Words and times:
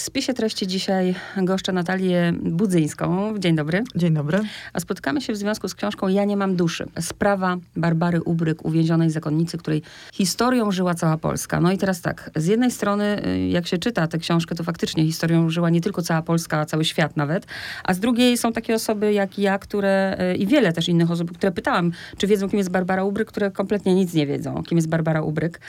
W 0.00 0.02
spisie 0.02 0.34
treści 0.34 0.66
dzisiaj 0.66 1.14
goszczę 1.36 1.72
Natalię 1.72 2.32
Budzyńską. 2.42 3.34
Dzień 3.38 3.56
dobry. 3.56 3.84
Dzień 3.96 4.14
dobry. 4.14 4.40
A 4.72 4.80
spotykamy 4.80 5.20
się 5.20 5.32
w 5.32 5.36
związku 5.36 5.68
z 5.68 5.74
książką 5.74 6.08
Ja 6.08 6.24
nie 6.24 6.36
mam 6.36 6.56
duszy. 6.56 6.86
Sprawa 7.00 7.56
Barbary 7.76 8.22
Ubryk, 8.22 8.64
uwięzionej 8.64 9.10
zakonnicy, 9.10 9.58
której 9.58 9.82
historią 10.12 10.70
żyła 10.70 10.94
cała 10.94 11.18
Polska. 11.18 11.60
No 11.60 11.72
i 11.72 11.78
teraz 11.78 12.00
tak, 12.00 12.30
z 12.36 12.46
jednej 12.46 12.70
strony, 12.70 13.26
y, 13.26 13.48
jak 13.48 13.66
się 13.66 13.78
czyta 13.78 14.06
tę 14.06 14.18
książkę, 14.18 14.54
to 14.54 14.64
faktycznie 14.64 15.04
historią 15.04 15.50
żyła 15.50 15.70
nie 15.70 15.80
tylko 15.80 16.02
cała 16.02 16.22
Polska, 16.22 16.58
a 16.58 16.64
cały 16.64 16.84
świat 16.84 17.16
nawet. 17.16 17.46
A 17.84 17.94
z 17.94 18.00
drugiej 18.00 18.38
są 18.38 18.52
takie 18.52 18.74
osoby 18.74 19.12
jak 19.12 19.38
ja, 19.38 19.58
które 19.58 20.18
y, 20.34 20.36
i 20.36 20.46
wiele 20.46 20.72
też 20.72 20.88
innych 20.88 21.10
osób, 21.10 21.32
które 21.32 21.52
pytałam, 21.52 21.92
czy 22.16 22.26
wiedzą, 22.26 22.48
kim 22.48 22.58
jest 22.58 22.70
Barbara 22.70 23.04
Ubryk, 23.04 23.28
które 23.28 23.50
kompletnie 23.50 23.94
nic 23.94 24.14
nie 24.14 24.26
wiedzą, 24.26 24.62
kim 24.62 24.78
jest 24.78 24.88
Barbara 24.88 25.22
Ubryk. 25.22 25.60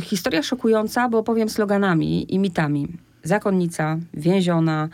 Historia 0.00 0.42
szokująca, 0.42 1.08
bo 1.08 1.18
opowiem 1.18 1.48
sloganami 1.48 2.34
i 2.34 2.38
mitami. 2.38 2.88
Zakonnica, 3.24 3.96
więziona, 4.14 4.88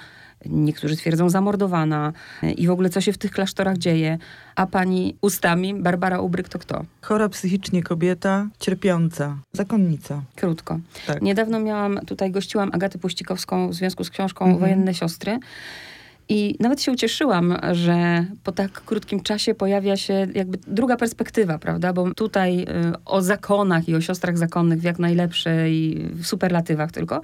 niektórzy 0.47 0.97
twierdzą 0.97 1.31
zamordowana 1.31 2.13
i 2.57 2.67
w 2.67 2.71
ogóle 2.71 2.91
co 2.91 3.01
się 3.01 3.13
w 3.13 3.19
tych 3.19 3.31
klasztorach 3.31 3.79
dzieje. 3.79 4.19
A 4.55 4.67
pani 4.67 5.17
ustami 5.21 5.75
Barbara 5.75 6.21
Ubryk 6.21 6.49
to 6.49 6.59
kto? 6.59 6.85
Chora 7.03 7.29
psychicznie 7.29 7.83
kobieta, 7.83 8.49
cierpiąca, 8.59 9.37
zakonnica. 9.53 10.23
Krótko. 10.37 10.79
Tak. 11.07 11.23
Niedawno 11.23 11.61
miałam, 11.61 12.01
tutaj 12.07 12.31
gościłam 12.31 12.71
Agatę 12.73 12.99
Puścikowską 12.99 13.69
w 13.69 13.75
związku 13.75 14.05
z 14.05 14.11
książką 14.11 14.45
Mhm. 14.45 14.61
Wojenne 14.61 14.95
Siostry. 14.95 15.39
I 16.33 16.57
nawet 16.61 16.83
się 16.83 16.93
ucieszyłam, 16.93 17.57
że 17.73 18.25
po 18.45 18.53
tak 18.53 18.71
krótkim 18.71 19.23
czasie 19.23 19.55
pojawia 19.55 19.97
się 19.97 20.27
jakby 20.35 20.59
druga 20.67 20.97
perspektywa, 20.97 21.59
prawda? 21.59 21.93
Bo 21.93 22.15
tutaj 22.15 22.63
y, 22.63 22.67
o 23.05 23.23
zakonach 23.23 23.89
i 23.89 23.95
o 23.95 24.01
siostrach 24.01 24.39
zakonnych 24.39 24.81
w 24.81 24.85
jak 24.85 24.99
najlepszej 24.99 26.05
w 26.13 26.27
superlatywach 26.27 26.93
tylko. 26.93 27.21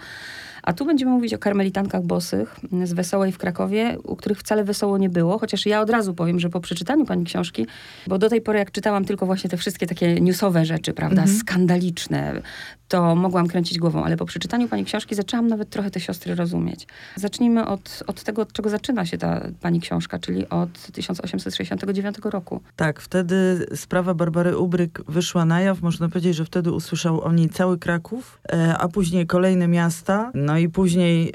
A 0.67 0.73
tu 0.73 0.85
będziemy 0.87 1.11
mówić 1.11 1.35
o 1.35 1.39
karmelitankach 1.39 2.03
bosych 2.03 2.61
z 2.85 2.93
Wesołej 2.93 3.33
w 3.33 3.39
Krakowie, 3.39 3.97
u 4.05 4.17
których 4.17 4.39
wcale 4.39 4.65
wesoło 4.65 4.99
nie 4.99 5.09
było. 5.09 5.39
Chociaż 5.39 5.67
ja 5.67 5.81
od 5.81 5.91
razu 5.91 6.15
powiem, 6.15 6.41
że 6.41 6.51
po 6.51 6.61
przeczytaniu 6.61 7.05
pani 7.05 7.25
książki, 7.25 7.67
bo 8.07 8.19
do 8.19 8.29
tej 8.29 8.41
pory 8.41 8.59
jak 8.59 8.71
czytałam 8.71 9.05
tylko 9.05 9.27
właśnie 9.27 9.51
te 9.51 9.57
wszystkie 9.57 9.87
takie 9.87 10.21
newsowe 10.21 10.65
rzeczy, 10.65 10.93
prawda, 10.93 11.23
Mhm. 11.23 11.39
skandaliczne, 11.39 12.43
to 12.89 13.15
mogłam 13.17 13.47
kręcić 13.49 13.79
głową, 13.79 14.05
ale 14.05 14.17
po 14.17 14.27
przeczytaniu 14.27 14.69
pani 14.69 14.85
książki 14.85 15.15
zaczęłam 15.15 15.47
nawet 15.49 15.71
trochę 15.71 15.91
te 15.91 16.01
siostry 16.01 16.35
rozumieć. 16.35 16.87
Zacznijmy 17.17 17.67
od, 17.67 18.03
od 18.07 18.23
tego, 18.23 18.43
od 18.43 18.53
czego 18.53 18.71
zaczyna 18.71 19.07
się 19.07 19.19
ta 19.19 19.41
pani 19.61 19.81
książka, 19.81 20.19
czyli 20.19 20.49
od 20.49 20.73
1869 20.93 22.17
roku. 22.25 22.61
Tak, 22.77 23.01
wtedy 23.01 23.67
sprawa 23.75 24.15
Barbary 24.15 24.59
Ubryk 24.59 25.03
wyszła 25.09 25.45
na 25.45 25.61
jaw. 25.61 25.83
Można 25.83 26.09
powiedzieć, 26.09 26.37
że 26.37 26.45
wtedy 26.45 26.73
usłyszał 26.73 27.21
o 27.21 27.33
niej 27.33 27.49
cały 27.49 27.79
Kraków, 27.79 28.39
e, 28.53 28.79
a 28.79 28.89
później 28.89 29.27
kolejne 29.27 29.69
miasta. 29.69 30.31
No 30.35 30.56
i 30.59 30.69
później, 30.69 31.35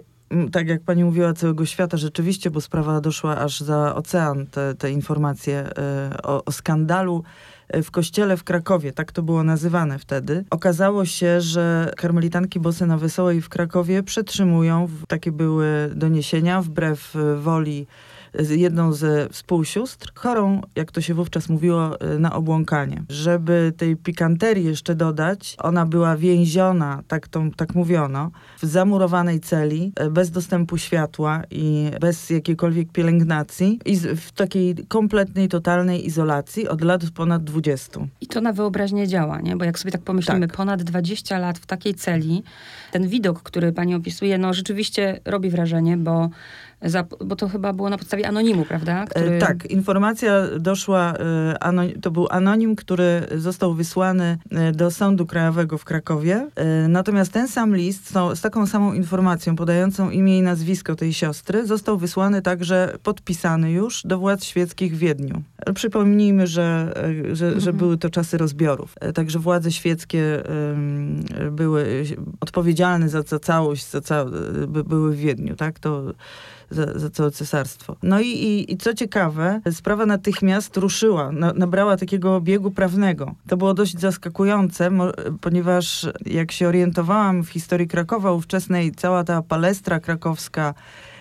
tak 0.51 0.67
jak 0.67 0.81
pani 0.81 1.03
mówiła, 1.03 1.33
całego 1.33 1.65
świata 1.65 1.97
rzeczywiście, 1.97 2.51
bo 2.51 2.61
sprawa 2.61 3.01
doszła 3.01 3.37
aż 3.37 3.61
za 3.61 3.95
ocean, 3.95 4.47
te, 4.47 4.75
te 4.75 4.91
informacje 4.91 5.57
e, 5.77 6.17
o, 6.23 6.45
o 6.45 6.51
skandalu 6.51 7.23
e, 7.67 7.83
w 7.83 7.91
kościele 7.91 8.37
w 8.37 8.43
Krakowie, 8.43 8.91
tak 8.91 9.11
to 9.11 9.23
było 9.23 9.43
nazywane 9.43 9.99
wtedy. 9.99 10.45
Okazało 10.49 11.05
się, 11.05 11.41
że 11.41 11.91
karmelitanki 11.97 12.59
bosy 12.59 12.85
na 12.85 12.97
Wesołej 12.97 13.41
w 13.41 13.49
Krakowie 13.49 14.03
przetrzymują, 14.03 14.87
takie 15.07 15.31
były 15.31 15.91
doniesienia, 15.95 16.61
wbrew 16.61 17.15
e, 17.15 17.35
woli 17.35 17.87
z 18.39 18.49
jedną 18.49 18.93
ze 18.93 19.29
współsióstr, 19.29 20.11
chorą, 20.15 20.61
jak 20.75 20.91
to 20.91 21.01
się 21.01 21.13
wówczas 21.13 21.49
mówiło, 21.49 22.01
y, 22.15 22.19
na 22.19 22.33
obłąkanie. 22.33 23.03
Żeby 23.09 23.73
tej 23.77 23.95
pikanterii 23.95 24.65
jeszcze 24.65 24.95
dodać, 24.95 25.55
ona 25.59 25.85
była 25.85 26.17
więziona, 26.17 27.03
tak, 27.07 27.27
to, 27.27 27.43
tak 27.55 27.75
mówiono, 27.75 28.31
w 28.61 28.65
zamurowanej 28.65 29.39
celi, 29.39 29.91
y, 30.07 30.11
bez 30.11 30.31
dostępu 30.31 30.77
światła 30.77 31.41
i 31.51 31.91
bez 32.01 32.29
jakiejkolwiek 32.29 32.91
pielęgnacji 32.91 33.79
i 33.85 33.97
w 33.97 34.31
takiej 34.31 34.75
kompletnej, 34.87 35.47
totalnej 35.47 36.07
izolacji 36.07 36.67
od 36.67 36.81
lat 36.81 37.01
ponad 37.15 37.43
20. 37.43 37.99
I 38.21 38.27
to 38.27 38.41
na 38.41 38.53
wyobraźnię 38.53 39.07
działa, 39.07 39.41
nie? 39.41 39.55
Bo 39.55 39.65
jak 39.65 39.79
sobie 39.79 39.91
tak 39.91 40.01
pomyślimy, 40.01 40.47
Tak. 40.47 40.57
ponad 40.57 40.83
20 40.83 41.39
lat 41.39 41.59
w 41.59 41.65
takiej 41.65 41.95
celi, 41.95 42.43
ten 42.91 43.07
widok, 43.07 43.43
który 43.43 43.71
pani 43.71 43.95
opisuje, 43.95 44.37
no 44.37 44.53
rzeczywiście 44.53 45.19
robi 45.25 45.49
wrażenie, 45.49 45.97
bo, 45.97 46.29
za, 46.83 47.05
bo 47.25 47.35
to 47.35 47.47
chyba 47.47 47.73
było 47.73 47.89
na 47.89 47.97
podstawie 47.97 48.27
anonimu, 48.27 48.65
prawda? 48.65 49.05
E, 49.15 49.39
Tak, 49.39 49.65
informacja 49.65 50.33
doszła, 50.59 51.13
e, 51.13 51.99
to 52.01 52.11
był 52.11 52.27
anonim, 52.29 52.75
który 52.75 53.21
został 53.37 53.73
wysłany 53.73 54.37
e, 54.51 54.71
do 54.71 54.91
Sądu 54.91 55.25
Krajowego 55.25 55.77
w 55.77 55.85
Krakowie. 55.85 56.47
Natomiast 56.87 57.31
ten 57.31 57.47
sam 57.47 57.75
list 57.75 58.13
z, 58.35 58.41
taką 58.41 58.67
samą 58.67 58.93
informacją 58.93 59.55
podającą 59.55 60.09
imię 60.09 60.37
i 60.37 60.41
nazwisko 60.41 60.95
tej 60.95 61.13
siostry 61.13 61.65
został 61.67 61.97
wysłany 61.97 62.41
także, 62.41 62.93
podpisany 63.03 63.71
już, 63.71 64.03
do 64.05 64.17
władz 64.19 64.43
świeckich 64.43 64.95
w 64.95 64.97
Wiedniu. 64.97 65.41
Przypomnijmy, 65.75 66.47
że, 66.47 66.93
że, 67.33 67.51
że 67.51 67.55
Mhm. 67.55 67.77
były 67.77 67.97
to 67.97 68.09
czasy 68.09 68.37
rozbiorów. 68.37 68.95
Także 69.13 69.39
władze 69.39 69.71
świeckie 69.71 70.43
były 71.51 72.03
odpowiedzialne 72.39 73.09
za, 73.09 73.21
za 73.21 73.39
całość, 73.39 73.89
za 73.89 74.01
ca- 74.01 74.25
by, 74.67 74.83
były 74.83 75.11
w 75.15 75.17
Wiedniu, 75.19 75.55
tak? 75.55 75.79
To 75.79 76.03
za, 76.71 76.99
za 76.99 77.09
całe 77.09 77.31
cesarstwo. 77.31 77.95
No 78.03 78.19
i, 78.19 78.27
i, 78.27 78.73
i 78.73 78.77
co 78.77 78.93
ciekawe, 78.93 79.61
sprawa 79.71 80.05
natychmiast 80.05 80.77
ruszyła, 80.77 81.31
na, 81.31 81.53
nabrała 81.53 81.97
takiego 81.97 82.41
biegu 82.41 82.71
prawnego. 82.71 83.35
To 83.47 83.57
było 83.57 83.73
dość 83.73 83.99
zaskakujące, 83.99 84.89
ponieważ 85.41 86.07
jak 86.25 86.51
się 86.51 86.67
orientowałam 86.67 87.43
w 87.43 87.49
historii 87.49 87.87
Krakowa 87.87 88.31
ówczesnej, 88.31 88.91
cała 88.91 89.23
ta 89.23 89.41
palestra 89.41 89.99
krakowska, 89.99 90.73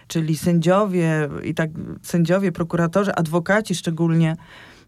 czyli 0.08 0.36
sędziowie 0.36 1.28
i 1.44 1.54
tak 1.54 1.70
sędziowie, 2.02 2.52
prokuratorzy, 2.52 3.14
adwokaci 3.14 3.74
szczególnie, 3.74 4.36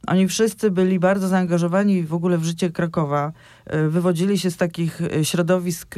oni 0.07 0.29
wszyscy 0.29 0.71
byli 0.71 0.99
bardzo 0.99 1.29
zaangażowani 1.29 2.03
w 2.03 2.15
ogóle 2.15 2.39
w 2.39 2.45
życie 2.45 2.71
Krakowa. 2.71 3.33
E, 3.67 3.89
Wywodzili 3.89 4.39
się 4.39 4.51
z 4.51 4.57
takich 4.57 5.01
e, 5.03 5.25
środowisk 5.25 5.95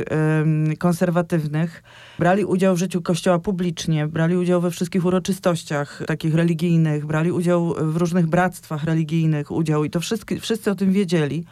konserwatywnych. 0.79 1.83
Brali 2.19 2.45
udział 2.45 2.75
w 2.75 2.79
życiu 2.79 3.03
kościoła 3.03 3.39
publicznie, 3.39 4.07
brali 4.07 4.37
udział 4.37 4.61
we 4.61 4.71
wszystkich 4.71 5.05
uroczystościach 5.05 6.03
takich 6.07 6.35
religijnych, 6.35 7.07
brali 7.07 7.33
udział 7.33 7.75
w 7.79 7.97
różnych 7.97 8.27
bractwach 8.27 8.85
religijnych, 8.85 9.51
udział 9.51 9.85
i 9.85 9.91
to 9.91 10.01
wszyscy, 10.01 10.41
wszyscy 10.41 10.71
o 10.71 10.75
tym 10.75 10.93
wiedzieli. 10.93 11.45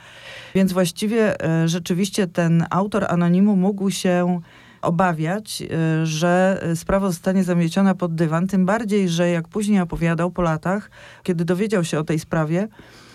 Więc 0.54 0.72
właściwie 0.72 1.44
e, 1.44 1.68
rzeczywiście 1.68 2.26
ten 2.26 2.66
autor 2.70 3.04
anonimu 3.08 3.56
mógł 3.56 3.90
się 3.90 4.40
obawiać, 4.82 5.62
e, 5.62 6.06
że 6.06 6.62
sprawa 6.74 7.08
zostanie 7.08 7.44
zamieciona 7.44 7.94
pod 7.94 8.14
dywan, 8.14 8.46
tym 8.46 8.66
bardziej, 8.66 9.08
że 9.08 9.30
jak 9.30 9.48
później 9.48 9.80
opowiadał 9.80 10.30
po 10.30 10.42
latach, 10.42 10.90
kiedy 11.22 11.44
dowiedział 11.44 11.84
się 11.84 11.98
o 11.98 12.04
tej 12.04 12.18
sprawie, 12.18 12.68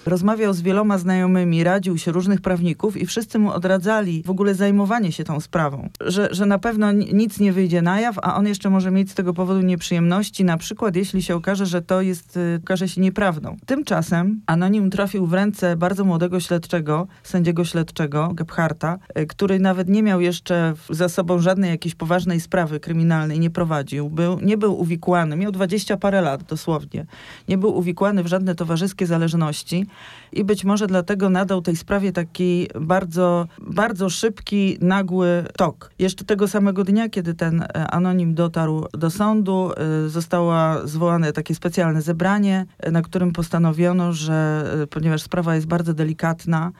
rozmawiał 0.07 0.53
z 0.53 0.61
wieloma 0.61 0.97
znajomymi, 0.97 1.63
radził 1.63 1.97
się 1.97 2.11
różnych 2.11 2.41
prawników 2.41 2.97
i 2.97 3.05
wszyscy 3.05 3.39
mu 3.39 3.51
odradzali 3.51 4.23
w 4.25 4.29
ogóle 4.29 4.55
zajmowanie 4.55 5.11
się 5.11 5.23
tą 5.23 5.39
sprawą. 5.39 5.89
Że, 6.01 6.27
że 6.31 6.45
na 6.45 6.59
pewno 6.59 6.91
ni- 6.91 7.13
nic 7.13 7.39
nie 7.39 7.53
wyjdzie 7.53 7.81
na 7.81 7.99
jaw, 7.99 8.19
a 8.21 8.35
on 8.35 8.47
jeszcze 8.47 8.69
może 8.69 8.91
mieć 8.91 9.11
z 9.11 9.13
tego 9.13 9.33
powodu 9.33 9.61
nieprzyjemności, 9.61 10.43
na 10.43 10.57
przykład 10.57 10.95
jeśli 10.95 11.21
się 11.21 11.35
okaże, 11.35 11.65
że 11.65 11.81
to 11.81 12.01
jest, 12.01 12.37
y, 12.37 12.59
okaże 12.63 12.87
się 12.87 13.01
nieprawdą. 13.01 13.57
Tymczasem 13.65 14.41
anonim 14.45 14.89
trafił 14.89 15.27
w 15.27 15.33
ręce 15.33 15.75
bardzo 15.75 16.05
młodego 16.05 16.39
śledczego, 16.39 17.07
sędziego 17.23 17.65
śledczego, 17.65 18.31
Gebharta, 18.33 18.99
y, 19.19 19.25
który 19.25 19.59
nawet 19.59 19.89
nie 19.89 20.03
miał 20.03 20.21
jeszcze 20.21 20.73
za 20.89 21.09
sobą 21.09 21.39
żadnej 21.39 21.69
jakiejś 21.69 21.95
poważnej 21.95 22.39
sprawy 22.39 22.79
kryminalnej, 22.79 23.39
nie 23.39 23.49
prowadził, 23.49 24.09
był, 24.09 24.39
nie 24.39 24.57
był 24.57 24.79
uwikłany, 24.79 25.35
miał 25.35 25.51
dwadzieścia 25.51 25.97
parę 25.97 26.21
lat 26.21 26.43
dosłownie. 26.43 27.05
Nie 27.47 27.57
był 27.57 27.77
uwikłany 27.77 28.23
w 28.23 28.27
żadne 28.27 28.55
towarzyskie 28.55 29.07
zależności 29.07 29.85
i 30.31 30.43
być 30.43 30.63
może 30.63 30.87
dlatego 30.87 31.29
nadał 31.29 31.61
tej 31.61 31.75
sprawie 31.75 32.11
taki 32.11 32.67
bardzo, 32.81 33.47
bardzo 33.59 34.09
szybki, 34.09 34.77
nagły 34.81 35.43
tok. 35.57 35.91
Jeszcze 35.99 36.25
tego 36.25 36.47
samego 36.47 36.83
dnia, 36.83 37.09
kiedy 37.09 37.33
ten 37.33 37.61
e, 37.61 37.87
anonim 37.87 38.33
dotarł 38.33 38.85
do 38.91 39.09
sądu, 39.09 39.71
e, 40.05 40.09
zostało 40.09 40.53
zwołane 40.83 41.33
takie 41.33 41.55
specjalne 41.55 42.01
zebranie, 42.01 42.65
e, 42.79 42.91
na 42.91 43.01
którym 43.01 43.31
postanowiono, 43.31 44.13
że 44.13 44.67
ponieważ 44.89 45.21
sprawa 45.21 45.55
jest 45.55 45.67
bardzo 45.67 45.93
delikatna, 45.93 46.71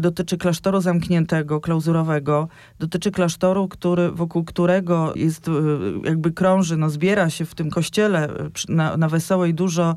dotyczy 0.00 0.38
klasztoru 0.38 0.80
zamkniętego, 0.80 1.60
klauzurowego, 1.60 2.48
dotyczy 2.78 3.10
klasztoru, 3.10 3.68
który, 3.68 4.10
wokół 4.10 4.44
którego 4.44 5.12
jest, 5.16 5.48
e, 5.48 5.52
jakby 6.04 6.32
krąży, 6.32 6.76
no 6.76 6.90
zbiera 6.90 7.30
się 7.30 7.44
w 7.44 7.54
tym 7.54 7.70
kościele 7.70 8.28
e, 8.28 8.50
na, 8.68 8.96
na 8.96 9.08
Wesołej 9.08 9.54
dużo 9.54 9.96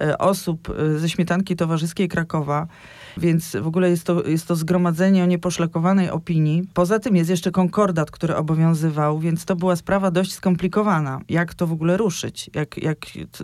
e, 0.00 0.18
osób 0.18 0.76
ze 0.96 1.08
śmietanki 1.08 1.56
towarzyskiej 1.56 2.08
Krakowa 2.08 2.66
Więc 3.16 3.56
w 3.62 3.66
ogóle 3.66 3.90
jest 3.90 4.04
to, 4.04 4.22
jest 4.26 4.48
to 4.48 4.56
zgromadzenie 4.56 5.22
o 5.22 5.26
nieposzlakowanej 5.26 6.10
opinii. 6.10 6.62
Poza 6.74 6.98
tym 6.98 7.16
jest 7.16 7.30
jeszcze 7.30 7.50
konkordat, 7.50 8.10
który 8.10 8.36
obowiązywał, 8.36 9.18
więc 9.18 9.44
to 9.44 9.56
była 9.56 9.76
sprawa 9.76 10.10
dość 10.10 10.32
skomplikowana. 10.32 11.20
Jak 11.28 11.54
to 11.54 11.66
w 11.66 11.72
ogóle 11.72 11.96
ruszyć? 11.96 12.50
Jak, 12.54 12.82
jak, 12.82 12.98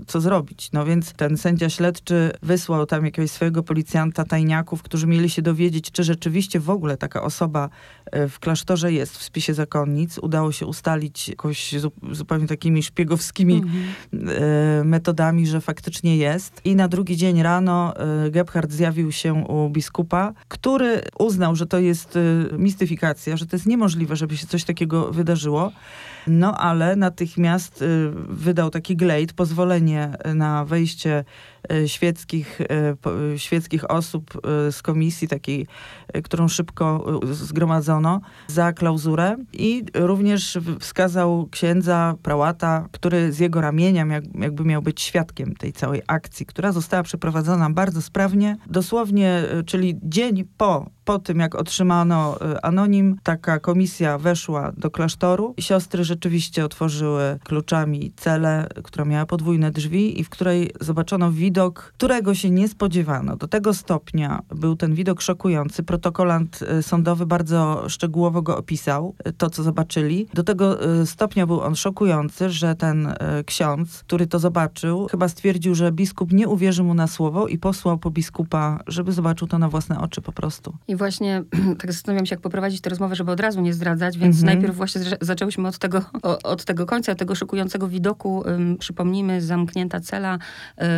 co, 0.07 0.21
zrobić? 0.21 0.73
No 0.73 0.85
więc 0.85 1.13
ten 1.13 1.37
sędzia 1.37 1.71
śledczy 1.71 2.31
wysłał 2.43 2.87
tam 2.87 3.05
jakiegoś 3.05 3.31
swojego 3.31 3.63
policjanta, 3.63 4.25
tajniaków, 4.25 4.83
którzy 4.83 5.07
mieli 5.07 5.31
się 5.31 5.43
dowiedzieć, 5.43 5.91
czy 5.91 6.05
rzeczywiście 6.05 6.61
w 6.61 6.71
ogóle 6.71 6.97
taka 6.97 7.23
osoba 7.23 7.69
e, 8.07 8.29
w 8.29 8.39
klasztorze 8.39 8.93
jest 8.93 9.19
w 9.19 9.23
spisie 9.23 9.55
zakonnic. 9.55 10.19
Udało 10.19 10.53
się 10.53 10.67
ustalić 10.67 11.29
jakoś 11.29 11.75
zupełnie 12.13 12.47
takimi 12.47 12.83
szpiegowskimi 12.83 13.55
mhm. 13.55 13.85
E, 14.13 14.85
metodami, 14.85 15.47
że 15.47 15.61
faktycznie 15.61 16.17
jest. 16.17 16.61
I 16.65 16.77
na 16.77 16.89
drugi 16.89 17.17
dzień 17.17 17.43
rano 17.43 17.95
e, 17.97 18.31
Gebhardt 18.31 18.73
zjawił 18.73 19.13
się 19.13 19.35
u 19.35 19.60
biskupa, 19.69 20.33
który 20.49 21.03
uznał, 21.19 21.57
że 21.57 21.67
to 21.67 21.79
jest 21.79 22.19
mistyfikacja, 22.59 23.37
że 23.37 23.47
to 23.47 23.57
jest 23.57 23.67
niemożliwe, 23.67 24.17
żeby 24.17 24.37
się 24.37 24.47
coś 24.47 24.65
takiego 24.65 25.13
wydarzyło. 25.13 25.73
No 26.27 26.59
ale 26.59 26.97
natychmiast 26.97 27.85
wydał 28.29 28.71
taki 28.71 28.97
glejt, 28.97 29.33
pozwolenie 29.33 30.13
na 30.35 30.65
wejście 30.65 31.25
świeckich, 31.87 32.61
e, 32.61 33.39
świeckich 33.39 33.91
osób 33.91 34.41
e, 34.69 34.73
z 34.73 34.83
komisji 34.83 35.29
takiej, 35.29 35.67
którą 36.25 36.49
szybko 36.49 37.21
zgromadzono 37.33 38.21
za 38.47 38.73
klauzurę 38.73 39.37
i 39.53 39.85
również 39.95 40.59
wskazał 40.81 41.49
księdza 41.51 42.15
prałata, 42.23 42.89
który 42.93 43.33
z 43.33 43.39
jego 43.39 43.61
ramienia 43.61 44.07
jakby 44.35 44.65
miał 44.65 44.83
być 44.83 45.01
świadkiem 45.01 45.55
tej 45.55 45.73
całej 45.73 46.03
akcji, 46.07 46.47
która 46.47 46.73
została 46.73 47.03
przeprowadzona 47.03 47.71
bardzo 47.71 48.03
sprawnie, 48.03 48.57
dosłownie, 48.67 49.43
czyli 49.67 49.99
dzień 50.03 50.45
po 50.57 50.87
po 51.05 51.19
tym, 51.19 51.39
jak 51.39 51.55
otrzymano 51.55 52.39
anonim, 52.63 53.17
taka 53.23 53.59
komisja 53.59 54.19
weszła 54.19 54.73
do 54.77 54.91
klasztoru. 54.91 55.55
Siostry 55.61 56.05
rzeczywiście 56.05 56.65
otworzyły 56.65 57.39
kluczami 57.45 58.13
celę, 58.17 58.69
która 58.85 59.05
miała 59.05 59.27
podwójne 59.27 59.71
drzwi 59.71 60.21
i 60.21 60.25
w 60.25 60.31
której 60.31 60.71
zobaczono 60.81 61.33
widok 61.33 61.50
widok, 61.51 61.93
którego 61.97 62.35
się 62.35 62.51
nie 62.51 62.69
spodziewano. 62.69 63.37
Do 63.37 63.49
tego 63.49 63.75
stopnia 63.75 64.43
był 64.55 64.77
ten 64.77 64.95
widok 64.95 65.23
szokujący. 65.23 65.83
Protokolant 65.83 66.61
e, 66.63 66.83
sądowy 66.83 67.27
bardzo 67.27 67.89
szczegółowo 67.89 68.43
go 68.43 68.57
opisał, 68.57 69.15
e, 69.25 69.33
to 69.33 69.51
co 69.51 69.63
zobaczyli. 69.63 70.27
Do 70.35 70.43
tego 70.43 70.83
e, 70.83 71.07
stopnia 71.07 71.47
był 71.47 71.61
on 71.61 71.77
szokujący, 71.77 72.51
że 72.51 72.75
ten 72.75 73.15
ksiądz, 73.47 74.03
który 74.07 74.27
to 74.27 74.39
zobaczył, 74.39 75.07
chyba 75.11 75.29
stwierdził, 75.29 75.75
że 75.75 75.93
biskup 75.93 76.33
nie 76.33 76.49
uwierzy 76.49 76.83
mu 76.83 76.95
na 76.95 77.07
słowo 77.07 77.49
i 77.49 77.59
posłał 77.59 77.99
po 77.99 78.11
biskupa, 78.11 78.79
żeby 78.87 79.13
zobaczył 79.13 79.49
to 79.49 79.59
na 79.59 79.69
własne 79.69 80.01
oczy 80.01 80.21
po 80.21 80.33
prostu. 80.33 80.77
I 80.89 80.97
właśnie 80.97 81.45
tak 81.81 81.93
zastanawiam 81.93 82.27
się, 82.27 82.35
jak 82.35 82.41
poprowadzić 82.41 82.81
tę 82.81 82.91
rozmowę, 82.91 83.17
żeby 83.17 83.33
od 83.33 83.41
razu 83.41 83.61
nie 83.61 83.75
zdradzać, 83.75 84.19
więc 84.19 84.37
mhm. 84.37 84.55
najpierw 84.55 84.77
właśnie 84.77 85.01
zaczęłyśmy 85.21 85.69
od 85.69 85.79
tego, 85.79 86.03
od 86.45 86.65
tego 86.65 86.87
końca, 86.87 87.15
tego 87.15 87.35
szokującego 87.35 87.89
widoku. 87.89 88.45
Przypomnijmy, 88.79 89.43
zamknięta 89.43 90.01
cela, 90.01 90.39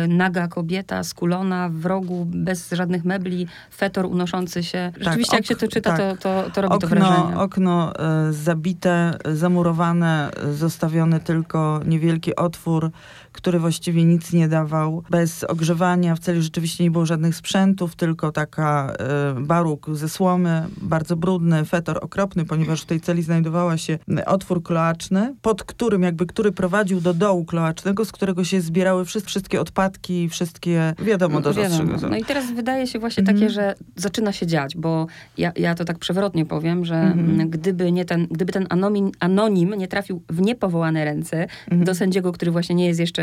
naga 0.07 0.42
kobieta 0.47 1.03
skulona 1.03 1.69
w 1.69 1.85
rogu, 1.85 2.25
bez 2.25 2.71
żadnych 2.71 3.05
mebli, 3.05 3.47
fetor 3.75 4.05
unoszący 4.05 4.63
się. 4.63 4.91
Tak, 4.93 5.03
Rzeczywiście, 5.03 5.31
tak, 5.31 5.39
jak 5.39 5.47
się 5.47 5.55
to 5.55 5.67
czyta, 5.67 5.97
tak. 5.97 6.19
to, 6.19 6.43
to, 6.43 6.51
to 6.51 6.61
robi 6.61 6.75
okno, 6.75 6.89
to 6.89 6.95
wrażenie. 6.95 7.37
Okno 7.37 7.93
e, 7.99 8.33
zabite, 8.33 9.17
zamurowane, 9.25 10.31
zostawiony 10.53 11.19
tylko 11.19 11.81
niewielki 11.85 12.35
otwór 12.35 12.91
który 13.33 13.59
właściwie 13.59 14.03
nic 14.05 14.33
nie 14.33 14.47
dawał. 14.47 15.03
Bez 15.09 15.43
ogrzewania 15.43 16.15
w 16.15 16.19
celi 16.19 16.41
rzeczywiście 16.41 16.83
nie 16.83 16.91
było 16.91 17.05
żadnych 17.05 17.35
sprzętów, 17.35 17.95
tylko 17.95 18.31
taka 18.31 18.93
y, 19.37 19.41
baruk 19.41 19.87
ze 19.93 20.09
słomy, 20.09 20.63
bardzo 20.81 21.15
brudny, 21.15 21.65
fetor 21.65 21.99
okropny, 22.01 22.45
ponieważ 22.45 22.81
w 22.81 22.85
tej 22.85 23.01
celi 23.01 23.23
znajdowała 23.23 23.77
się 23.77 23.99
otwór 24.25 24.63
kloaczny, 24.63 25.35
pod 25.41 25.63
którym 25.63 26.03
jakby, 26.03 26.25
który 26.25 26.51
prowadził 26.51 27.01
do 27.01 27.13
dołu 27.13 27.45
kloacznego, 27.45 28.05
z 28.05 28.11
którego 28.11 28.43
się 28.43 28.61
zbierały 28.61 29.05
wszystkie, 29.05 29.61
odpadki, 29.61 30.29
wszystkie, 30.29 30.93
wiadomo 30.99 31.41
do 31.41 31.53
wiadomo. 31.53 31.93
No 32.09 32.17
i 32.17 32.25
teraz 32.25 32.51
wydaje 32.51 32.87
się 32.87 32.99
właśnie 32.99 33.23
takie, 33.23 33.45
mhm. 33.45 33.51
że 33.51 33.75
zaczyna 33.95 34.31
się 34.31 34.47
dziać, 34.47 34.77
bo 34.77 35.07
ja, 35.37 35.51
ja 35.55 35.75
to 35.75 35.85
tak 35.85 35.99
przewrotnie 35.99 36.45
powiem, 36.45 36.85
że 36.85 36.95
mhm. 36.95 37.49
gdyby, 37.49 37.91
nie 37.91 38.05
ten, 38.05 38.27
gdyby 38.31 38.53
ten 38.53 38.67
anonim, 38.69 39.11
anonim 39.19 39.73
nie 39.73 39.87
trafił 39.87 40.21
w 40.29 40.41
niepowołane 40.41 41.05
ręce 41.05 41.41
mhm. 41.41 41.83
do 41.83 41.95
sędziego, 41.95 42.31
który 42.31 42.51
właśnie 42.51 42.75
nie 42.75 42.85
jest 42.85 42.99
jeszcze 42.99 43.22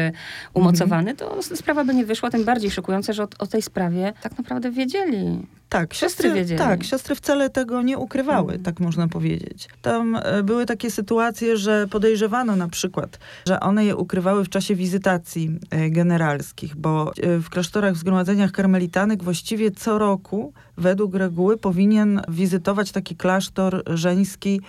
umocowany, 0.55 1.14
to 1.14 1.43
sprawa 1.43 1.85
by 1.85 1.94
nie 1.94 2.05
wyszła. 2.05 2.31
Tym 2.31 2.44
bardziej 2.44 2.70
szokujące, 2.70 3.12
że 3.12 3.23
o, 3.23 3.29
o 3.38 3.47
tej 3.47 3.62
sprawie 3.62 4.12
tak 4.23 4.38
naprawdę 4.38 4.70
wiedzieli. 4.70 5.47
Tak, 5.70 5.94
siostry, 5.94 6.32
wiedzieli. 6.32 6.58
Tak, 6.58 6.85
siostry 6.85 7.14
wcale 7.14 7.50
tego 7.50 7.82
nie 7.82 7.99
ukrywały, 7.99 8.58
tak 8.58 8.81
można 8.81 9.08
powiedzieć. 9.08 9.69
Tam 9.82 10.17
e, 10.23 10.43
były 10.43 10.67
takie 10.67 10.91
sytuacje, 10.91 11.56
że 11.56 11.87
podejrzewano 11.91 12.56
na 12.56 12.69
przykład, 12.69 13.19
że 13.47 13.61
one 13.61 13.85
je 13.85 13.97
ukrywały 13.97 14.44
w 14.44 14.49
czasie 14.49 14.75
wizytacji 14.75 15.58
e, 15.70 15.91
generalskich, 15.91 16.76
bo 16.76 17.12
e, 17.23 17.38
w 17.38 17.50
klasztorach, 17.50 17.94
w 17.94 17.97
zgromadzeniach 17.97 18.52
karmelitanek 18.52 19.25
właściwie 19.25 19.70
co 19.70 19.99
roku 19.99 20.52
według 20.81 21.15
reguły 21.15 21.56
powinien 21.56 22.21
wizytować 22.29 22.93
taki 22.93 23.17
klasztor 23.17 23.82
żeński 23.87 24.61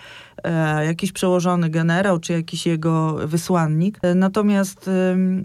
e, 0.44 0.86
jakiś 0.86 1.12
przełożony 1.12 1.70
generał, 1.70 2.20
czy 2.20 2.34
jakiś 2.34 2.66
jego 2.66 3.14
wysłannik. 3.28 4.00
E, 4.02 4.16
natomiast 4.16 4.90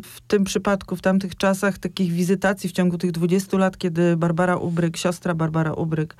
w 0.02 0.20
tym 0.26 0.44
przypadku, 0.44 0.96
w 0.96 1.02
tamtych 1.02 1.36
czasach 1.36 1.78
takich 1.78 2.12
wizytacji 2.12 2.68
w 2.70 2.72
ciągu 2.72 2.98
tych 2.98 3.12
20 3.12 3.58
lat, 3.58 3.78
kiedy 3.78 4.16
Barbara 4.16 4.56
Ubryk, 4.56 4.96
siostra 4.96 5.34
Barbara 5.34 5.72
Ubryk 5.72 6.16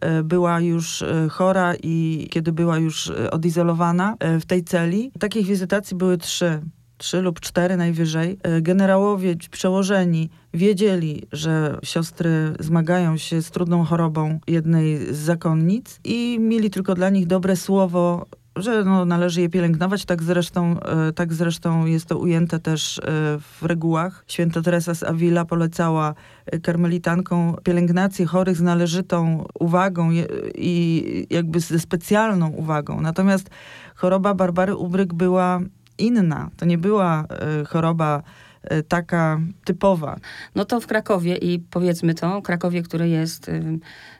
e, 0.00 0.22
była 0.22 0.60
już 0.60 1.04
chora 1.30 1.74
i 1.82 2.26
kiedy 2.30 2.52
była 2.52 2.78
już 2.78 3.10
odizolowana 3.30 4.16
w 4.40 4.46
tej 4.46 4.64
celi, 4.64 5.12
takich 5.18 5.46
wizytacji 5.46 5.96
były 5.96 6.18
trzy 6.18 6.60
trzy 6.98 7.22
lub 7.22 7.40
cztery 7.40 7.76
najwyżej, 7.76 8.38
generałowie 8.62 9.36
przełożeni 9.50 10.30
wiedzieli, 10.54 11.26
że 11.32 11.78
siostry 11.82 12.54
zmagają 12.60 13.16
się 13.16 13.42
z 13.42 13.50
trudną 13.50 13.84
chorobą 13.84 14.40
jednej 14.46 15.14
z 15.14 15.16
zakonnic 15.16 16.00
i 16.04 16.38
mieli 16.40 16.70
tylko 16.70 16.94
dla 16.94 17.10
nich 17.10 17.26
dobre 17.26 17.56
słowo 17.56 18.26
że 18.62 18.84
no, 18.84 19.04
należy 19.04 19.40
je 19.40 19.48
pielęgnować. 19.48 20.04
Tak 20.04 20.22
zresztą, 20.22 20.80
e, 20.80 21.12
tak 21.12 21.32
zresztą 21.32 21.86
jest 21.86 22.06
to 22.06 22.18
ujęte 22.18 22.58
też 22.58 22.98
e, 22.98 23.02
w 23.38 23.62
regułach. 23.62 24.24
Święta 24.28 24.62
Teresa 24.62 24.94
z 24.94 25.02
Avila 25.02 25.44
polecała 25.44 26.14
karmelitankom 26.62 27.56
pielęgnację 27.64 28.26
chorych 28.26 28.56
z 28.56 28.60
należytą 28.60 29.44
uwagą 29.60 30.10
i 30.54 31.26
jakby 31.30 31.60
ze 31.60 31.78
specjalną 31.78 32.48
uwagą. 32.48 33.00
Natomiast 33.00 33.50
choroba 33.94 34.34
Barbary 34.34 34.76
Ubryk 34.76 35.14
była 35.14 35.60
inna. 35.98 36.50
To 36.56 36.66
nie 36.66 36.78
była 36.78 37.24
e, 37.24 37.64
choroba 37.64 38.18
e, 38.18 38.47
taka 38.88 39.40
typowa. 39.64 40.16
No 40.54 40.64
to 40.64 40.80
w 40.80 40.86
Krakowie 40.86 41.36
i 41.36 41.58
powiedzmy 41.58 42.14
to, 42.14 42.42
Krakowie, 42.42 42.82
który 42.82 43.08
jest 43.08 43.50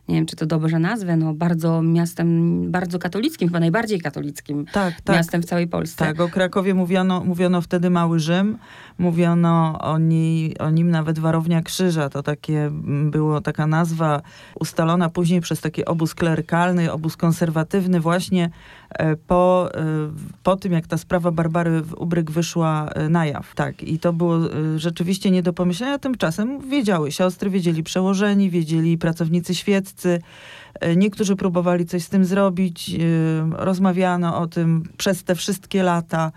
nie 0.08 0.14
wiem, 0.14 0.26
czy 0.26 0.36
to 0.36 0.46
dobrze 0.46 0.78
nazwę, 0.78 1.16
no 1.16 1.34
bardzo 1.34 1.82
miastem, 1.82 2.70
bardzo 2.70 2.98
katolickim, 2.98 3.48
chyba 3.48 3.60
najbardziej 3.60 4.00
katolickim 4.00 4.66
tak, 4.72 5.00
tak, 5.00 5.16
miastem 5.16 5.42
w 5.42 5.44
całej 5.44 5.66
Polsce. 5.66 6.04
Tak, 6.04 6.20
o 6.20 6.28
Krakowie 6.28 6.74
mówiono, 6.74 7.24
mówiono 7.24 7.60
wtedy 7.60 7.90
Mały 7.90 8.20
Rzym, 8.20 8.58
mówiono 8.98 9.78
o, 9.80 9.98
niej, 9.98 10.58
o 10.58 10.70
nim 10.70 10.90
nawet 10.90 11.18
Warownia 11.18 11.62
Krzyża, 11.62 12.08
to 12.08 12.22
takie 12.22 12.70
było 13.10 13.40
taka 13.40 13.66
nazwa 13.66 14.22
ustalona 14.60 15.08
później 15.08 15.40
przez 15.40 15.60
taki 15.60 15.84
obóz 15.84 16.14
klerykalny, 16.14 16.92
obóz 16.92 17.16
konserwatywny 17.16 18.00
właśnie 18.00 18.50
e, 18.90 19.16
po, 19.16 19.68
e, 19.74 19.84
po 20.42 20.56
tym, 20.56 20.72
jak 20.72 20.86
ta 20.86 20.98
sprawa 20.98 21.30
Barbary 21.30 21.82
Ubryk 21.96 22.30
wyszła 22.30 22.88
e, 22.88 23.08
na 23.08 23.26
jaw. 23.26 23.54
Tak, 23.54 23.82
i 23.82 23.98
to 23.98 24.12
było 24.12 24.38
rzeczywiście 24.76 25.30
nie 25.30 25.42
do 25.42 25.52
pomyślenia. 25.52 25.98
Tymczasem 25.98 26.70
wiedziały 26.70 27.12
siostry, 27.12 27.50
wiedzieli 27.50 27.82
przełożeni, 27.82 28.50
wiedzieli 28.50 28.98
pracownicy 28.98 29.54
świeccy, 29.54 29.97
wszyscy. 29.98 30.20
E, 30.80 30.96
niektórzy 30.96 31.36
próbowali 31.36 31.86
coś 31.86 32.02
z 32.02 32.08
tym 32.08 32.24
zrobić. 32.24 32.90
E, 32.90 32.98
rozmawiano 33.52 34.38
o 34.38 34.46
tym 34.46 34.82
przez 34.96 35.24
te 35.24 35.34
wszystkie 35.34 35.82
lata 35.82 36.32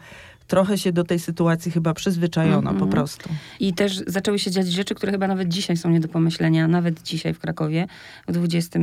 trochę 0.51 0.77
się 0.77 0.91
do 0.91 1.03
tej 1.03 1.19
sytuacji 1.19 1.71
chyba 1.71 1.93
przyzwyczajono 1.93 2.57
mm 2.57 2.75
-hmm. 2.75 2.79
po 2.79 2.85
mhm. 2.85 2.91
prostu. 2.91 3.29
I 3.59 3.73
też 3.73 3.97
zaczęły 4.07 4.39
się 4.39 4.51
dziać 4.51 4.67
rzeczy, 4.67 4.95
które 4.95 5.11
chyba 5.11 5.27
nawet 5.27 5.47
dzisiaj 5.47 5.77
są 5.77 5.89
nie 5.89 5.99
do 5.99 6.07
pomyślenia, 6.07 6.67
nawet 6.67 7.03
dzisiaj 7.03 7.33
w 7.33 7.39
Krakowie, 7.39 7.87
w 8.27 8.43
XXI 8.43 8.79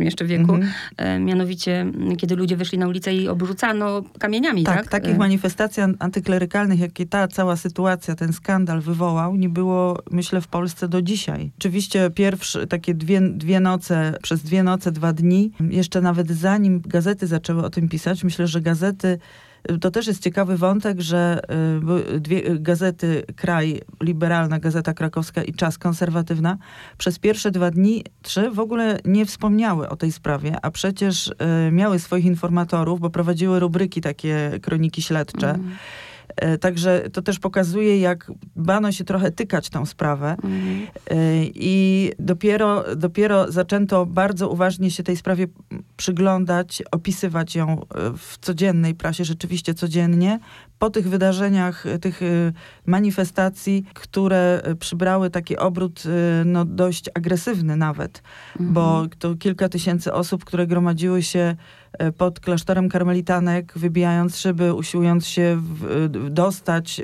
jeszcze 0.00 0.24
wieku. 0.24 0.54
Mm 0.54 0.68
-hmm. 0.68 0.72
e, 0.96 1.18
mianowicie, 1.18 1.86
kiedy 2.18 2.36
ludzie 2.36 2.56
wyszli 2.56 2.78
na 2.78 2.88
ulicę 2.88 3.14
i 3.14 3.28
obrzucano 3.28 4.02
kamieniami, 4.18 4.64
tak? 4.64 4.76
tak? 4.76 4.88
takich 4.88 5.14
e. 5.14 5.18
manifestacji 5.18 5.82
antyklerykalnych, 5.98 6.80
jakie 6.80 7.06
ta 7.06 7.28
cała 7.28 7.56
sytuacja, 7.56 8.14
ten 8.14 8.32
skandal 8.32 8.80
wywołał, 8.80 9.36
nie 9.36 9.48
było, 9.48 10.02
myślę, 10.10 10.40
w 10.40 10.48
Polsce 10.48 10.88
do 10.88 11.02
dzisiaj. 11.02 11.50
Oczywiście 11.58 12.10
pierwsze, 12.10 12.66
takie 12.66 12.94
dwie, 12.94 13.20
dwie 13.20 13.60
noce, 13.60 14.18
przez 14.22 14.42
dwie 14.42 14.62
noce, 14.62 14.92
dwa 14.92 15.12
dni, 15.12 15.52
jeszcze 15.70 16.00
nawet 16.00 16.30
zanim 16.30 16.80
gazety 16.80 17.26
zaczęły 17.26 17.64
o 17.64 17.70
tym 17.70 17.88
pisać, 17.88 18.24
myślę, 18.24 18.46
że 18.46 18.60
gazety 18.60 19.18
To 19.80 19.90
też 19.90 20.06
jest 20.06 20.22
ciekawy 20.22 20.56
wątek, 20.56 21.00
że 21.00 21.40
y, 22.14 22.20
dwie 22.20 22.42
gazety, 22.58 23.22
Kraj, 23.36 23.80
Liberalna 24.02 24.58
Gazeta 24.58 24.94
Krakowska 24.94 25.42
i 25.42 25.54
Czas 25.54 25.78
Konserwatywna, 25.78 26.58
przez 26.98 27.18
pierwsze 27.18 27.50
dwa 27.50 27.70
dni, 27.70 28.04
trzy 28.22 28.50
w 28.50 28.60
ogóle 28.60 28.98
nie 29.04 29.26
wspomniały 29.26 29.88
o 29.88 29.96
tej 29.96 30.12
sprawie, 30.12 30.56
a 30.62 30.70
przecież 30.70 31.28
y, 31.28 31.34
miały 31.72 31.98
swoich 31.98 32.24
informatorów, 32.24 33.00
bo 33.00 33.10
prowadziły 33.10 33.60
rubryki 33.60 34.00
takie, 34.00 34.50
kroniki 34.62 35.02
śledcze. 35.02 35.50
Mm. 35.50 35.76
E, 36.36 36.58
także 36.58 37.10
to 37.12 37.22
też 37.22 37.38
pokazuje, 37.38 38.00
jak 38.00 38.32
bano 38.56 38.92
się 38.92 39.04
trochę 39.04 39.30
tykać 39.30 39.70
tą 39.70 39.86
sprawę. 39.86 40.30
Mhm. 40.30 40.86
I 41.54 42.10
dopiero, 42.18 42.96
dopiero 42.96 43.52
zaczęto 43.52 44.06
bardzo 44.06 44.48
uważnie 44.48 44.90
się 44.90 45.02
tej 45.02 45.16
sprawie 45.16 45.46
przyglądać, 45.96 46.82
opisywać 46.90 47.56
ją 47.56 47.80
e, 47.80 47.86
w 48.16 48.38
codziennej 48.40 48.94
prasie, 48.94 49.24
rzeczywiście 49.24 49.74
codziennie, 49.74 50.38
po 50.78 50.90
tych 50.90 51.08
wydarzeniach, 51.08 51.84
tych 52.00 52.20
manifestacji, 52.86 53.84
które 53.94 54.62
przybrały 54.80 55.30
taki 55.30 55.56
obrót 55.56 56.02
no, 56.44 56.64
dość 56.64 57.10
agresywny 57.14 57.76
nawet, 57.76 58.22
mhm. 58.50 58.72
bo 58.72 59.06
to 59.18 59.34
kilka 59.34 59.68
tysięcy 59.68 60.12
osób, 60.12 60.44
które 60.44 60.66
gromadziły 60.66 61.22
się 61.22 61.56
pod 62.16 62.40
klasztorem 62.40 62.88
karmelitanek, 62.88 63.72
wybijając 63.76 64.38
szyby, 64.38 64.74
usiłując 64.74 65.26
się 65.26 65.56
w, 65.60 66.08
dostać 66.30 67.02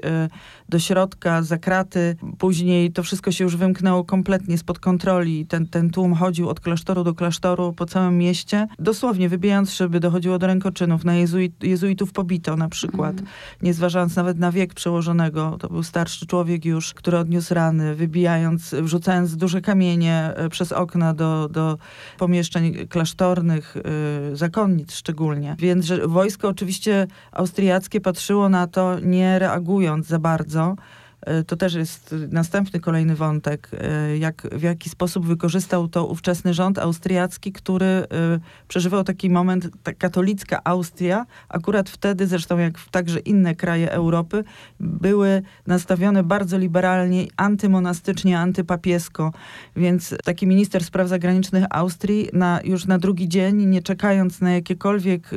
do 0.72 0.78
środka, 0.78 1.42
za 1.42 1.58
kraty. 1.58 2.16
Później 2.38 2.92
to 2.92 3.02
wszystko 3.02 3.32
się 3.32 3.44
już 3.44 3.56
wymknęło 3.56 4.04
kompletnie 4.04 4.58
spod 4.58 4.78
kontroli. 4.78 5.46
Ten, 5.46 5.66
ten 5.66 5.90
tłum 5.90 6.14
chodził 6.14 6.48
od 6.48 6.60
klasztoru 6.60 7.04
do 7.04 7.14
klasztoru 7.14 7.72
po 7.72 7.86
całym 7.86 8.18
mieście. 8.18 8.66
Dosłownie 8.78 9.28
wybijając 9.28 9.72
szyby, 9.72 10.00
dochodziło 10.00 10.38
do 10.38 10.46
rękoczynów. 10.46 11.04
Na 11.04 11.14
jezuit, 11.14 11.64
jezuitów 11.64 12.12
pobito 12.12 12.56
na 12.56 12.68
przykład. 12.68 13.12
Mm. 13.12 13.26
Nie 13.62 13.74
zważając 13.74 14.16
nawet 14.16 14.38
na 14.38 14.52
wiek 14.52 14.74
przełożonego. 14.74 15.56
To 15.60 15.68
był 15.68 15.82
starszy 15.82 16.26
człowiek 16.26 16.64
już, 16.64 16.94
który 16.94 17.18
odniósł 17.18 17.54
rany, 17.54 17.94
wybijając, 17.94 18.74
wrzucając 18.82 19.36
duże 19.36 19.60
kamienie 19.60 20.32
e, 20.36 20.48
przez 20.48 20.72
okna 20.72 21.14
do, 21.14 21.48
do 21.48 21.78
pomieszczeń 22.18 22.88
klasztornych, 22.88 23.76
zakonnic 24.32 24.92
szczególnie. 24.94 25.56
Więc 25.58 25.84
że 25.84 26.08
wojsko 26.08 26.48
oczywiście 26.48 27.06
austriackie 27.32 28.00
patrzyło 28.00 28.48
na 28.48 28.66
to, 28.66 29.00
nie 29.00 29.38
reagując 29.38 30.06
za 30.06 30.18
bardzo. 30.18 30.61
E, 31.26 31.44
to 31.44 31.56
też 31.56 31.74
jest 31.74 32.14
następny 32.30 32.80
kolejny 32.80 33.16
wątek, 33.16 33.70
e, 33.72 34.18
jak, 34.18 34.48
w 34.52 34.62
jaki 34.62 34.90
sposób 34.90 35.26
wykorzystał 35.26 35.88
to 35.88 36.06
ówczesny 36.06 36.54
rząd 36.54 36.78
austriacki, 36.78 37.52
który 37.52 37.86
e, 37.86 38.06
przeżywał 38.68 39.04
taki 39.04 39.30
moment, 39.30 39.68
ta 39.82 39.92
katolicka 39.92 40.60
Austria, 40.64 41.26
akurat 41.48 41.90
wtedy, 41.90 42.26
zresztą 42.26 42.58
jak 42.58 42.74
także 42.90 43.18
inne 43.18 43.54
kraje 43.54 43.92
Europy, 43.92 44.44
były 44.80 45.42
nastawione 45.66 46.22
bardzo 46.22 46.58
liberalnie, 46.58 47.26
antymonastycznie, 47.36 48.38
antypapiesko, 48.38 49.32
więc 49.76 50.14
taki 50.24 50.46
minister 50.46 50.84
spraw 50.84 51.08
zagranicznych 51.08 51.64
Austrii 51.70 52.28
na, 52.32 52.60
już 52.64 52.86
na 52.86 52.98
drugi 52.98 53.28
dzień, 53.28 53.64
nie 53.64 53.82
czekając 53.82 54.40
na 54.40 54.50
jakiekolwiek 54.50 55.30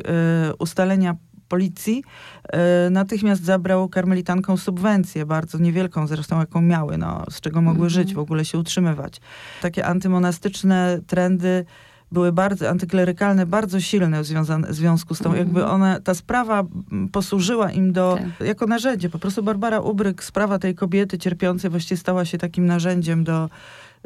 ustalenia 0.58 1.16
policji, 1.48 2.04
e, 2.48 2.90
natychmiast 2.90 3.44
zabrał 3.44 3.88
karmelitankom 3.88 4.58
subwencję, 4.58 5.26
bardzo 5.26 5.58
niewielką 5.58 6.06
zresztą, 6.06 6.38
jaką 6.38 6.60
miały, 6.60 6.98
no, 6.98 7.24
z 7.30 7.40
czego 7.40 7.62
mogły 7.62 7.86
-hmm. 7.86 7.90
żyć, 7.90 8.14
w 8.14 8.18
ogóle 8.18 8.44
się 8.44 8.58
utrzymywać. 8.58 9.20
Takie 9.62 9.86
antymonastyczne 9.86 11.00
trendy 11.06 11.64
były 12.12 12.32
bardzo 12.32 12.68
antyklerykalne, 12.68 13.46
bardzo 13.46 13.80
silne 13.80 14.22
w, 14.22 14.26
w 14.68 14.74
związku 14.74 15.14
z 15.14 15.18
tą, 15.18 15.24
mm 15.30 15.34
-hmm. 15.34 15.38
jakby 15.38 15.66
one, 15.66 16.00
ta 16.04 16.14
sprawa 16.14 16.64
posłużyła 17.12 17.72
im 17.72 17.92
do, 17.92 18.18
tak. 18.38 18.46
jako 18.46 18.66
narzędzie. 18.66 19.10
Po 19.10 19.18
prostu 19.18 19.42
Barbara 19.42 19.80
Ubryk, 19.80 20.24
sprawa 20.24 20.58
tej 20.58 20.74
kobiety 20.74 21.18
cierpiącej 21.18 21.70
właściwie 21.70 21.98
stała 21.98 22.24
się 22.24 22.38
takim 22.38 22.66
narzędziem 22.66 23.24
do 23.24 23.48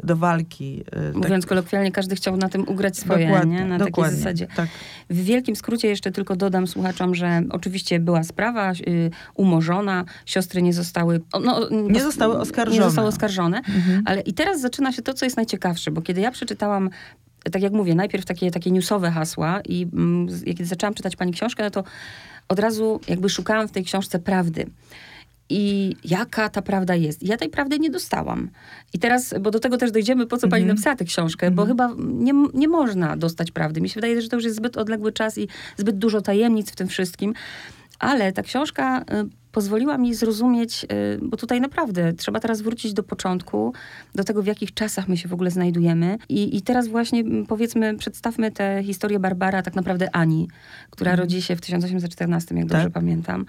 do 0.03 0.15
walki. 0.15 0.83
Y, 1.11 1.13
Mówiąc 1.13 1.43
tak. 1.43 1.49
kolokwialnie, 1.49 1.91
każdy 1.91 2.15
chciał 2.15 2.37
na 2.37 2.49
tym 2.49 2.67
ugrać 2.67 2.97
swoje, 2.97 3.25
dokładnie, 3.25 3.55
nie? 3.55 3.65
Na 3.65 3.77
dokładnie, 3.77 4.03
takiej 4.03 4.17
zasadzie. 4.17 4.47
Tak. 4.55 4.69
W 5.09 5.23
wielkim 5.23 5.55
skrócie 5.55 5.87
jeszcze 5.87 6.11
tylko 6.11 6.35
dodam 6.35 6.67
słuchaczom, 6.67 7.15
że 7.15 7.41
oczywiście 7.49 7.99
była 7.99 8.23
sprawa 8.23 8.71
y, 8.71 9.11
umorzona, 9.35 10.05
siostry 10.25 10.61
nie 10.61 10.73
zostały... 10.73 11.21
No, 11.43 11.69
nie 11.69 12.01
zostały 12.01 12.39
oskarżone. 12.39 12.77
Nie 12.77 12.83
zostały 12.83 13.07
oskarżone, 13.07 13.57
mhm. 13.57 14.03
ale 14.05 14.21
i 14.21 14.33
teraz 14.33 14.61
zaczyna 14.61 14.91
się 14.91 15.01
to, 15.01 15.13
co 15.13 15.25
jest 15.25 15.37
najciekawsze, 15.37 15.91
bo 15.91 16.01
kiedy 16.01 16.21
ja 16.21 16.31
przeczytałam 16.31 16.89
tak 17.51 17.61
jak 17.61 17.73
mówię, 17.73 17.95
najpierw 17.95 18.25
takie, 18.25 18.51
takie 18.51 18.71
newsowe 18.71 19.11
hasła 19.11 19.61
i 19.61 19.87
mm, 19.93 20.27
kiedy 20.45 20.65
zaczęłam 20.65 20.93
czytać 20.93 21.15
pani 21.15 21.31
książkę, 21.31 21.63
no 21.63 21.69
to 21.69 21.83
od 22.47 22.59
razu 22.59 22.99
jakby 23.07 23.29
szukałam 23.29 23.67
w 23.67 23.71
tej 23.71 23.83
książce 23.83 24.19
prawdy 24.19 24.65
i 25.51 25.95
jaka 26.03 26.49
ta 26.49 26.61
prawda 26.61 26.95
jest. 26.95 27.23
ja 27.23 27.37
tej 27.37 27.49
prawdy 27.49 27.79
nie 27.79 27.89
dostałam. 27.89 28.49
I 28.93 28.99
teraz, 28.99 29.33
bo 29.41 29.51
do 29.51 29.59
tego 29.59 29.77
też 29.77 29.91
dojdziemy, 29.91 30.27
po 30.27 30.37
co 30.37 30.47
pani 30.47 30.63
mm 30.63 30.75
-hmm. 30.75 30.77
napisała 30.77 30.95
tę 30.95 31.05
książkę, 31.05 31.47
mm 31.47 31.53
-hmm. 31.53 31.57
bo 31.57 31.63
mhm. 31.63 31.77
chyba 31.77 32.03
nie, 32.23 32.33
nie 32.53 32.67
można 32.67 33.17
dostać 33.17 33.51
prawdy. 33.51 33.81
Mi 33.81 33.89
się 33.89 33.95
wydaje, 33.95 34.21
że 34.21 34.29
to 34.29 34.35
już 34.35 34.45
jest 34.45 34.57
zbyt 34.57 34.77
odległy 34.77 35.11
czas 35.11 35.37
i 35.37 35.47
zbyt 35.77 35.97
dużo 35.97 36.21
tajemnic 36.21 36.71
w 36.71 36.75
tym 36.75 36.87
wszystkim. 36.87 37.33
Ale 37.99 38.31
ta 38.31 38.43
książka 38.43 39.01
y, 39.01 39.40
pozwoliła 39.51 39.97
mi 39.97 40.15
zrozumieć, 40.15 40.83
y, 40.83 40.87
bo 41.21 41.37
tutaj 41.37 41.61
naprawdę 41.61 42.13
trzeba 42.13 42.39
teraz 42.39 42.61
wrócić 42.61 42.93
do 42.93 43.03
początku, 43.03 43.73
do 44.15 44.23
tego, 44.23 44.43
w 44.43 44.45
jakich 44.45 44.73
czasach 44.73 45.07
my 45.07 45.17
się 45.17 45.29
w 45.29 45.33
ogóle 45.33 45.51
znajdujemy. 45.51 46.17
I, 46.29 46.57
i 46.57 46.61
teraz 46.61 46.87
właśnie 46.87 47.23
powiedzmy, 47.47 47.97
przedstawmy 47.97 48.51
tę 48.51 48.83
historię 48.83 49.19
Barbara, 49.19 49.61
tak 49.61 49.75
naprawdę 49.75 50.15
Ani, 50.15 50.47
która 50.89 51.11
mhm. 51.11 51.25
rodzi 51.25 51.41
się 51.41 51.55
w 51.55 51.61
1814, 51.61 52.55
jak 52.55 52.65
dobrze 52.65 52.83
tak? 52.83 52.93
pamiętam. 52.93 53.45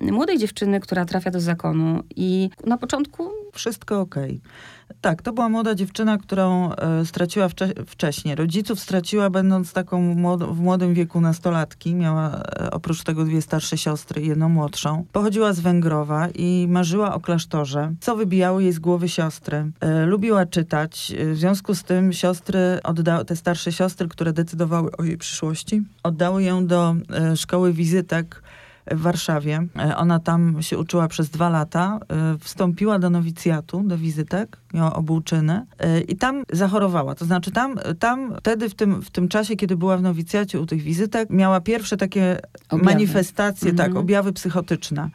Młodej 0.00 0.38
dziewczyny, 0.38 0.80
która 0.80 1.04
trafia 1.04 1.30
do 1.30 1.40
zakonu 1.40 2.02
i 2.16 2.50
na 2.66 2.78
początku... 2.78 3.30
Wszystko 3.52 4.00
okej. 4.00 4.24
Okay. 4.24 4.77
Tak, 5.00 5.22
to 5.22 5.32
była 5.32 5.48
młoda 5.48 5.74
dziewczyna, 5.74 6.18
którą 6.18 6.72
e, 6.72 7.06
straciła 7.06 7.48
wcze 7.48 7.68
wcześniej. 7.86 8.34
Rodziców 8.34 8.80
straciła 8.80 9.30
będąc 9.30 9.72
taką 9.72 10.14
w 10.54 10.60
młodym 10.60 10.94
wieku 10.94 11.20
nastolatki. 11.20 11.94
Miała 11.94 12.30
e, 12.30 12.70
oprócz 12.70 13.02
tego 13.02 13.24
dwie 13.24 13.42
starsze 13.42 13.78
siostry 13.78 14.22
i 14.22 14.28
jedną 14.28 14.48
młodszą. 14.48 15.04
Pochodziła 15.12 15.52
z 15.52 15.60
Węgrowa 15.60 16.28
i 16.34 16.66
marzyła 16.68 17.14
o 17.14 17.20
klasztorze, 17.20 17.92
co 18.00 18.16
wybijało 18.16 18.60
jej 18.60 18.72
z 18.72 18.78
głowy 18.78 19.08
siostry. 19.08 19.70
E, 19.80 20.06
lubiła 20.06 20.46
czytać. 20.46 21.12
W 21.32 21.36
związku 21.36 21.74
z 21.74 21.82
tym 21.82 22.12
siostry, 22.12 22.80
te 23.26 23.36
starsze 23.36 23.72
siostry, 23.72 24.08
które 24.08 24.32
decydowały 24.32 24.90
o 24.96 25.04
jej 25.04 25.18
przyszłości, 25.18 25.82
oddały 26.02 26.42
ją 26.42 26.66
do 26.66 26.94
szkoły 27.36 27.72
wizytek 27.72 28.42
w 28.90 29.00
Warszawie. 29.00 29.66
E, 29.78 29.96
ona 29.96 30.18
tam 30.18 30.62
się 30.62 30.78
uczyła 30.78 31.08
przez 31.08 31.30
dwa 31.30 31.48
lata. 31.48 31.98
E, 32.08 32.38
wstąpiła 32.38 32.98
do 32.98 33.10
nowicjatu, 33.10 33.82
do 33.82 33.98
wizytek, 33.98 34.58
miała 34.74 34.94
obłóczyny 34.94 35.66
e, 35.78 36.00
i 36.00 36.16
tam 36.16 36.42
zachorowała. 36.52 37.14
To 37.14 37.24
znaczy 37.24 37.50
tam, 37.50 37.80
tam 37.98 38.34
wtedy 38.38 38.68
w 38.68 38.74
tym, 38.74 39.02
w 39.02 39.10
tym 39.10 39.28
czasie, 39.28 39.56
kiedy 39.56 39.76
była 39.76 39.96
w 39.96 40.02
nowicjacie 40.02 40.60
u 40.60 40.66
tych 40.66 40.82
wizytek, 40.82 41.30
miała 41.30 41.60
pierwsze 41.60 41.96
takie 41.96 42.40
objawy. 42.68 42.84
manifestacje, 42.84 43.70
tak, 43.70 43.80
mhm. 43.80 43.92
tak, 43.92 44.00
objawy 44.00 44.32
psychotyczne 44.32 45.10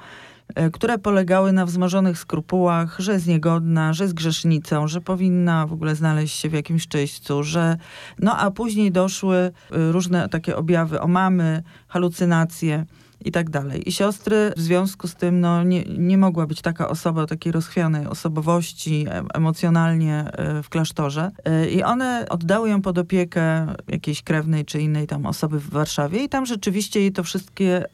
które 0.74 0.98
polegały 0.98 1.52
na 1.52 1.66
wzmożonych 1.66 2.20
skrupułach, 2.20 2.96
że 3.00 3.14
jest 3.14 3.28
niegodna, 3.28 3.94
że 3.94 4.04
jest 4.04 4.14
grzesznicą, 4.14 4.88
że 4.88 5.02
powinna 5.02 5.68
w 5.68 5.74
ogóle 5.74 5.96
znaleźć 5.96 6.40
się 6.40 6.50
w 6.50 6.54
jakimś 6.54 6.88
czyśćcu, 6.88 7.44
że... 7.44 7.78
No 8.20 8.38
a 8.38 8.52
później 8.52 8.92
doszły 8.92 9.52
różne 9.70 10.30
takie 10.30 10.56
objawy 10.56 11.02
omamy, 11.02 11.64
halucynacje 11.88 12.86
i 13.26 13.32
tak 13.32 13.50
dalej. 13.50 13.90
I 13.90 13.92
siostry 13.92 14.52
w 14.58 14.62
związku 14.62 15.08
z 15.08 15.16
tym 15.16 15.40
no, 15.40 15.64
nie, 15.64 15.84
nie 15.84 16.18
mogła 16.18 16.48
być 16.48 16.62
taka 16.62 16.90
osoba 16.90 17.26
takiej 17.28 17.52
rozchwianej 17.52 18.08
osobowości 18.08 19.06
emocjonalnie 19.34 20.32
e, 20.34 20.64
w 20.64 20.70
klasztorze. 20.70 21.32
E, 21.46 21.70
I 21.70 21.84
one 21.84 22.26
oddały 22.30 22.70
ją 22.70 22.82
pod 22.82 22.98
opiekę 22.98 23.68
jakiejś 23.88 24.24
krewnej 24.24 24.66
czy 24.66 24.82
innej 24.82 25.08
tam 25.08 25.26
osoby 25.26 25.60
w 25.60 25.70
Warszawie 25.70 26.24
i 26.24 26.30
tam 26.30 26.46
rzeczywiście 26.46 27.00
jej 27.00 27.12
to 27.12 27.24
wszystkie 27.24 27.86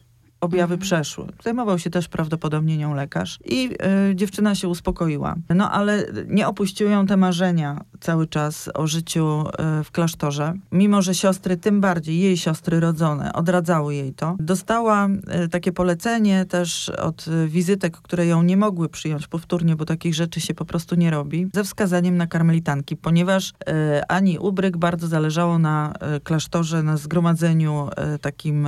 objawy 0.42 0.74
mhm. 0.74 0.80
przeszły. 0.80 1.26
Zajmował 1.44 1.80
się 1.80 1.90
też 1.90 2.08
prawdopodobnie 2.08 2.78
nią 2.78 2.94
lekarz 2.94 3.40
i 3.46 3.70
y, 4.12 4.16
dziewczyna 4.16 4.56
się 4.56 4.68
uspokoiła. 4.68 5.36
No 5.50 5.72
ale 5.72 6.06
nie 6.28 6.48
opuściły 6.48 6.92
ją 6.92 7.08
te 7.08 7.18
marzenia 7.18 7.82
cały 8.00 8.28
czas 8.28 8.70
o 8.74 8.88
życiu 8.88 9.44
y, 9.80 9.84
w 9.84 9.92
klasztorze. 9.92 10.54
Mimo, 10.72 11.02
że 11.02 11.16
siostry, 11.16 11.58
tym 11.58 11.82
bardziej 11.82 12.20
jej 12.20 12.38
siostry 12.38 12.80
rodzone, 12.80 13.34
odradzały 13.34 13.96
jej 13.96 14.14
to. 14.14 14.36
Dostała 14.40 15.08
y, 15.46 15.50
takie 15.50 15.72
polecenie 15.72 16.46
też 16.46 16.90
od 16.90 17.26
wizytek, 17.48 17.98
które 17.98 18.26
ją 18.26 18.44
nie 18.44 18.58
mogły 18.58 18.90
przyjąć 18.90 19.28
powtórnie, 19.28 19.76
bo 19.76 19.86
takich 19.86 20.16
rzeczy 20.16 20.42
się 20.42 20.54
po 20.54 20.66
prostu 20.66 20.96
nie 20.96 21.12
robi, 21.12 21.50
ze 21.54 21.64
wskazaniem 21.64 22.18
na 22.18 22.28
karmelitanki, 22.28 22.98
ponieważ 22.98 23.54
Ani 24.08 24.40
Ubryk 24.40 24.78
bardzo 24.78 25.08
zależało 25.08 25.60
na 25.60 25.94
klasztorze, 26.24 26.84
na 26.84 26.98
zgromadzeniu 26.98 27.90
takim 28.22 28.68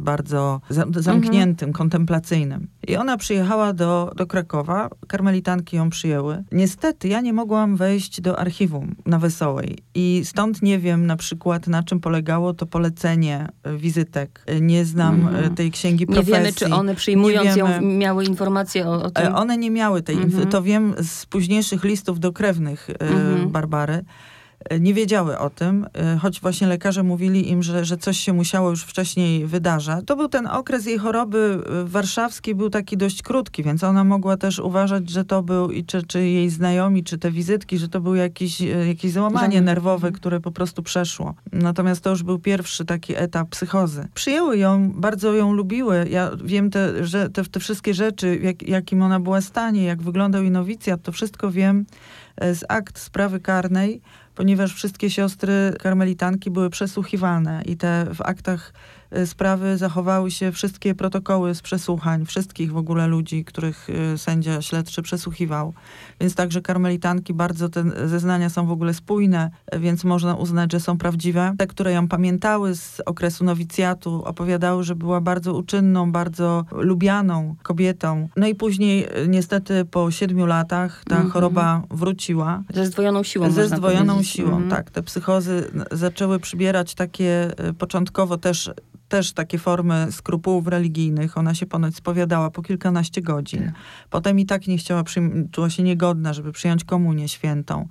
bardzo 0.00 0.35
bardzo 0.36 0.60
za, 0.70 0.84
zamkniętym, 1.02 1.72
kontemplacyjnym. 1.72 2.68
I 2.88 2.96
ona 2.96 3.16
przyjechała 3.16 3.72
do, 3.72 4.12
do 4.16 4.26
Krakowa, 4.26 4.88
karmelitanki 5.08 5.76
ją 5.76 5.90
przyjęły. 5.90 6.44
Niestety 6.52 7.08
ja 7.08 7.20
nie 7.20 7.32
mogłam 7.32 7.76
wejść 7.76 8.20
do 8.20 8.38
archiwum 8.38 8.94
na 9.06 9.18
Wesołej 9.18 9.78
i 9.94 10.22
stąd 10.24 10.62
nie 10.62 10.78
wiem 10.78 11.06
na 11.06 11.16
przykład 11.16 11.66
na 11.66 11.82
czym 11.82 12.00
polegało 12.00 12.54
to 12.54 12.66
polecenie 12.66 13.48
e, 13.62 13.76
wizytek. 13.76 14.42
E, 14.46 14.60
Nie 14.60 14.84
znam 14.84 15.28
e, 15.36 15.50
tej 15.50 15.70
księgi 15.70 16.06
Nie 16.08 16.14
profesji. 16.14 16.32
wiemy, 16.34 16.52
czy 16.52 16.74
one 16.74 16.94
przyjmując 16.94 17.56
Nie 17.56 17.60
ją 17.60 17.82
miały 17.82 18.24
informacje 18.24 18.88
o, 18.88 19.02
o 19.02 19.10
tym. 19.10 19.34
One 19.34 19.56
nie 19.58 19.70
miały 19.70 20.02
tej 20.02 20.16
Mhm. 20.16 20.46
To 20.48 20.62
wiem 20.62 20.94
z 21.02 21.26
późniejszych 21.26 21.84
listów 21.84 22.20
do 22.20 22.32
krewnych 22.32 22.90
Mhm. 23.00 23.50
Barbary. 23.50 24.04
E, 24.64 24.80
Nie 24.80 24.94
wiedziały 24.94 25.38
o 25.38 25.50
tym, 25.50 25.86
e, 25.94 26.18
choć 26.18 26.40
właśnie 26.40 26.66
lekarze 26.66 27.02
mówili 27.02 27.50
im, 27.50 27.62
że, 27.62 27.84
że 27.84 27.96
coś 27.96 28.18
się 28.18 28.32
musiało 28.32 28.70
już 28.70 28.82
wcześniej 28.82 29.46
wydarzać. 29.46 30.04
To 30.06 30.16
był 30.16 30.28
ten 30.28 30.46
okres 30.46 30.86
jej 30.86 30.98
choroby 30.98 31.62
e, 31.66 31.84
warszawskiej, 31.84 32.54
był 32.54 32.70
taki 32.70 32.96
dość 32.96 33.22
krótki, 33.22 33.62
więc 33.62 33.84
ona 33.84 34.04
mogła 34.04 34.36
też 34.36 34.58
uważać, 34.58 35.10
że 35.10 35.24
to 35.24 35.42
był, 35.42 35.70
i 35.70 35.84
czy, 35.84 36.02
czy 36.02 36.26
jej 36.26 36.50
znajomi, 36.50 37.04
czy 37.04 37.18
te 37.18 37.30
wizytki, 37.30 37.78
że 37.78 37.88
to 37.88 38.00
było 38.00 38.14
jakieś, 38.14 38.62
e, 38.62 38.64
jakieś 38.64 39.12
załamanie 39.12 39.60
nerwowe, 39.60 40.12
które 40.12 40.40
po 40.40 40.52
prostu 40.52 40.82
przeszło. 40.82 41.34
Natomiast 41.52 42.00
to 42.00 42.10
już 42.10 42.22
był 42.22 42.38
pierwszy 42.38 42.84
taki 42.84 43.16
etap 43.16 43.48
psychozy. 43.48 44.08
Przyjęły 44.14 44.58
ją, 44.58 44.92
bardzo 44.94 45.34
ją 45.34 45.52
lubiły. 45.52 46.06
Ja 46.10 46.30
wiem, 46.44 46.70
te, 46.70 47.06
że 47.06 47.30
te, 47.30 47.44
te 47.44 47.60
wszystkie 47.60 47.94
rzeczy, 47.94 48.40
jak, 48.42 48.62
jakim 48.62 49.02
ona 49.02 49.20
była 49.20 49.40
stanie, 49.40 49.84
jak 49.84 50.02
wyglądał 50.02 50.42
jej 50.42 50.50
nowicjat, 50.50 51.02
to 51.02 51.12
wszystko 51.12 51.50
wiem 51.50 51.86
z 52.40 52.64
akt 52.68 52.98
sprawy 52.98 53.40
karnej, 53.40 54.00
ponieważ 54.36 54.74
wszystkie 54.74 55.10
siostry 55.10 55.74
karmelitanki 55.78 56.50
były 56.50 56.70
przesłuchiwane 56.70 57.62
i 57.64 57.76
te 57.76 58.06
w 58.14 58.22
aktach 58.22 58.72
sprawy 59.26 59.76
zachowały 59.78 60.30
się 60.30 60.52
wszystkie 60.52 60.94
protokoły 60.94 61.54
z 61.54 61.62
przesłuchań, 61.62 62.26
wszystkich 62.26 62.72
w 62.72 62.76
ogóle 62.76 63.06
ludzi, 63.06 63.44
których 63.44 63.88
e, 64.14 64.18
sędzia 64.18 64.62
śledczy 64.62 65.02
przesłuchiwał. 65.02 65.72
Więc 66.20 66.34
także 66.34 66.60
karmelitanki 66.62 67.34
bardzo 67.34 67.68
te 67.68 68.08
zeznania 68.08 68.48
są 68.50 68.66
w 68.66 68.70
ogóle 68.70 68.94
spójne, 68.94 69.50
więc 69.78 70.04
można 70.04 70.34
uznać, 70.34 70.72
że 70.72 70.80
są 70.80 70.98
prawdziwe. 70.98 71.54
Te, 71.58 71.66
które 71.66 71.92
ją 71.92 72.08
pamiętały 72.08 72.74
z 72.74 73.00
okresu 73.06 73.44
nowicjatu, 73.44 74.24
opowiadały, 74.24 74.84
że 74.84 74.94
była 74.94 75.20
bardzo 75.20 75.54
uczynną, 75.54 76.12
bardzo 76.12 76.64
lubianą 76.72 77.54
kobietą. 77.62 78.28
No 78.36 78.46
i 78.46 78.54
później 78.54 79.04
e, 79.04 79.28
niestety 79.28 79.84
po 79.84 80.10
siedmiu 80.10 80.46
latach 80.46 81.02
ta 81.08 81.14
Mhm. 81.16 81.30
choroba 81.32 81.82
wróciła. 81.90 82.62
Ze 82.74 82.86
zdwojoną 82.86 83.22
siłą. 83.22 83.50
Ze 83.50 83.68
zdwojoną 83.68 84.12
powiedzieć. 84.12 84.32
siłą, 84.32 84.50
Mhm. 84.50 84.70
tak. 84.70 84.90
Te 84.90 85.02
psychozy 85.02 85.70
zaczęły 85.92 86.38
przybierać 86.38 86.94
takie 86.94 87.52
początkowo 87.78 88.36
też, 88.38 88.70
też 89.08 89.32
takie 89.32 89.58
formy 89.58 90.06
skrupułów 90.10 90.66
religijnych. 90.66 91.38
Ona 91.38 91.54
się 91.54 91.66
ponoć 91.66 91.96
spowiadała 91.96 92.50
po 92.50 92.62
kilkanaście 92.62 93.22
godzin. 93.22 93.72
Potem 94.10 94.38
i 94.38 94.46
tak 94.46 94.66
nie 94.66 94.78
chciała, 94.78 95.04
czuła 95.52 95.70
się 95.70 95.82
niegodna, 95.82 96.32
żeby 96.32 96.52
przyjąć 96.52 96.84
komunię 96.84 97.28
świętą. 97.28 97.88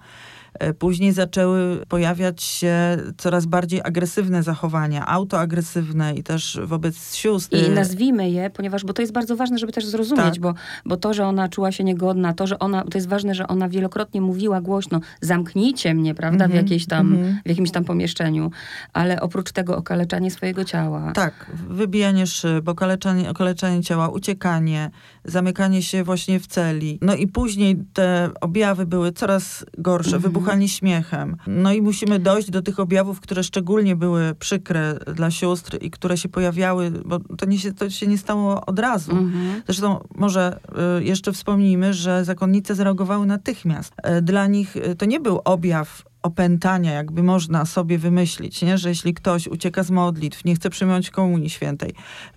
E, 0.59 0.73
Później 0.73 1.11
zaczęły 1.11 1.85
pojawiać 1.87 2.43
się 2.43 2.97
coraz 3.17 3.45
bardziej 3.45 3.81
agresywne 3.83 4.43
zachowania, 4.43 5.05
autoagresywne 5.05 6.15
i 6.15 6.23
też 6.23 6.59
wobec 6.63 7.15
sióstr. 7.15 7.57
I 7.57 7.69
nazwijmy 7.69 8.29
je, 8.29 8.49
ponieważ, 8.49 8.83
bo 8.85 8.93
to 8.93 9.01
jest 9.01 9.13
bardzo 9.13 9.35
ważne, 9.35 9.57
żeby 9.57 9.71
też 9.71 9.85
zrozumieć, 9.85 10.25
Tak. 10.25 10.39
bo, 10.39 10.53
bo 10.85 10.97
to, 10.97 11.13
że 11.13 11.25
ona 11.25 11.49
czuła 11.49 11.71
się 11.71 11.83
niegodna, 11.83 12.33
to, 12.33 12.47
że 12.47 12.59
ona, 12.59 12.83
to 12.83 12.97
jest 12.97 13.07
ważne, 13.07 13.35
że 13.35 13.47
ona 13.47 13.69
wielokrotnie 13.69 14.21
mówiła 14.21 14.61
głośno, 14.61 14.99
zamknijcie 15.21 15.93
mnie, 15.93 16.15
prawda, 16.15 16.45
w, 16.47 16.51
Mhm, 16.51 16.65
jakiejś 16.65 16.85
tam, 16.85 17.11
mhm. 17.13 17.39
w 17.45 17.49
jakimś 17.49 17.71
tam 17.71 17.83
pomieszczeniu, 17.83 18.51
ale 18.93 19.21
oprócz 19.21 19.51
tego 19.51 19.77
okaleczanie 19.77 20.31
swojego 20.31 20.65
ciała. 20.65 21.11
Tak, 21.11 21.51
wybijanie 21.69 22.27
szyb, 22.27 22.69
okaleczanie, 22.69 23.29
okaleczanie 23.29 23.83
ciała, 23.83 24.09
uciekanie, 24.09 24.89
zamykanie 25.25 25.81
się 25.83 26.03
właśnie 26.03 26.39
w 26.39 26.47
celi. 26.47 26.99
No 27.01 27.15
i 27.15 27.27
później 27.27 27.77
te 27.93 28.29
objawy 28.41 28.85
były 28.85 29.11
coraz 29.11 29.65
gorsze, 29.77 30.15
Mhm. 30.15 30.21
wybuchanie 30.23 30.69
śmiechem. 30.69 31.37
No 31.47 31.73
i 31.73 31.81
musimy 31.81 32.19
dojść 32.19 32.49
do 32.51 32.61
tych 32.61 32.79
objawów, 32.79 33.19
które 33.21 33.43
szczególnie 33.43 33.95
były 33.95 34.35
przykre 34.39 34.99
dla 35.15 35.31
sióstr 35.31 35.77
i 35.81 35.91
które 35.91 36.17
się 36.17 36.29
pojawiały, 36.29 36.91
bo 37.05 37.19
to, 37.19 37.45
nie 37.45 37.59
się, 37.59 37.73
to 37.73 37.89
się 37.89 38.07
nie 38.07 38.17
stało 38.17 38.65
od 38.65 38.79
razu. 38.79 39.11
Mhm. 39.11 39.61
Zresztą 39.65 40.07
może 40.15 40.59
y, 40.99 41.03
jeszcze 41.03 41.31
wspomnijmy, 41.31 41.93
że 41.93 42.25
zakonnice 42.25 42.75
zareagowały 42.75 43.25
natychmiast. 43.25 43.93
Y, 44.17 44.21
Dla 44.21 44.47
nich 44.47 44.75
y, 44.75 44.95
to 44.95 45.05
nie 45.05 45.19
był 45.19 45.39
objaw 45.45 46.03
opętania, 46.25 46.91
jakby 46.93 47.23
można 47.23 47.65
sobie 47.65 47.97
wymyślić, 47.97 48.61
nie? 48.61 48.77
że 48.77 48.89
jeśli 48.89 49.13
ktoś 49.13 49.47
ucieka 49.47 49.83
z 49.83 49.91
modlitw, 49.91 50.45
nie 50.45 50.55
chce 50.55 50.69
przyjąć 50.69 51.09
komunii 51.09 51.49
świętej, 51.49 51.93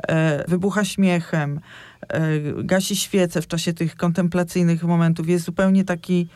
e, 0.08 0.44
wybucha 0.48 0.84
śmiechem, 0.84 1.60
e, 2.08 2.20
gasi 2.64 2.96
świece 2.96 3.42
w 3.42 3.46
czasie 3.46 3.72
tych 3.72 3.96
kontemplacyjnych 3.96 4.84
momentów, 4.84 5.28
jest 5.28 5.44
zupełnie 5.44 5.84
taki 5.84 6.28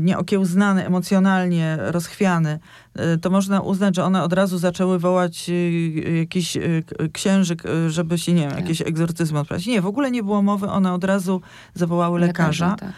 nieokiełznany, 0.00 0.86
emocjonalnie 0.86 1.78
rozchwiany, 1.80 2.58
e, 2.94 3.18
to 3.18 3.30
można 3.30 3.60
uznać, 3.60 3.96
że 3.96 4.04
one 4.04 4.22
od 4.22 4.32
razu 4.32 4.58
zaczęły 4.58 4.98
wołać 4.98 5.50
jakiś 6.18 6.58
księżyk, 7.12 7.62
żeby 7.88 8.18
się, 8.18 8.32
nie 8.32 8.40
wiem, 8.42 8.50
Tak. 8.50 8.60
jakieś 8.60 8.80
egzorcyzmy 8.82 9.38
odprawić. 9.38 9.66
Nie, 9.66 9.80
w 9.80 9.86
ogóle 9.86 10.10
nie 10.10 10.22
było 10.22 10.42
mowy, 10.42 10.68
one 10.68 10.92
od 10.92 11.04
razu 11.04 11.40
zawołały 11.74 12.20
lekarza. 12.20 12.76
tak. 12.80 12.92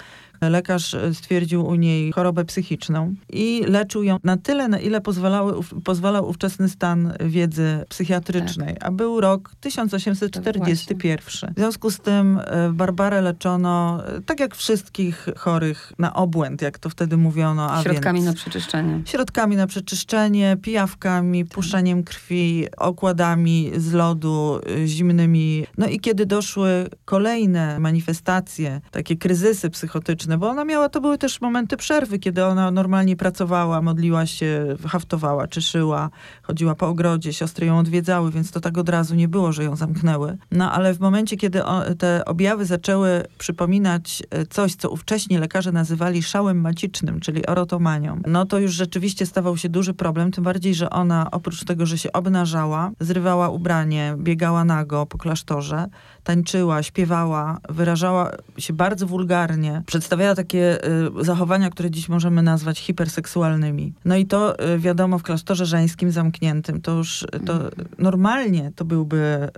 Lekarz 0.49 0.95
e, 0.95 1.15
stwierdził 1.15 1.67
u 1.67 1.75
niej 1.75 2.13
chorobę 2.13 2.45
psychiczną 2.45 3.15
i 3.33 3.63
leczył 3.67 4.03
ją 4.03 4.17
na 4.25 4.37
tyle, 4.37 4.69
na 4.69 4.79
ile 4.79 5.01
pozwalały, 5.01 5.53
pozwalał 5.85 6.29
ówczesny 6.29 6.69
stan 6.69 7.13
wiedzy 7.21 7.85
psychiatrycznej, 7.89 8.77
a 8.81 8.91
był 8.91 9.21
rok 9.21 9.51
1841. 9.61 11.55
W 11.55 11.59
związku 11.59 11.91
z 11.91 11.99
tym 11.99 12.41
e, 12.45 12.73
Barbarę 12.73 13.21
leczono, 13.21 14.03
e, 14.07 14.21
tak 14.21 14.41
jak 14.41 14.55
wszystkich 14.55 15.27
chorych, 15.37 15.93
na 15.99 16.15
obłęd, 16.15 16.63
jak 16.63 16.79
to 16.79 16.91
wtedy 16.91 17.17
mówiono. 17.17 17.73
A 17.73 17.83
Środkami 17.83 18.19
więc 18.19 18.27
na 18.27 18.43
przeczyszczenie. 18.43 19.03
Środkami 19.05 19.57
na 19.57 19.67
przeczyszczenie, 19.67 20.57
pijawkami, 20.63 21.45
puszczeniem 21.45 22.05
krwi, 22.05 22.67
okładami 22.77 23.71
z 23.77 23.93
lodu 23.93 24.61
zimnymi. 24.87 25.67
No 25.79 25.87
i 25.87 26.01
kiedy 26.01 26.27
doszły 26.27 26.89
kolejne 27.05 27.79
manifestacje, 27.79 28.81
takie 28.91 29.17
kryzysy 29.17 29.71
psychotyczne, 29.71 30.30
bo 30.39 30.49
ona 30.49 30.65
miała, 30.65 30.89
to 30.89 31.01
były 31.01 31.19
też 31.19 31.41
momenty 31.41 31.77
przerwy, 31.77 32.19
kiedy 32.19 32.45
ona 32.45 32.71
normalnie 32.71 33.17
pracowała, 33.17 33.83
modliła 33.83 34.27
się, 34.27 34.77
haftowała, 34.89 35.47
czyszyła, 35.47 36.11
chodziła 36.43 36.75
po 36.75 36.89
ogrodzie, 36.89 37.33
siostry 37.33 37.67
ją 37.67 37.79
odwiedzały, 37.79 38.31
więc 38.31 38.51
to 38.51 38.61
tak 38.61 38.79
od 38.79 38.89
razu 38.89 39.15
nie 39.15 39.29
było, 39.29 39.53
że 39.53 39.65
ją 39.65 39.77
zamknęły. 39.77 40.39
No 40.51 40.73
ale 40.73 40.95
w 40.95 41.01
momencie, 41.01 41.37
kiedy 41.37 41.63
te 41.99 42.25
objawy 42.25 42.67
zaczęły 42.67 43.23
przypominać 43.39 44.23
e, 44.31 44.47
coś, 44.47 44.75
co 44.75 44.91
ówcześnie 44.91 45.41
lekarze 45.41 45.73
nazywali 45.73 46.23
szałem 46.23 46.61
macicznym, 46.61 47.21
czyli 47.21 47.49
erotomanią, 47.49 48.21
no 48.27 48.47
to 48.47 48.59
już 48.59 48.73
rzeczywiście 48.73 49.27
stawał 49.27 49.57
się 49.57 49.69
duży 49.69 49.95
problem, 49.95 50.33
tym 50.33 50.45
bardziej, 50.45 50.75
że 50.75 50.91
ona 50.91 51.31
oprócz 51.31 51.65
tego, 51.65 51.87
że 51.87 51.99
się 51.99 52.13
obnażała, 52.13 52.91
zrywała 53.01 53.49
ubranie, 53.49 54.15
biegała 54.19 54.65
nago 54.65 55.07
po 55.07 55.19
klasztorze, 55.19 55.87
tańczyła, 56.25 56.83
śpiewała, 56.83 57.59
wyrażała 57.69 58.31
się 58.59 58.73
bardzo 58.73 59.07
wulgarnie, 59.07 59.83
przedstawiała 59.87 60.35
takie 60.35 60.79
y, 61.21 61.25
zachowania, 61.25 61.71
które 61.71 61.91
dziś 61.91 62.09
możemy 62.09 62.43
nazwać 62.43 62.79
hiperseksualnymi. 62.79 63.93
No 64.05 64.17
i 64.17 64.27
to 64.27 64.65
y, 64.75 64.79
wiadomo 64.79 65.19
w 65.19 65.23
klasztorze 65.23 65.67
żeńskim 65.67 66.11
zamkniętym, 66.11 66.81
to 66.81 66.93
już 66.93 67.23
y, 67.23 67.27
to 67.47 67.59
normalnie 67.99 68.73
to 68.77 68.85
byłby 68.85 69.49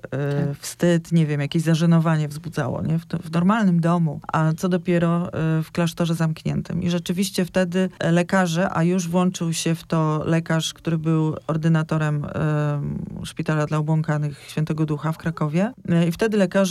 y, 0.51 0.55
wstyd, 0.55 1.13
nie 1.13 1.27
wiem, 1.27 1.41
jakieś 1.41 1.63
zażenowanie 1.63 2.29
wzbudzało, 2.29 2.83
nie? 2.83 2.99
W, 2.99 3.07
to, 3.07 3.19
w 3.19 3.33
normalnym 3.33 3.81
domu, 3.81 4.21
a 4.33 4.53
co 4.53 4.69
dopiero 4.69 5.29
y, 5.29 5.63
w 5.63 5.73
klasztorze 5.73 6.15
zamkniętym. 6.15 6.83
I 6.83 6.91
rzeczywiście 6.91 7.45
wtedy 7.45 7.89
lekarze, 8.01 8.69
a 8.73 8.83
już 8.83 9.09
włączył 9.09 9.53
się 9.53 9.75
w 9.75 9.85
to 9.85 10.23
lekarz, 10.27 10.75
który 10.75 10.99
był 10.99 11.37
ordynatorem 11.47 12.25
y, 12.25 13.27
Szpitala 13.27 13.67
dla 13.67 13.79
Obłąkanych 13.79 14.45
Świętego 14.49 14.87
Ducha 14.87 15.13
w 15.13 15.19
Krakowie. 15.19 15.73
Y, 16.05 16.07
I 16.09 16.13
wtedy 16.13 16.37
lekarze 16.37 16.62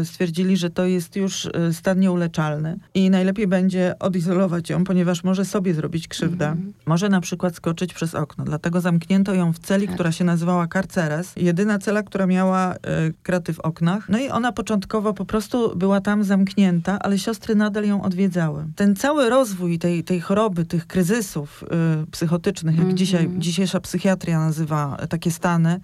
y, 0.00 0.04
stwierdzili, 0.04 0.56
że 0.56 0.70
to 0.70 0.84
jest 0.84 1.16
już 1.16 1.44
y, 1.44 1.50
stan 1.72 2.00
nieuleczalny 2.00 2.78
i 2.94 3.10
najlepiej 3.10 3.46
będzie 3.46 3.94
odizolować 3.98 4.70
ją, 4.70 4.84
ponieważ 4.84 5.24
może 5.24 5.44
sobie 5.44 5.74
zrobić 5.74 6.08
krzywdę. 6.08 6.48
Mhm. 6.48 6.72
Może 6.86 7.08
na 7.08 7.20
przykład 7.20 7.56
skoczyć 7.56 7.94
przez 7.94 8.14
okno. 8.14 8.44
Dlatego 8.44 8.80
zamknięto 8.80 9.34
ją 9.34 9.52
w 9.52 9.58
celi, 9.58 9.86
Tak. 9.86 9.94
która 9.94 10.12
się 10.12 10.24
nazywała 10.24 10.66
Carceres. 10.68 11.32
Jedyna 11.36 11.78
cela, 11.78 12.02
która 12.02 12.26
miała 12.26 12.74
y, 12.74 12.78
kraty 13.22 13.52
w 13.52 13.60
oknach. 13.60 14.08
No 14.08 14.18
i 14.18 14.28
ona 14.28 14.52
początkowo 14.52 15.14
po 15.14 15.24
prostu 15.24 15.76
była 15.76 16.00
tam 16.00 16.24
zamknięta, 16.24 16.98
ale 17.00 17.18
siostry 17.18 17.54
nadal 17.54 17.84
ją 17.84 18.02
odwiedzały. 18.02 18.64
Ten 18.76 18.96
cały 18.96 19.30
rozwój 19.30 19.78
tej, 19.78 20.04
tej 20.04 20.20
choroby, 20.20 20.64
tych 20.64 20.86
kryzysów 20.86 21.64
y, 22.02 22.06
psychotycznych, 22.10 22.74
jak 22.74 22.80
Mhm. 22.82 22.96
dzisiaj, 22.96 23.30
dzisiejsza 23.38 23.80
psychiatria 23.80 24.38
nazywa 24.38 24.96
takie 25.08 25.30
stany, 25.30 25.70
e, 25.70 25.80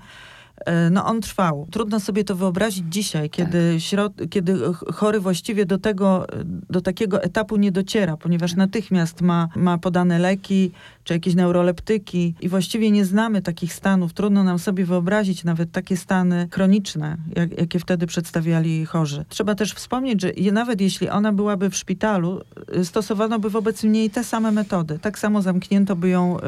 no 0.90 1.07
on 1.07 1.21
trwał. 1.21 1.66
Trudno 1.71 2.01
sobie 2.01 2.25
to 2.25 2.35
wyobrazić 2.35 2.85
dzisiaj, 2.88 3.31
kiedy, 3.31 3.77
środ- 3.79 4.29
kiedy 4.31 4.59
ch- 4.59 4.94
chory 4.94 5.21
właściwie 5.21 5.66
do 5.66 5.79
tego, 5.79 6.27
do 6.71 6.81
takiego 6.81 7.23
etapu 7.23 7.57
nie 7.57 7.73
dociera, 7.73 8.16
ponieważ 8.16 8.55
natychmiast 8.55 9.21
ma, 9.21 9.49
ma 9.57 9.79
podane 9.79 10.18
leki, 10.18 10.71
czy 11.09 11.14
jakieś 11.14 11.35
neuroleptyki 11.35 12.35
i 12.40 12.49
właściwie 12.49 12.90
nie 12.90 13.05
znamy 13.05 13.42
takich 13.42 13.73
stanów. 13.73 14.12
Trudno 14.12 14.44
nam 14.44 14.59
sobie 14.59 14.85
wyobrazić 14.85 15.44
nawet 15.44 15.73
takie 15.73 15.97
stany 15.97 16.49
chroniczne, 16.53 17.16
jak, 17.37 17.59
jakie 17.59 17.79
wtedy 17.79 18.07
przedstawiali 18.07 18.87
chorzy. 18.87 19.25
Trzeba 19.29 19.55
też 19.55 19.73
wspomnieć, 19.73 20.23
że 20.23 20.33
nawet 20.53 20.81
jeśli 20.81 21.09
ona 21.09 21.33
byłaby 21.33 21.71
w 21.71 21.77
szpitalu, 21.77 22.40
y, 22.77 22.85
stosowano 22.85 23.38
by 23.38 23.51
wobec 23.51 23.83
niej 23.83 24.11
te 24.11 24.25
same 24.25 24.53
metody. 24.53 24.99
Tak 24.99 25.18
samo 25.18 25.42
zamknięto 25.42 25.97
by 25.97 26.09
ją 26.09 26.37
y, 26.37 26.40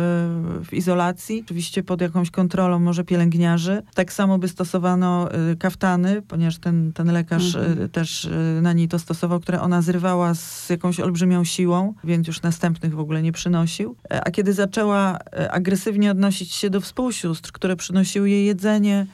w 0.65 0.69
izolacji, 0.73 1.43
oczywiście 1.45 1.83
pod 1.83 2.01
jakąś 2.01 2.31
kontrolą 2.31 2.79
może 2.79 3.05
pielęgniarzy. 3.05 3.83
Tak 3.95 4.13
samo 4.13 4.39
by 4.39 4.49
stosowano 4.49 5.29
y, 5.53 5.57
kaftany, 5.57 6.23
ponieważ 6.23 6.59
ten, 6.59 6.93
ten 6.93 7.13
lekarz 7.13 7.57
mhm. 7.57 7.89
też 7.89 8.29
na 8.63 8.73
niej 8.73 8.89
to 8.89 8.99
stosował, 8.99 9.41
które 9.41 9.61
ona 9.61 9.83
zrywała 9.83 10.35
z 10.35 10.71
jakąś 10.71 11.01
olbrzymią 11.01 11.45
siłą, 11.45 11.95
więc 12.05 12.27
już 12.27 12.43
następnych 12.43 12.95
w 12.95 13.01
ogóle 13.01 13.23
nie 13.23 13.33
przynosił. 13.33 13.97
E, 14.11 14.25
a 14.25 14.31
kiedy 14.31 14.50
zaczęła 14.53 15.19
e, 15.33 15.53
agresywnie 15.53 16.11
odnosić 16.11 16.53
się 16.53 16.71
do 16.71 16.81
współsióstr, 16.81 17.53
które 17.53 17.77
przynosiły 17.77 18.31
jej 18.31 18.47
jedzenie, 18.47 19.07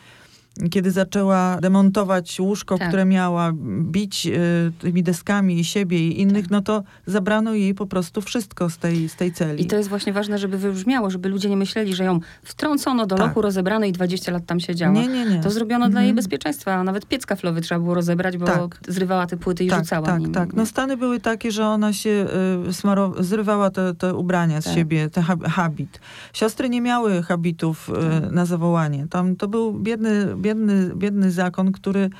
kiedy 0.71 0.91
zaczęła 0.91 1.59
demontować 1.61 2.41
łóżko, 2.41 2.79
tak. 2.79 2.89
które 2.89 3.05
miała, 3.05 3.53
bić 3.81 4.27
y, 4.27 4.73
tymi 4.79 5.03
deskami 5.03 5.61
i 5.61 5.65
siebie 5.65 6.09
i 6.09 6.21
innych, 6.21 6.45
tak. 6.45 6.51
no 6.51 6.63
to 6.63 6.83
zabrano 7.07 7.55
jej 7.55 7.75
po 7.75 7.87
prostu 7.87 8.21
wszystko 8.21 8.71
z 8.71 8.79
tej, 8.79 9.09
z 9.09 9.17
tej 9.17 9.33
celi. 9.33 9.63
I 9.63 9.67
to 9.67 9.77
jest 9.77 9.89
właśnie 9.89 10.13
ważne, 10.13 10.39
żeby 10.39 10.59
wybrzmiało, 10.59 11.11
żeby 11.11 11.29
ludzie 11.29 11.51
nie 11.51 11.57
myśleli, 11.57 11.95
że 11.95 12.05
ją 12.05 12.21
wtrącono 12.43 13.07
do 13.07 13.17
tak. 13.17 13.27
lochu, 13.27 13.43
rozebrano 13.43 13.87
i 13.87 13.93
20 13.93 14.33
lat 14.33 14.47
tam 14.47 14.61
siedziała. 14.61 14.93
Nie, 14.93 15.09
nie, 15.09 15.25
nie. 15.25 15.41
To 15.41 15.51
zrobiono 15.51 15.85
mhm. 15.85 15.93
dla 15.93 16.01
jej 16.01 16.11
mhm. 16.11 16.17
bezpieczeństwa, 16.17 16.75
a 16.75 16.85
nawet 16.85 17.07
piec 17.07 17.27
kaflowy 17.27 17.61
trzeba 17.61 17.81
było 17.81 17.95
rozebrać, 17.95 18.39
bo 18.39 18.47
tak. 18.47 18.79
zrywała 18.89 19.27
te 19.27 19.37
płyty 19.37 19.65
i 19.65 19.69
tak, 19.69 19.79
rzucała 19.79 20.07
Tak, 20.07 20.21
nim, 20.21 20.33
tak. 20.33 20.53
No 20.53 20.67
stany 20.67 20.97
były 20.97 21.21
takie, 21.21 21.53
że 21.53 21.67
ona 21.67 21.93
się 21.93 22.27
y, 22.69 22.71
smaro- 22.71 23.23
zrywała 23.23 23.71
te, 23.71 23.95
te 23.95 24.15
ubrania 24.15 24.61
z 24.61 24.65
tak. 24.65 24.75
siebie, 24.75 25.11
te 25.11 25.23
habit. 25.49 26.01
Siostry 26.33 26.69
nie 26.69 26.81
miały 26.81 27.23
habitów 27.23 27.89
y, 27.89 27.93
tak. 27.93 28.33
na 28.33 28.47
zawołanie. 28.47 29.07
Tam 29.11 29.37
to 29.37 29.49
był 29.49 29.73
biedny 29.73 30.37
biedny, 30.47 30.91
biedny 30.97 31.31
zakon, 31.31 31.73
który, 31.73 32.11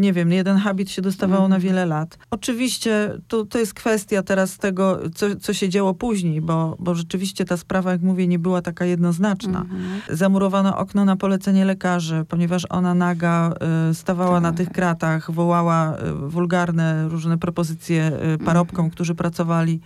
nie 0.00 0.12
wiem, 0.12 0.32
jeden 0.32 0.56
habit 0.58 0.90
się 0.90 1.02
dostawało 1.02 1.48
na 1.48 1.56
mhm. 1.56 1.62
wiele 1.62 1.86
lat. 1.86 2.18
Oczywiście 2.30 3.10
to, 3.28 3.44
to 3.44 3.58
jest 3.58 3.74
kwestia 3.74 4.22
teraz 4.22 4.58
tego, 4.58 5.00
co, 5.14 5.36
co 5.36 5.54
się 5.54 5.68
działo 5.68 5.94
później, 5.94 6.40
bo, 6.40 6.76
bo 6.78 6.94
rzeczywiście 6.94 7.44
ta 7.44 7.56
sprawa, 7.56 7.92
jak 7.92 8.02
mówię, 8.02 8.28
nie 8.28 8.38
była 8.38 8.62
taka 8.62 8.84
jednoznaczna. 8.84 9.60
Mhm. 9.60 10.00
Zamurowano 10.10 10.78
okno 10.78 11.04
na 11.04 11.16
polecenie 11.16 11.64
lekarzy, 11.64 12.24
ponieważ 12.28 12.66
ona 12.70 12.94
naga 12.94 13.54
y, 13.90 13.94
stawała 13.94 14.40
na 14.40 14.48
tak. 14.48 14.56
tych 14.56 14.70
kratach, 14.70 15.30
wołała 15.30 15.96
y, 15.98 16.28
wulgarne 16.28 17.08
różne 17.08 17.38
propozycje 17.38 18.12
y, 18.34 18.38
parobkom, 18.38 18.84
mhm. 18.84 18.90
którzy 18.90 19.14
pracowali 19.14 19.80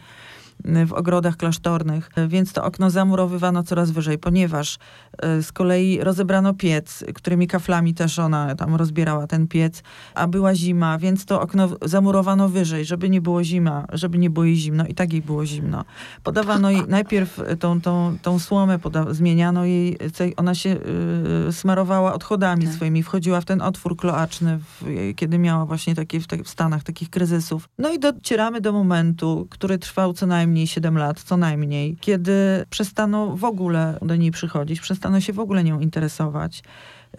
w 0.65 0.93
ogrodach 0.93 1.37
klasztornych, 1.37 2.11
więc 2.29 2.53
to 2.53 2.65
okno 2.65 2.91
zamurowywano 2.91 3.63
coraz 3.63 3.91
wyżej, 3.91 4.19
ponieważ 4.19 4.79
e, 5.19 5.43
z 5.43 5.53
kolei 5.53 5.99
rozebrano 6.01 6.55
piec, 6.55 7.05
którymi 7.15 7.47
kaflami 7.47 7.95
też 7.95 8.19
ona 8.19 8.55
tam 8.55 8.75
rozbierała 8.75 9.27
ten 9.27 9.49
piec, 9.49 9.83
a 10.15 10.27
była 10.27 10.55
zima, 10.55 10.99
więc 10.99 11.25
to 11.25 11.41
okno 11.41 11.69
zamurowano 11.83 12.49
wyżej, 12.49 12.85
żeby 12.85 13.11
nie 13.11 13.21
było 13.21 13.45
zima, 13.45 13.87
żeby 13.93 14.19
nie 14.19 14.31
było 14.31 14.45
jej 14.45 14.57
zimno 14.57 14.87
i 14.87 14.95
tak 14.95 15.13
jej 15.13 15.23
było 15.23 15.47
zimno. 15.47 15.85
Podawano 16.23 16.71
jej 16.71 16.83
najpierw 16.89 17.41
tą, 17.61 17.81
tą, 17.81 18.17
tą 18.23 18.39
słomę, 18.39 18.79
poda- 18.79 19.15
zmieniano 19.15 19.65
jej, 19.65 19.99
ona 20.37 20.55
się 20.55 20.77
y, 21.49 21.53
smarowała 21.53 22.15
odchodami 22.15 22.65
tak. 22.65 22.75
swoimi, 22.75 23.03
wchodziła 23.03 23.41
w 23.41 23.45
ten 23.45 23.63
otwór 23.63 23.97
kloaczny, 23.97 24.59
w, 24.59 24.85
kiedy 25.17 25.39
miała 25.39 25.67
właśnie 25.67 25.95
takie 25.95 26.21
w, 26.21 26.27
w 26.45 26.49
stanach 26.49 26.83
takich 26.83 27.11
kryzysów. 27.11 27.69
No 27.79 27.91
i 27.91 27.99
docieramy 27.99 28.61
do 28.61 28.73
momentu, 28.73 29.47
który 29.51 29.79
trwał 29.79 30.13
co 30.13 30.27
najmniej 30.27 30.46
najmniej 30.47 30.67
7 30.67 30.99
lat, 30.99 31.21
co 31.21 31.37
najmniej, 31.37 31.97
kiedy 32.01 32.65
przestano 32.71 33.37
w 33.37 33.45
ogóle 33.45 33.99
do 34.03 34.17
niej 34.17 34.31
przychodzić, 34.31 34.81
przestano 34.81 35.21
się 35.21 35.33
w 35.33 35.41
ogóle 35.41 35.65
nią 35.65 35.81
interesować. 35.81 36.63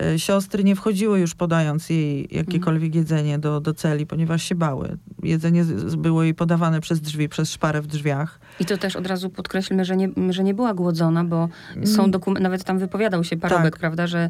E, 0.01 0.19
siostry 0.19 0.63
nie 0.63 0.75
wchodziły 0.75 1.19
już 1.19 1.35
podając 1.35 1.89
jej 1.89 2.27
jakiekolwiek 2.31 2.95
jedzenie 2.95 3.39
do, 3.39 3.59
do 3.59 3.73
celi, 3.73 4.05
ponieważ 4.05 4.43
się 4.43 4.55
bały. 4.55 4.97
Jedzenie 5.23 5.65
było 5.97 6.23
jej 6.23 6.33
podawane 6.33 6.81
przez 6.81 7.01
drzwi, 7.01 7.29
przez 7.29 7.51
szparę 7.51 7.81
w 7.81 7.87
drzwiach. 7.87 8.39
I 8.59 8.65
to 8.65 8.77
też 8.77 8.95
od 8.95 9.07
razu 9.07 9.29
podkreślmy, 9.29 9.85
że 9.85 9.97
nie, 9.97 10.09
że 10.29 10.43
nie 10.43 10.53
była 10.53 10.73
głodzona, 10.73 11.23
bo 11.23 11.49
są 11.85 11.99
mm. 11.99 12.11
dokumenty, 12.11 12.43
nawet 12.43 12.63
tam 12.63 12.79
wypowiadał 12.79 13.23
się 13.23 13.37
parobek, 13.37 13.73
tak. 13.73 13.79
prawda, 13.79 14.07
że 14.07 14.29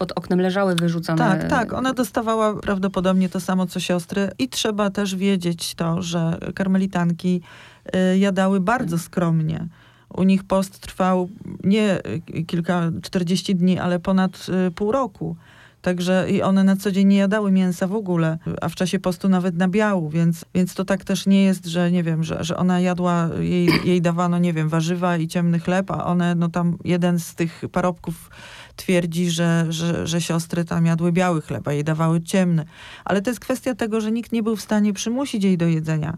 pod 0.00 0.12
oknem 0.12 0.40
leżały 0.40 0.74
wyrzucone... 0.74 1.18
Tak, 1.18 1.48
tak. 1.48 1.72
Ona 1.72 1.92
dostawała 1.92 2.54
prawdopodobnie 2.54 3.28
to 3.28 3.40
samo, 3.40 3.66
co 3.66 3.80
siostry. 3.80 4.30
I 4.38 4.48
trzeba 4.48 4.90
też 4.90 5.16
wiedzieć 5.16 5.74
to, 5.74 6.02
że 6.02 6.38
karmelitanki 6.54 7.36
y, 7.36 7.79
jadały 8.18 8.60
bardzo 8.60 8.98
skromnie. 8.98 9.66
U 10.08 10.22
nich 10.22 10.44
post 10.44 10.80
trwał 10.80 11.28
nie 11.64 11.98
kilka, 12.46 12.90
40 13.02 13.54
dni, 13.56 13.78
ale 13.78 14.00
ponad 14.00 14.46
y, 14.68 14.70
pół 14.70 14.92
roku. 14.92 15.36
Także 15.82 16.26
i 16.30 16.42
one 16.42 16.64
na 16.64 16.76
co 16.76 16.92
dzień 16.92 17.08
nie 17.08 17.16
jadały 17.16 17.52
mięsa 17.52 17.86
w 17.86 17.94
ogóle, 17.94 18.38
a 18.60 18.68
w 18.68 18.74
czasie 18.74 18.98
postu 18.98 19.28
nawet 19.28 19.56
na 19.56 19.68
biału, 19.68 20.10
więc, 20.10 20.44
więc 20.54 20.74
to 20.74 20.84
tak 20.84 21.04
też 21.04 21.26
nie 21.26 21.44
jest, 21.44 21.66
że 21.66 21.90
nie 21.90 22.02
wiem, 22.02 22.24
że, 22.24 22.44
że 22.44 22.56
ona 22.56 22.80
jadła, 22.80 23.28
jej, 23.38 23.68
jej 23.84 24.02
dawano, 24.02 24.38
nie 24.38 24.52
wiem, 24.52 24.68
warzywa 24.68 25.16
i 25.16 25.28
ciemny 25.28 25.58
chleb, 25.58 25.90
a 25.90 26.04
one, 26.04 26.34
no 26.34 26.48
tam 26.48 26.78
jeden 26.84 27.18
z 27.18 27.34
tych 27.34 27.62
parobków 27.72 28.30
twierdzi, 28.76 29.30
że, 29.30 29.66
że, 29.68 30.06
że 30.06 30.20
siostry 30.20 30.64
tam 30.64 30.86
jadły 30.86 31.12
biały 31.12 31.42
chleb, 31.42 31.68
a 31.68 31.72
jej 31.72 31.84
dawały 31.84 32.22
ciemny. 32.22 32.64
Ale 33.04 33.22
to 33.22 33.30
jest 33.30 33.40
kwestia 33.40 33.74
tego, 33.74 34.00
że 34.00 34.12
nikt 34.12 34.32
nie 34.32 34.42
był 34.42 34.56
w 34.56 34.60
stanie 34.60 34.92
przymusić 34.92 35.44
jej 35.44 35.58
do 35.58 35.66
jedzenia. 35.66 36.16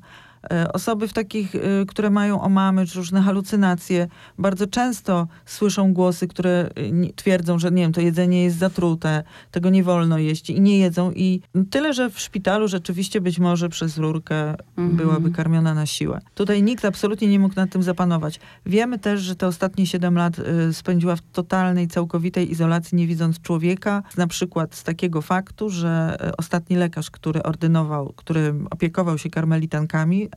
E, 0.50 0.72
osoby 0.72 1.08
w 1.08 1.12
takich, 1.12 1.54
e, 1.54 1.60
które 1.86 2.10
mają 2.10 2.40
omamy 2.40 2.86
czy 2.86 2.98
różne 2.98 3.22
halucynacje, 3.22 4.08
bardzo 4.38 4.66
często 4.66 5.28
słyszą 5.46 5.92
głosy, 5.92 6.28
które 6.28 6.70
e, 6.74 7.12
twierdzą, 7.16 7.58
że 7.58 7.70
nie 7.70 7.82
wiem, 7.82 7.92
to 7.92 8.00
jedzenie 8.00 8.44
jest 8.44 8.58
zatrute, 8.58 9.22
tego 9.50 9.70
nie 9.70 9.82
wolno 9.82 10.18
jeść 10.18 10.50
i 10.50 10.60
nie 10.60 10.78
jedzą. 10.78 11.12
I 11.12 11.40
tyle, 11.70 11.94
że 11.94 12.10
w 12.10 12.20
szpitalu 12.20 12.68
rzeczywiście 12.68 13.20
być 13.20 13.38
może 13.38 13.68
przez 13.68 13.98
rurkę 13.98 14.50
mhm. 14.50 14.96
byłaby 14.96 15.30
karmiona 15.30 15.74
na 15.74 15.86
siłę. 15.86 16.20
Tutaj 16.34 16.62
nikt 16.62 16.84
absolutnie 16.84 17.28
nie 17.28 17.38
mógł 17.38 17.54
nad 17.56 17.70
tym 17.70 17.82
zapanować. 17.82 18.40
Wiemy 18.66 18.98
też, 18.98 19.20
że 19.20 19.36
te 19.36 19.46
ostatnie 19.46 19.86
7 19.86 20.16
lat 20.16 20.36
spędziła 20.72 21.16
w 21.16 21.20
totalnej, 21.20 21.88
całkowitej 21.88 22.52
izolacji, 22.52 22.96
nie 22.96 23.06
widząc 23.06 23.40
człowieka. 23.40 24.02
Na 24.16 24.26
przykład 24.26 24.74
z 24.74 24.82
takiego 24.82 25.22
faktu, 25.22 25.70
że 25.70 26.18
ostatni 26.38 26.76
lekarz, 26.76 27.10
który 27.10 27.42
ordynował, 27.42 28.12
który 28.16 28.54
opiekował 28.70 29.18
się 29.18 29.30
karmelitankami, 29.30 30.28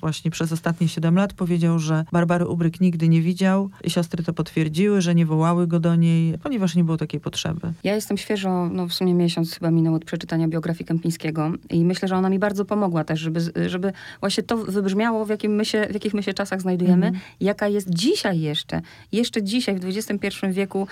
właśnie 0.00 0.30
przez 0.30 0.52
ostatnie 0.52 0.88
7 0.88 1.16
lat 1.16 1.32
powiedział, 1.32 1.78
że 1.78 2.04
Barbary 2.12 2.46
Ubryk 2.46 2.80
nigdy 2.80 3.08
nie 3.08 3.22
widział. 3.22 3.70
I 3.84 3.90
siostry 3.90 4.24
to 4.24 4.32
potwierdziły, 4.32 5.00
że 5.00 5.14
nie 5.14 5.26
wołały 5.26 5.66
go 5.66 5.80
do 5.80 5.96
niej, 5.96 6.38
ponieważ 6.38 6.74
nie 6.74 6.84
było 6.84 6.96
takiej 6.96 7.20
potrzeby. 7.20 7.72
Ja 7.84 7.94
jestem 7.94 8.16
świeżo, 8.16 8.68
no 8.72 8.86
w 8.86 8.92
sumie 8.92 9.14
miesiąc 9.14 9.54
chyba 9.54 9.70
minął 9.70 9.94
od 9.94 10.04
przeczytania 10.04 10.48
biografii 10.48 10.84
Kępińskiego 10.84 11.52
i 11.70 11.84
myślę, 11.84 12.08
że 12.08 12.16
ona 12.16 12.30
mi 12.30 12.38
bardzo 12.38 12.64
pomogła 12.64 13.04
też, 13.04 13.20
żeby, 13.20 13.40
żeby 13.68 13.92
właśnie 14.20 14.42
to 14.42 14.56
wybrzmiało, 14.56 15.24
w, 15.24 15.28
jakim 15.28 15.52
my 15.52 15.64
się, 15.64 15.86
w 15.90 15.94
jakich 15.94 16.14
my 16.14 16.22
się 16.22 16.34
czasach 16.34 16.60
znajdujemy, 16.60 17.06
mm. 17.06 17.20
jaka 17.40 17.68
jest 17.68 17.90
dzisiaj 17.90 18.40
jeszcze. 18.40 18.80
Jeszcze 19.12 19.42
dzisiaj, 19.42 19.78
w 19.78 19.84
XXI 19.84 20.28
wieku 20.50 20.86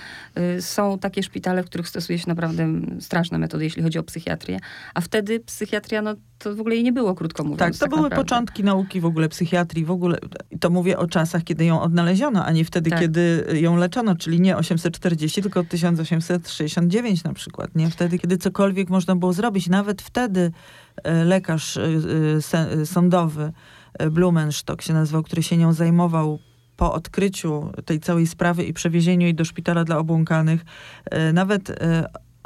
y, 0.58 0.62
są 0.62 0.98
takie 0.98 1.22
szpitale, 1.22 1.62
w 1.62 1.66
których 1.66 1.88
stosuje 1.88 2.18
się 2.18 2.28
naprawdę 2.28 2.68
straszne 3.00 3.38
metody, 3.38 3.64
jeśli 3.64 3.82
chodzi 3.82 3.98
o 3.98 4.02
psychiatrię. 4.02 4.58
A 4.94 5.00
wtedy 5.00 5.40
psychiatria, 5.40 6.02
no 6.02 6.14
to 6.38 6.54
w 6.54 6.60
ogóle 6.60 6.74
jej 6.74 6.84
nie 6.84 6.92
było, 6.92 7.14
krótko 7.14 7.44
mówiąc. 7.44 7.58
Tak, 7.58 7.72
to 7.72 7.78
tak 7.78 7.90
były 7.90 8.02
naprawdę. 8.02 8.24
początki 8.24 8.45
nauki 8.62 9.00
w 9.00 9.04
ogóle 9.04 9.28
psychiatrii, 9.28 9.84
w 9.84 9.90
ogóle, 9.90 10.18
to 10.60 10.70
mówię 10.70 10.98
o 10.98 11.06
czasach, 11.06 11.44
kiedy 11.44 11.64
ją 11.64 11.80
odnaleziono, 11.80 12.44
a 12.44 12.52
nie 12.52 12.64
wtedy, 12.64 12.90
tak. 12.90 13.00
kiedy 13.00 13.46
ją 13.52 13.76
leczono, 13.76 14.16
czyli 14.16 14.40
nie 14.40 14.56
840, 14.56 15.42
tylko 15.42 15.64
1869 15.64 17.24
na 17.24 17.32
przykład, 17.32 17.74
nie? 17.74 17.90
Wtedy, 17.90 18.18
kiedy 18.18 18.38
cokolwiek 18.38 18.88
można 18.88 19.16
było 19.16 19.32
zrobić. 19.32 19.68
Nawet 19.68 20.02
wtedy 20.02 20.52
e, 21.04 21.24
lekarz 21.24 21.76
e, 21.76 21.82
e, 22.52 22.86
sądowy, 22.86 23.52
Blumenstock 24.10 24.82
się 24.82 24.92
nazywał, 24.92 25.22
który 25.22 25.42
się 25.42 25.56
nią 25.56 25.72
zajmował 25.72 26.38
po 26.76 26.92
odkryciu 26.92 27.72
tej 27.84 28.00
całej 28.00 28.26
sprawy 28.26 28.64
i 28.64 28.72
przewiezieniu 28.72 29.22
jej 29.22 29.34
do 29.34 29.44
szpitala 29.44 29.84
dla 29.84 29.98
obłąkanych, 29.98 30.64
nawet 31.32 31.78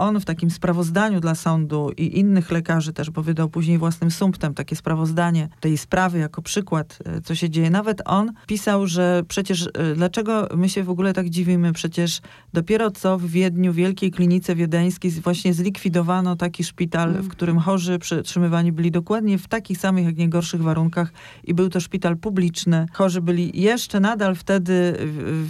on 0.00 0.20
w 0.20 0.24
takim 0.24 0.50
sprawozdaniu 0.50 1.20
dla 1.20 1.34
sądu 1.34 1.90
i 1.96 2.18
innych 2.18 2.50
lekarzy 2.50 2.92
też, 2.92 3.10
bo 3.10 3.22
wydał 3.22 3.48
później 3.48 3.78
własnym 3.78 4.10
sumptem 4.10 4.54
takie 4.54 4.76
sprawozdanie 4.76 5.48
tej 5.60 5.78
sprawy 5.78 6.18
jako 6.18 6.42
przykład, 6.42 6.98
e, 7.04 7.20
co 7.20 7.34
się 7.34 7.50
dzieje. 7.50 7.70
Nawet 7.70 8.02
on 8.04 8.32
pisał, 8.46 8.86
że 8.86 9.22
przecież 9.28 9.66
e, 9.66 9.94
dlaczego 9.94 10.48
my 10.56 10.68
się 10.68 10.84
w 10.84 10.90
ogóle 10.90 11.12
tak 11.12 11.30
dziwimy? 11.30 11.72
Przecież 11.72 12.20
dopiero 12.52 12.90
co 12.90 13.18
w 13.18 13.26
Wiedniu, 13.26 13.72
wielkiej 13.72 14.10
klinice 14.10 14.54
wiedeńskiej 14.54 15.10
właśnie 15.10 15.54
zlikwidowano 15.54 16.36
taki 16.36 16.64
szpital, 16.64 17.10
mm. 17.10 17.22
w 17.22 17.28
którym 17.28 17.58
chorzy 17.58 17.98
przetrzymywani 17.98 18.72
byli 18.72 18.90
dokładnie 18.90 19.38
w 19.38 19.48
takich 19.48 19.78
samych, 19.78 20.04
jak 20.04 20.16
nie 20.16 20.28
gorszych 20.28 20.62
warunkach 20.62 21.12
i 21.44 21.54
był 21.54 21.68
to 21.68 21.80
szpital 21.80 22.16
publiczny. 22.16 22.86
Chorzy 22.92 23.20
byli 23.20 23.62
jeszcze 23.62 24.00
nadal 24.00 24.34
wtedy 24.34 24.96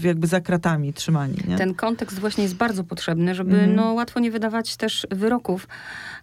jakby 0.02 0.26
za 0.26 0.40
kratami 0.40 0.92
trzymani. 0.92 1.34
Nie? 1.48 1.56
Ten 1.56 1.74
kontekst 1.74 2.18
właśnie 2.18 2.42
jest 2.42 2.56
bardzo 2.56 2.84
potrzebny, 2.84 3.34
żeby 3.34 3.58
mm. 3.58 3.76
no, 3.76 3.92
łatwo 3.92 4.20
nie 4.20 4.30
wydawać 4.30 4.39
wydawać 4.40 4.76
też 4.76 5.06
wyroków, 5.10 5.68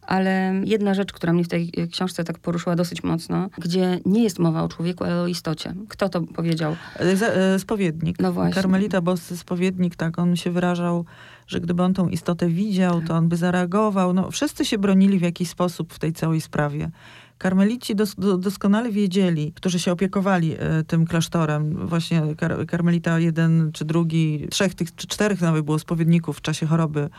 ale 0.01 0.61
jedna 0.65 0.93
rzecz, 0.93 1.13
która 1.13 1.33
mnie 1.33 1.43
w 1.43 1.47
tej 1.47 1.71
książce 1.91 2.23
tak 2.23 2.39
poruszyła 2.39 2.75
dosyć 2.75 3.03
mocno, 3.03 3.49
gdzie 3.57 3.99
nie 4.05 4.23
jest 4.23 4.39
mowa 4.39 4.63
o 4.63 4.67
człowieku, 4.67 5.03
ale 5.03 5.21
o 5.21 5.27
istocie. 5.27 5.73
Kto 5.89 6.09
to 6.09 6.21
powiedział? 6.21 6.75
E, 6.99 7.59
spowiednik. 7.59 8.19
No 8.19 8.33
właśnie. 8.33 8.53
Karmelita 8.53 9.01
Boscy 9.01 9.37
spowiednik, 9.37 9.95
tak, 9.95 10.19
on 10.19 10.35
się 10.35 10.51
wyrażał, 10.51 11.05
że 11.47 11.59
gdyby 11.59 11.83
on 11.83 11.93
tą 11.93 12.09
istotę 12.09 12.47
widział, 12.49 13.01
to 13.01 13.15
on 13.15 13.29
by 13.29 13.37
zareagował. 13.37 14.13
No, 14.13 14.31
wszyscy 14.31 14.65
się 14.65 14.77
bronili 14.77 15.19
w 15.19 15.21
jakiś 15.21 15.49
sposób 15.49 15.93
w 15.93 15.99
tej 15.99 16.13
całej 16.13 16.41
sprawie. 16.41 16.91
Karmelici 17.37 17.95
dos, 17.95 18.15
doskonale 18.39 18.91
wiedzieli, 18.91 19.53
którzy 19.55 19.79
się 19.79 19.91
opiekowali 19.91 20.55
e, 20.59 20.83
tym 20.83 21.05
klasztorem, 21.05 21.87
właśnie 21.87 22.21
kar, 22.37 22.65
karmelita 22.65 23.19
jeden 23.19 23.71
czy 23.73 23.85
drugi, 23.85 24.47
trzech 24.49 24.75
tych, 24.75 24.95
czy 24.95 25.07
czterech 25.07 25.41
nawet 25.41 25.65
było 25.65 25.79
spowiedników 25.79 26.37
w 26.37 26.41
czasie 26.41 26.65
choroby 26.65 26.99
e, 26.99 27.09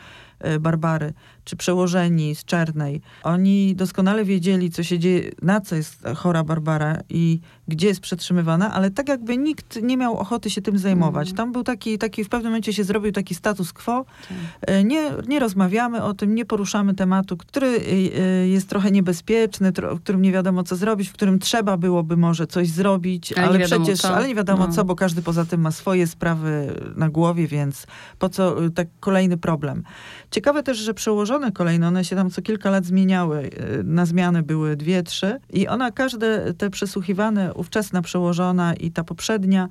Barbary, 0.60 1.12
czy 1.44 1.56
przełożeni 1.56 2.34
z 2.34 2.44
Czernej. 2.44 3.00
Oni 3.22 3.74
doskonale 3.76 4.24
wiedzieli, 4.24 4.70
co 4.70 4.82
się 4.82 4.98
dzieje, 4.98 5.30
na 5.42 5.60
co 5.60 5.76
jest 5.76 6.04
chora 6.16 6.44
Barbara 6.44 6.98
i 7.08 7.40
gdzie 7.68 7.86
jest 7.86 8.00
przetrzymywana, 8.00 8.72
ale 8.72 8.90
tak 8.90 9.08
jakby 9.08 9.36
nikt 9.36 9.82
nie 9.82 9.96
miał 9.96 10.18
ochoty 10.18 10.50
się 10.50 10.62
tym 10.62 10.78
zajmować. 10.78 11.28
Mm. 11.28 11.36
Tam 11.36 11.52
był 11.52 11.64
taki, 11.64 11.98
taki, 11.98 12.24
w 12.24 12.28
pewnym 12.28 12.52
momencie 12.52 12.72
się 12.72 12.84
zrobił 12.84 13.12
taki 13.12 13.34
status 13.34 13.72
quo. 13.72 14.04
Tak. 14.28 14.84
Nie, 14.84 15.10
nie 15.28 15.38
rozmawiamy 15.38 16.02
o 16.02 16.14
tym, 16.14 16.34
nie 16.34 16.44
poruszamy 16.44 16.94
tematu, 16.94 17.36
który 17.36 17.66
e, 17.68 18.48
jest 18.48 18.68
trochę 18.68 18.90
niebezpieczny, 18.90 19.72
w 19.72 20.00
którym 20.00 20.22
nie 20.22 20.32
wiadomo 20.32 20.62
co 20.62 20.76
zrobić, 20.76 21.08
w 21.08 21.12
którym 21.12 21.38
trzeba 21.38 21.76
byłoby 21.76 22.16
może 22.16 22.46
coś 22.46 22.68
zrobić, 22.68 23.32
ale, 23.32 23.46
ale 23.46 23.58
przecież, 23.58 24.00
co. 24.00 24.16
ale 24.16 24.28
nie 24.28 24.34
wiadomo 24.34 24.66
no. 24.66 24.72
co, 24.72 24.84
bo 24.84 24.96
każdy 24.96 25.22
poza 25.22 25.44
tym 25.44 25.60
ma 25.60 25.70
swoje 25.70 26.06
sprawy 26.06 26.74
na 26.96 27.08
głowie, 27.08 27.46
więc 27.46 27.86
po 28.18 28.28
co 28.28 28.56
tak 28.74 28.88
kolejny 29.00 29.36
problem. 29.36 29.82
Ciekawe 30.30 30.62
też, 30.62 30.78
że 30.78 30.94
przełożone 30.94 31.52
kolejne, 31.52 31.88
one 31.88 32.04
się 32.04 32.16
tam 32.16 32.30
co 32.30 32.42
kilka 32.42 32.70
lat 32.70 32.84
zmieniały. 32.84 33.50
Na 33.84 34.06
zmiany 34.06 34.42
były 34.42 34.76
dwie, 34.76 35.02
trzy 35.02 35.40
i 35.52 35.68
ona 35.68 35.90
każde 35.90 36.54
te 36.54 36.70
przesłuchiwane 36.70 37.54
ówczesna 37.54 38.02
przełożona 38.02 38.74
i 38.74 38.90
ta 38.90 39.04
poprzednia, 39.04 39.68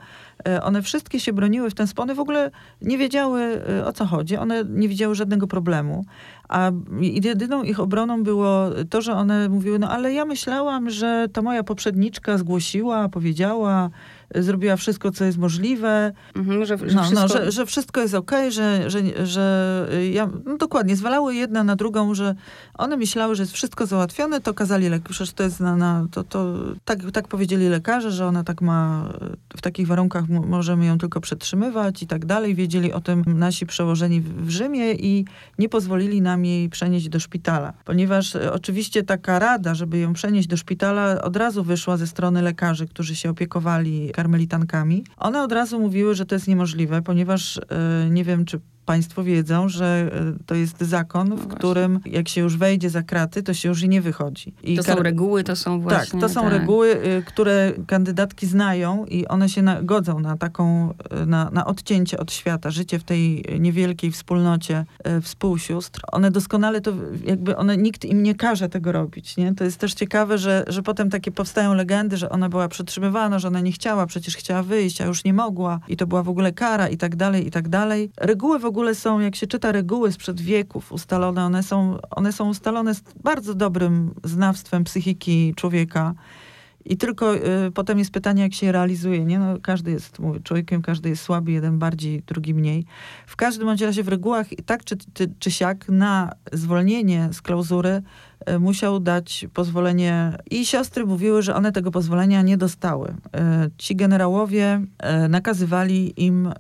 e, 0.48 0.64
one 0.64 0.82
wszystkie 0.82 1.20
się 1.20 1.34
broniły 1.34 1.70
w 1.70 1.74
ten 1.74 1.88
sposób. 1.88 2.04
One 2.04 2.16
w 2.16 2.20
ogóle 2.20 2.52
nie 2.82 2.98
wiedziały 2.98 3.42
e, 3.42 3.86
o 3.86 3.94
co 3.94 4.06
chodzi. 4.06 4.38
One 4.38 4.64
nie 4.70 4.88
widziały 4.88 5.16
żadnego 5.16 5.48
problemu. 5.48 6.06
A 6.50 6.72
jedyną 7.02 7.64
ich 7.64 7.80
obroną 7.80 8.24
było 8.24 8.70
to, 8.90 9.02
że 9.02 9.14
one 9.14 9.50
mówiły, 9.50 9.80
no 9.80 9.90
ale 9.90 10.14
ja 10.14 10.26
myślałam, 10.26 10.90
że 10.90 11.28
ta 11.34 11.42
moja 11.42 11.64
poprzedniczka 11.64 12.38
zgłosiła, 12.38 13.10
powiedziała, 13.10 13.90
zrobiła 14.36 14.76
wszystko, 14.76 15.12
co 15.12 15.26
jest 15.26 15.38
możliwe. 15.38 16.14
Mhm, 16.36 16.66
że, 16.66 16.78
że, 16.78 16.96
no, 16.96 17.04
wszystko... 17.04 17.22
No, 17.22 17.28
że, 17.28 17.52
że 17.52 17.66
wszystko 17.66 18.02
jest 18.02 18.14
okej, 18.14 18.40
okay, 18.40 18.52
że, 18.52 18.90
że, 18.90 19.26
że 19.26 19.88
ja, 20.12 20.30
no 20.46 20.58
dokładnie, 20.58 20.96
zwalały 20.96 21.36
jedna 21.36 21.64
na 21.64 21.76
drugą, 21.76 22.14
że 22.14 22.36
one 22.74 22.98
myślały, 22.98 23.36
że 23.36 23.44
jest 23.44 23.54
wszystko 23.54 23.86
załatwione, 23.86 24.42
to 24.42 24.54
kazali 24.54 24.90
lekarze, 24.90 25.26
to 25.36 25.44
jest 25.44 25.60
na, 25.60 25.76
na 25.76 26.08
to, 26.12 26.24
to 26.24 26.54
tak, 26.86 27.00
tak 27.12 27.28
powiedzieli 27.28 27.70
lekarze, 27.70 28.12
że 28.12 28.26
ona 28.26 28.44
tak 28.44 28.62
ma, 28.62 29.10
w 29.58 29.62
takich 29.62 29.88
warunkach 29.88 30.30
możemy 30.30 30.86
ją 30.86 30.98
tylko 30.98 31.22
przetrzymywać 31.22 32.04
i 32.04 32.08
tak 32.08 32.26
dalej. 32.26 32.56
Wiedzieli 32.56 32.94
o 32.94 33.02
tym 33.02 33.24
nasi 33.28 33.66
przełożeni 33.66 34.22
w 34.22 34.50
Rzymie 34.50 34.94
i 34.94 35.26
nie 35.60 35.70
pozwolili 35.70 36.22
nam 36.22 36.46
jej 36.46 36.70
przenieść 36.70 37.10
do 37.10 37.20
szpitala. 37.20 37.74
Ponieważ 37.86 38.36
e, 38.36 38.54
oczywiście 38.54 39.04
taka 39.04 39.40
rada, 39.40 39.76
żeby 39.76 40.00
ją 40.00 40.14
przenieść 40.14 40.48
do 40.48 40.58
szpitala 40.58 41.22
od 41.22 41.36
razu 41.36 41.64
wyszła 41.64 41.98
ze 41.98 42.08
strony 42.08 42.42
lekarzy, 42.42 42.88
którzy 42.88 43.16
się 43.16 43.30
opiekowali 43.30 44.12
karmelitankami. 44.18 45.04
One 45.18 45.44
od 45.44 45.52
razu 45.52 45.80
mówiły, 45.80 46.16
że 46.16 46.26
to 46.26 46.36
jest 46.36 46.48
niemożliwe, 46.48 47.02
ponieważ 47.02 47.58
e, 47.58 47.62
nie 48.10 48.24
wiem, 48.24 48.46
czy 48.46 48.60
Państwo 48.88 49.24
wiedzą, 49.24 49.70
że 49.70 50.10
e, 50.14 50.44
to 50.46 50.56
jest 50.56 50.82
zakon, 50.82 51.36
w 51.36 51.48
no 51.48 51.56
którym 51.56 52.00
jak 52.06 52.30
się 52.30 52.42
już 52.42 52.58
wejdzie 52.58 52.90
za 52.90 53.04
kraty, 53.04 53.44
to 53.44 53.54
się 53.54 53.70
już 53.70 53.84
i 53.84 53.90
nie 53.90 54.02
wychodzi. 54.02 54.54
I 54.64 54.76
to 54.78 54.84
są 54.84 54.96
reguły, 54.96 55.44
to 55.44 55.56
są 55.56 55.82
właśnie... 55.82 56.12
Tak, 56.12 56.22
to 56.22 56.30
są 56.30 56.42
tak. 56.42 56.52
reguły, 56.52 57.06
y, 57.06 57.24
które 57.26 57.72
kandydatki 57.88 58.48
znają 58.48 59.06
i 59.06 59.28
one 59.28 59.50
się 59.50 59.62
na, 59.62 59.82
godzą 59.82 60.20
na 60.20 60.38
taką, 60.38 60.94
y, 61.22 61.26
na, 61.26 61.50
na 61.50 61.66
odcięcie 61.66 62.20
od 62.20 62.32
świata, 62.32 62.72
życie 62.72 63.00
w 63.00 63.04
tej 63.04 63.46
niewielkiej 63.60 64.12
wspólnocie 64.12 64.86
y, 65.18 65.22
współsióstr. 65.22 66.02
One 66.12 66.32
doskonale 66.32 66.82
to, 66.82 66.94
jakby 67.26 67.58
one, 67.58 67.78
nikt 67.78 68.06
im 68.06 68.24
nie 68.24 68.36
każe 68.36 68.70
tego 68.70 68.92
robić, 68.92 69.38
nie? 69.38 69.56
To 69.56 69.64
jest 69.64 69.78
też 69.78 69.94
ciekawe, 69.94 70.38
że, 70.38 70.66
że 70.68 70.84
potem 70.84 71.10
takie 71.10 71.32
powstają 71.32 71.74
legendy, 71.74 72.18
że 72.18 72.30
ona 72.30 72.50
była 72.50 72.68
przetrzymywana, 72.68 73.40
że 73.40 73.48
ona 73.48 73.60
nie 73.60 73.72
chciała, 73.72 74.06
przecież 74.06 74.38
chciała 74.38 74.64
wyjść, 74.64 75.02
a 75.02 75.06
już 75.06 75.24
nie 75.24 75.34
mogła 75.34 75.80
i 75.88 75.98
to 75.98 76.08
była 76.08 76.24
w 76.24 76.30
ogóle 76.30 76.54
kara 76.54 76.88
i 76.88 76.98
tak 76.98 77.16
dalej, 77.16 77.48
i 77.48 77.52
tak 77.52 77.70
dalej. 77.70 78.12
Reguły 78.18 78.60
w 78.60 78.66
ogóle 78.66 78.77
ogóle 78.78 78.96
są, 78.96 79.20
jak 79.20 79.36
się 79.36 79.48
czyta 79.48 79.72
reguły 79.72 80.12
sprzed 80.12 80.42
wieków 80.42 80.92
ustalone, 80.92 81.46
one 81.46 81.64
są, 81.64 81.98
one 82.10 82.34
są 82.34 82.50
ustalone 82.50 82.96
z 82.96 83.02
bardzo 83.24 83.54
dobrym 83.54 84.14
znawstwem 84.24 84.84
psychiki 84.84 85.54
człowieka. 85.56 86.14
I 86.90 86.98
tylko 86.98 87.36
y, 87.36 87.72
potem 87.74 88.00
jest 88.00 88.12
pytanie, 88.12 88.44
jak 88.44 88.54
się 88.54 88.66
je 88.66 88.72
realizuje. 88.72 89.26
Nie? 89.26 89.40
No, 89.40 89.58
każdy 89.62 89.92
jest 89.92 90.20
mówię, 90.20 90.40
człowiekiem, 90.40 90.82
każdy 90.82 91.10
jest 91.10 91.24
słaby, 91.24 91.52
jeden 91.52 91.80
bardziej, 91.80 92.24
drugi 92.28 92.54
mniej. 92.54 92.86
W 93.28 93.36
każdym 93.36 93.70
razie 93.70 94.04
w 94.04 94.08
regułach 94.08 94.48
tak 94.66 94.84
czy, 94.84 94.98
czy, 95.14 95.34
czy 95.40 95.52
siak 95.52 95.90
na 95.90 96.32
zwolnienie 96.54 97.30
z 97.32 97.42
klauzury 97.42 98.02
y, 98.50 98.60
musiał 98.60 99.00
dać 99.00 99.46
pozwolenie. 99.54 100.38
I 100.52 100.66
siostry 100.66 101.06
mówiły, 101.06 101.42
że 101.42 101.56
one 101.56 101.72
tego 101.72 101.92
pozwolenia 101.92 102.42
nie 102.42 102.58
dostały. 102.58 103.10
Y, 103.10 103.14
ci 103.78 103.96
generałowie 103.96 104.82
y, 105.26 105.30
nakazywali 105.30 106.26
im 106.26 106.48
y, 106.48 106.52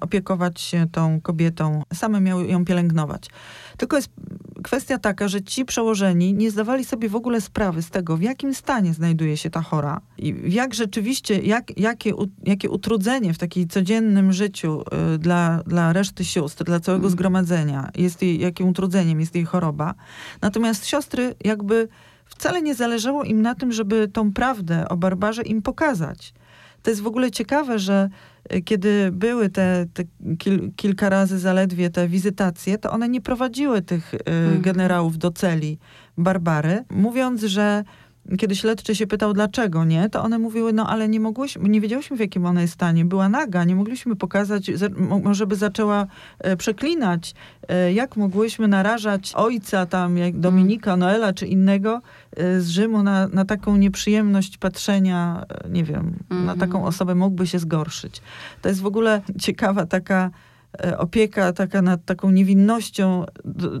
opiekować 0.00 0.60
się 0.60 0.86
tą 0.92 1.20
kobietą, 1.20 1.82
same 1.94 2.20
miały 2.20 2.46
ją 2.46 2.64
pielęgnować. 2.64 3.28
Tylko 3.76 3.96
jest 3.96 4.10
kwestia 4.62 4.98
taka, 4.98 5.28
że 5.28 5.42
ci 5.42 5.64
przełożeni 5.64 6.34
nie 6.34 6.50
zdawali 6.50 6.84
sobie 6.84 7.08
w 7.08 7.16
ogóle 7.16 7.40
sprawy 7.40 7.82
z 7.82 7.90
tego, 7.90 8.16
w 8.16 8.22
jakim 8.22 8.54
stanie 8.54 8.94
znajduje 8.94 9.36
się 9.36 9.50
ta 9.50 9.62
chora 9.62 10.00
i 10.18 10.34
jak 10.46 10.74
rzeczywiście, 10.74 11.38
jak, 11.38 11.78
jakie, 11.78 12.12
jakie 12.44 12.70
utrudzenie 12.70 13.34
w 13.34 13.38
takim 13.38 13.68
codziennym 13.68 14.32
życiu 14.32 14.82
y, 15.14 15.18
dla, 15.18 15.62
dla 15.66 15.92
reszty 15.92 16.24
sióstr, 16.24 16.64
dla 16.64 16.80
całego 16.80 17.02
mm. 17.02 17.12
zgromadzenia 17.12 17.90
jest 17.96 18.22
jej, 18.22 18.40
jakim 18.40 18.68
utrudzeniem 18.68 19.20
jest 19.20 19.34
jej 19.34 19.44
choroba. 19.44 19.94
Natomiast 20.42 20.86
siostry 20.86 21.34
jakby 21.44 21.88
wcale 22.26 22.62
nie 22.62 22.74
zależało 22.74 23.24
im 23.24 23.42
na 23.42 23.54
tym, 23.54 23.72
żeby 23.72 24.08
tą 24.08 24.32
prawdę 24.32 24.88
o 24.88 24.96
Barbarze 24.96 25.42
im 25.42 25.62
pokazać. 25.62 26.34
To 26.82 26.90
jest 26.90 27.02
w 27.02 27.06
ogóle 27.06 27.30
ciekawe, 27.30 27.78
że 27.78 28.10
kiedy 28.64 29.10
były 29.12 29.48
te, 29.50 29.86
te 29.94 30.02
kil, 30.38 30.70
kilka 30.76 31.08
razy 31.08 31.38
zaledwie 31.38 31.90
te 31.90 32.08
wizytacje, 32.08 32.78
to 32.78 32.90
one 32.90 33.08
nie 33.08 33.20
prowadziły 33.20 33.82
tych 33.82 34.14
mm. 34.14 34.60
generałów 34.60 35.18
do 35.18 35.30
celi 35.30 35.78
Barbary, 36.18 36.84
mówiąc, 36.90 37.42
że 37.42 37.84
kiedy 38.38 38.56
śledczy 38.56 38.94
się 38.94 39.06
pytał, 39.06 39.32
dlaczego 39.32 39.84
nie, 39.84 40.10
to 40.10 40.22
one 40.22 40.38
mówiły, 40.38 40.72
no 40.72 40.90
ale 40.90 41.08
nie 41.08 41.20
mogłyśmy, 41.20 41.68
nie 41.68 41.80
wiedziałyśmy 41.80 42.16
w 42.16 42.20
jakim 42.20 42.46
ona 42.46 42.60
jest 42.62 42.74
stanie. 42.74 43.04
Była 43.04 43.28
naga, 43.28 43.64
nie 43.64 43.76
mogliśmy 43.76 44.16
pokazać, 44.16 44.70
może 45.22 45.46
by 45.46 45.56
zaczęła 45.56 46.06
e, 46.38 46.56
przeklinać. 46.56 47.34
E, 47.68 47.92
jak 47.92 48.16
mogłyśmy 48.16 48.68
narażać 48.68 49.32
ojca 49.34 49.86
tam, 49.86 50.16
jak 50.16 50.38
Dominika, 50.38 50.96
Noela 50.96 51.32
czy 51.32 51.46
innego 51.46 52.00
e, 52.36 52.60
z 52.60 52.68
Rzymu 52.68 53.02
na, 53.02 53.28
na 53.28 53.44
taką 53.44 53.76
nieprzyjemność 53.76 54.58
patrzenia, 54.58 55.44
nie 55.70 55.84
wiem, 55.84 56.14
na 56.30 56.36
mhm. 56.36 56.58
taką 56.58 56.84
osobę 56.84 57.14
mógłby 57.14 57.46
się 57.46 57.58
zgorszyć. 57.58 58.22
To 58.62 58.68
jest 58.68 58.80
w 58.80 58.86
ogóle 58.86 59.22
ciekawa 59.40 59.86
taka 59.86 60.30
opieka 60.98 61.52
taka 61.52 61.82
nad 61.82 62.04
taką 62.04 62.30
niewinnością 62.30 63.24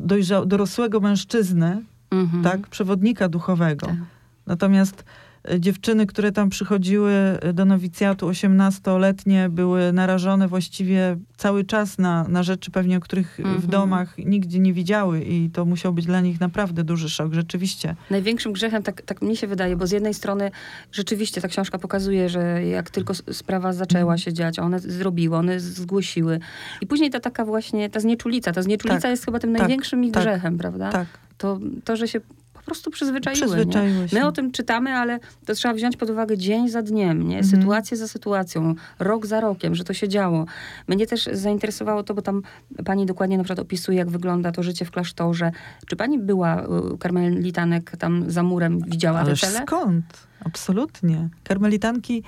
dojrza- 0.06 0.46
dorosłego 0.46 1.00
mężczyzny, 1.00 1.82
mhm. 2.10 2.44
tak, 2.44 2.68
przewodnika 2.68 3.28
duchowego. 3.28 3.86
Tak. 3.86 3.96
Natomiast 4.46 5.04
e, 5.50 5.60
dziewczyny, 5.60 6.06
które 6.06 6.32
tam 6.32 6.50
przychodziły 6.50 7.12
e, 7.12 7.52
do 7.52 7.64
nowicjatu 7.64 8.28
18-letnie, 8.28 9.48
były 9.48 9.92
narażone 9.92 10.48
właściwie 10.48 11.16
cały 11.36 11.64
czas 11.64 11.98
na, 11.98 12.28
na 12.28 12.42
rzeczy 12.42 12.70
pewnie, 12.70 12.96
o 12.96 13.00
których 13.00 13.34
w 13.36 13.40
mhm. 13.40 13.66
domach 13.66 14.18
nigdzie 14.18 14.58
nie 14.58 14.72
widziały 14.72 15.20
i 15.20 15.50
to 15.50 15.64
musiał 15.64 15.92
być 15.92 16.06
dla 16.06 16.20
nich 16.20 16.40
naprawdę 16.40 16.84
duży 16.84 17.08
szok, 17.08 17.32
rzeczywiście. 17.32 17.96
Największym 18.10 18.52
grzechem, 18.52 18.82
tak, 18.82 19.02
tak 19.02 19.22
mi 19.22 19.36
się 19.36 19.46
wydaje, 19.46 19.76
bo 19.76 19.86
z 19.86 19.90
jednej 19.90 20.14
strony 20.14 20.50
rzeczywiście 20.92 21.40
ta 21.40 21.48
książka 21.48 21.78
pokazuje, 21.78 22.28
że 22.28 22.66
jak 22.66 22.90
tylko 22.90 23.14
sprawa 23.14 23.72
zaczęła 23.72 24.12
mhm. 24.12 24.18
się 24.18 24.32
dziać, 24.32 24.58
one 24.58 24.80
zrobiły, 24.80 25.36
one 25.36 25.60
zgłosiły. 25.60 26.40
I 26.80 26.86
później 26.86 27.10
ta 27.10 27.20
taka 27.20 27.44
właśnie, 27.44 27.90
ta 27.90 28.00
znieczulica, 28.00 28.52
ta 28.52 28.62
znieczulica 28.62 29.00
tak, 29.00 29.10
jest 29.10 29.24
chyba 29.24 29.38
tym 29.38 29.52
tak, 29.52 29.60
największym 29.60 30.04
ich 30.04 30.12
tak, 30.12 30.22
grzechem, 30.22 30.58
prawda? 30.58 30.90
Tak. 30.90 31.06
To, 31.38 31.58
to, 31.84 31.96
że 31.96 32.08
się 32.08 32.20
po 32.60 32.64
prostu 32.64 32.90
przyzwyczaiły. 32.90 33.40
przyzwyczaiły 33.40 34.06
My 34.12 34.26
o 34.26 34.32
tym 34.32 34.52
czytamy, 34.52 34.92
ale 34.94 35.18
to 35.46 35.54
trzeba 35.54 35.74
wziąć 35.74 35.96
pod 35.96 36.10
uwagę 36.10 36.38
dzień 36.38 36.68
za 36.68 36.82
dniem, 36.82 37.28
nie? 37.28 37.38
Mhm. 37.38 37.44
sytuację 37.44 37.96
za 37.96 38.08
sytuacją, 38.08 38.74
rok 38.98 39.26
za 39.26 39.40
rokiem, 39.40 39.74
że 39.74 39.84
to 39.84 39.94
się 39.94 40.08
działo. 40.08 40.46
Mnie 40.88 41.06
też 41.06 41.28
zainteresowało 41.32 42.02
to, 42.02 42.14
bo 42.14 42.22
tam 42.22 42.42
pani 42.84 43.06
dokładnie 43.06 43.38
na 43.38 43.44
przykład 43.44 43.58
opisuje, 43.58 43.98
jak 43.98 44.10
wygląda 44.10 44.52
to 44.52 44.62
życie 44.62 44.84
w 44.84 44.90
klasztorze. 44.90 45.52
Czy 45.86 45.96
pani 45.96 46.18
była 46.18 46.62
u 46.92 46.98
karmelitanek 46.98 47.96
tam 47.96 48.30
za 48.30 48.42
murem, 48.42 48.80
widziała 48.86 49.18
Ależ 49.18 49.40
te 49.40 49.46
cele? 49.46 49.60
skąd? 49.66 50.04
Absolutnie. 50.44 51.28
Karmelitanki 51.44 52.22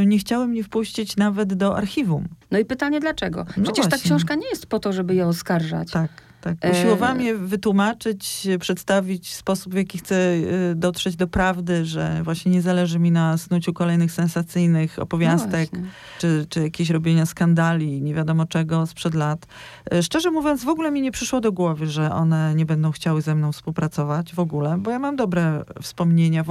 y, 0.00 0.06
nie 0.06 0.18
chciały 0.18 0.48
mnie 0.48 0.64
wpuścić 0.64 1.16
nawet 1.16 1.54
do 1.54 1.76
archiwum. 1.76 2.28
No 2.50 2.58
i 2.58 2.64
pytanie 2.64 3.00
dlaczego? 3.00 3.46
No 3.56 3.62
Przecież 3.62 3.84
no 3.84 3.90
ta 3.90 3.98
książka 3.98 4.34
nie 4.34 4.48
jest 4.48 4.66
po 4.66 4.78
to, 4.78 4.92
żeby 4.92 5.14
je 5.14 5.26
oskarżać. 5.26 5.90
Tak 5.90 6.31
Tak, 6.42 6.56
E, 6.60 6.70
usiłowałam 6.70 7.20
je 7.20 7.38
wytłumaczyć, 7.38 8.48
przedstawić 8.60 9.34
sposób, 9.34 9.72
w 9.72 9.76
jaki 9.76 9.98
chcę 9.98 10.14
y, 10.14 10.74
dotrzeć 10.74 11.16
do 11.16 11.28
prawdy, 11.28 11.84
że 11.84 12.20
właśnie 12.24 12.52
nie 12.52 12.62
zależy 12.62 12.98
mi 12.98 13.10
na 13.10 13.38
snuciu 13.38 13.72
kolejnych 13.72 14.12
sensacyjnych 14.12 14.98
opowiastek, 14.98 15.70
No 15.72 15.78
czy, 16.18 16.46
czy 16.48 16.62
jakieś 16.62 16.90
robienia 16.90 17.26
skandali, 17.26 18.02
nie 18.02 18.14
wiadomo 18.14 18.46
czego 18.46 18.86
sprzed 18.86 19.14
lat. 19.14 19.46
E, 19.92 20.02
Szczerze 20.02 20.30
mówiąc, 20.30 20.64
w 20.64 20.68
ogóle 20.68 20.90
mi 20.90 21.02
nie 21.02 21.12
przyszło 21.12 21.40
do 21.40 21.52
głowy, 21.52 21.86
że 21.86 22.12
one 22.12 22.54
nie 22.54 22.66
będą 22.66 22.90
chciały 22.90 23.22
ze 23.22 23.34
mną 23.34 23.52
współpracować 23.52 24.34
w 24.34 24.38
ogóle, 24.38 24.76
bo 24.78 24.90
ja 24.90 24.98
mam 24.98 25.16
dobre 25.16 25.64
wspomnienia, 25.82 26.44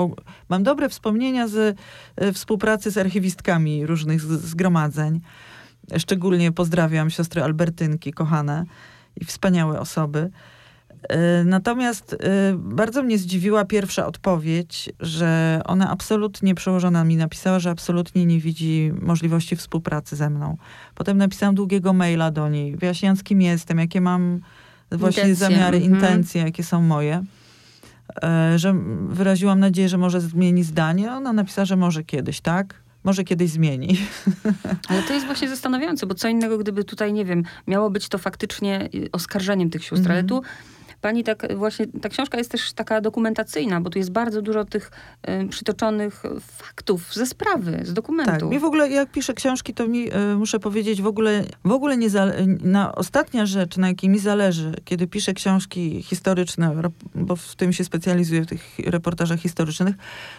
mam 0.50 0.64
dobre 0.64 0.90
wspomnienia 0.90 1.48
z 1.48 1.78
e, 2.16 2.34
współpracy 2.34 2.92
z 2.92 2.98
archiwistkami 2.98 3.86
różnych 3.86 4.22
zgromadzeń. 4.22 5.22
Szczególnie 5.98 6.52
pozdrawiam 6.52 7.10
siostry 7.10 7.44
Albertynki, 7.44 8.14
kochane 8.14 8.66
i 9.16 9.26
wspaniałe 9.26 9.80
osoby. 9.80 10.30
E, 11.10 11.44
Natomiast 11.44 12.14
e, 12.14 12.18
bardzo 12.58 13.04
mnie 13.04 13.18
zdziwiła 13.18 13.66
pierwsza 13.66 14.08
odpowiedź, 14.08 14.90
że 15.00 15.62
ona 15.66 15.90
absolutnie 15.90 16.56
przełożona 16.56 17.04
mi 17.04 17.16
napisała, 17.16 17.60
że 17.60 17.70
absolutnie 17.70 18.26
nie 18.26 18.40
widzi 18.40 18.92
możliwości 19.02 19.56
współpracy 19.56 20.16
ze 20.16 20.30
mną. 20.30 20.58
Potem 20.96 21.18
napisałam 21.18 21.56
długiego 21.56 21.94
maila 21.94 22.32
do 22.32 22.50
niej, 22.50 22.76
wyjaśniając 22.76 23.24
kim 23.24 23.42
jestem, 23.42 23.80
jakie 23.80 24.02
mam 24.02 24.42
właśnie 24.92 25.24
Intencje, 25.24 25.48
zamiary, 25.48 25.78
mhm. 25.78 25.96
intencje, 25.96 26.42
jakie 26.42 26.64
są 26.64 26.82
moje. 26.82 27.24
E, 28.24 28.60
Że 28.60 28.76
wyraziłam 29.08 29.60
nadzieję, 29.60 29.90
że 29.90 29.98
może 29.98 30.22
zmieni 30.22 30.64
zdanie. 30.64 31.12
Ona 31.12 31.34
napisała, 31.34 31.66
że 31.66 31.76
może 31.76 32.04
kiedyś, 32.04 32.42
tak? 32.42 32.81
Może 33.04 33.24
kiedyś 33.24 33.50
zmieni. 33.50 33.98
Ale 34.90 35.04
to 35.04 35.14
jest 35.14 35.26
właśnie 35.26 35.50
zastanawiające, 35.50 36.06
bo 36.08 36.16
co 36.16 36.28
innego, 36.28 36.58
gdyby 36.58 36.84
tutaj, 36.84 37.14
nie 37.14 37.26
wiem, 37.26 37.44
miało 37.68 37.90
być 37.90 38.10
to 38.10 38.18
faktycznie 38.18 38.90
y, 38.96 39.10
oskarżeniem 39.12 39.70
tych 39.70 39.84
sióstr, 39.84 40.12
ale 40.12 40.20
Mhm. 40.20 40.28
tu 40.28 40.48
pani 41.02 41.24
tak 41.24 41.52
y, 41.52 41.56
właśnie, 41.56 41.88
ta 42.02 42.10
książka 42.10 42.38
jest 42.38 42.52
też 42.52 42.74
taka 42.74 43.02
dokumentacyjna, 43.02 43.82
bo 43.82 43.90
tu 43.90 43.98
jest 43.98 44.12
bardzo 44.12 44.42
dużo 44.42 44.66
tych 44.66 44.92
y, 45.44 45.48
przytoczonych 45.48 46.24
faktów 46.40 47.14
ze 47.14 47.26
sprawy, 47.26 47.80
z 47.84 47.94
dokumentu. 47.94 48.32
Tak, 48.32 48.44
mi 48.44 48.60
w 48.60 48.64
ogóle, 48.64 48.90
jak 48.90 49.12
piszę 49.12 49.34
książki, 49.34 49.74
to 49.74 49.88
mi, 49.88 50.14
e, 50.14 50.36
muszę 50.36 50.60
powiedzieć, 50.60 51.02
w 51.02 51.08
ogóle, 51.08 51.44
w 51.66 51.72
ogóle 51.72 51.98
nie 51.98 52.10
na 52.64 52.96
ostatnia 52.96 53.46
rzecz, 53.46 53.78
na 53.78 53.88
jakiej 53.88 54.10
mi 54.10 54.20
zależy, 54.20 54.74
kiedy 54.86 55.08
piszę 55.08 55.34
książki 55.34 56.04
historyczne, 56.04 56.76
bo 57.16 57.36
w 57.36 57.56
tym 57.56 57.74
się 57.74 57.84
specjalizuję, 57.84 58.42
w 58.42 58.46
tych 58.46 58.80
reportażach 58.86 59.40
historycznych, 59.40 59.96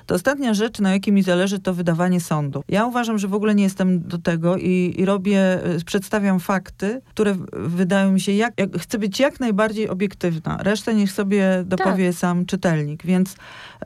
to 0.06 0.14
ostatnia 0.14 0.54
rzecz, 0.54 0.80
na 0.80 0.92
jakiej 0.92 1.14
mi 1.14 1.22
zależy, 1.22 1.58
to 1.58 1.74
wydawanie 1.74 2.20
sądu. 2.20 2.64
Ja 2.68 2.86
uważam, 2.86 3.18
że 3.18 3.28
w 3.28 3.34
ogóle 3.34 3.54
nie 3.54 3.64
jestem 3.64 4.08
do 4.08 4.18
tego 4.18 4.56
i, 4.56 4.94
i 4.98 5.04
robię, 5.04 5.40
e, 5.40 5.84
przedstawiam 5.84 6.40
fakty, 6.40 7.00
które 7.10 7.36
wydają 7.52 8.12
mi 8.12 8.20
się, 8.20 8.32
jak, 8.32 8.54
jak, 8.58 8.70
chcę 8.78 8.98
być 8.98 9.20
jak 9.20 9.40
najbardziej 9.40 9.88
obiektywna. 9.88 10.51
Resztę 10.60 10.94
niech 10.94 11.12
sobie 11.12 11.64
dopowie 11.66 12.12
sam 12.12 12.46
czytelnik, 12.46 13.06
więc 13.06 13.36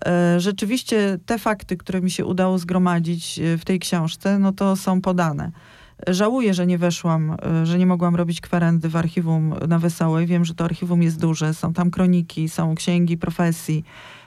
E, 0.05 0.40
Rzeczywiście 0.40 1.18
te 1.26 1.38
fakty, 1.38 1.76
które 1.76 2.00
mi 2.00 2.11
się 2.11 2.24
udało 2.24 2.59
zgromadzić 2.59 3.38
e, 3.38 3.59
w 3.59 3.64
tej 3.64 3.79
książce, 3.79 4.38
no 4.38 4.52
to 4.52 4.76
są 4.76 5.00
podane. 5.00 5.50
Żałuję, 6.07 6.55
że 6.55 6.66
nie 6.66 6.79
weszłam, 6.79 7.37
e, 7.42 7.66
że 7.66 7.79
nie 7.79 7.87
mogłam 7.87 8.16
robić 8.16 8.40
kwerendy 8.40 8.88
w 8.88 8.96
archiwum 8.96 9.55
na 9.68 9.79
Wesołej. 9.79 10.26
Wiem, 10.26 10.44
że 10.44 10.55
to 10.55 10.64
archiwum 10.64 11.02
jest 11.02 11.20
duże, 11.20 11.55
są 11.55 11.72
tam 11.72 11.90
kroniki, 11.90 12.48
są 12.48 12.74
księgi 12.74 13.18
profesji. 13.18 13.85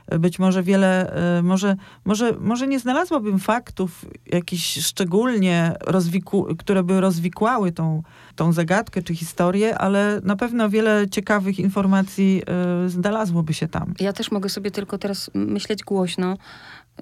E, 0.09 0.19
Być 0.19 0.39
może 0.39 0.63
wiele, 0.63 1.13
e, 1.37 1.41
może, 1.41 1.75
może, 2.05 2.33
może 2.39 2.67
nie 2.67 2.79
znalazłabym 2.79 3.39
faktów 3.39 4.05
jakichś 4.25 4.79
szczególnie, 4.79 5.73
rozwiku, 5.81 6.47
które 6.57 6.83
by 6.83 7.01
rozwikłały 7.01 7.71
tą, 7.71 8.03
tą 8.35 8.51
zagadkę 8.53 9.03
czy 9.03 9.15
historię, 9.15 9.77
ale 9.77 10.21
na 10.23 10.35
pewno 10.35 10.69
wiele 10.69 11.09
ciekawych 11.09 11.59
informacji 11.59 12.41
e, 12.85 12.89
znalazłoby 12.89 13.53
się 13.53 13.67
tam. 13.67 13.93
Ja 13.99 14.13
też 14.13 14.31
mogę 14.31 14.49
sobie 14.49 14.71
tylko 14.71 14.97
teraz 14.97 15.31
myśleć 15.33 15.83
głośno, 15.83 16.37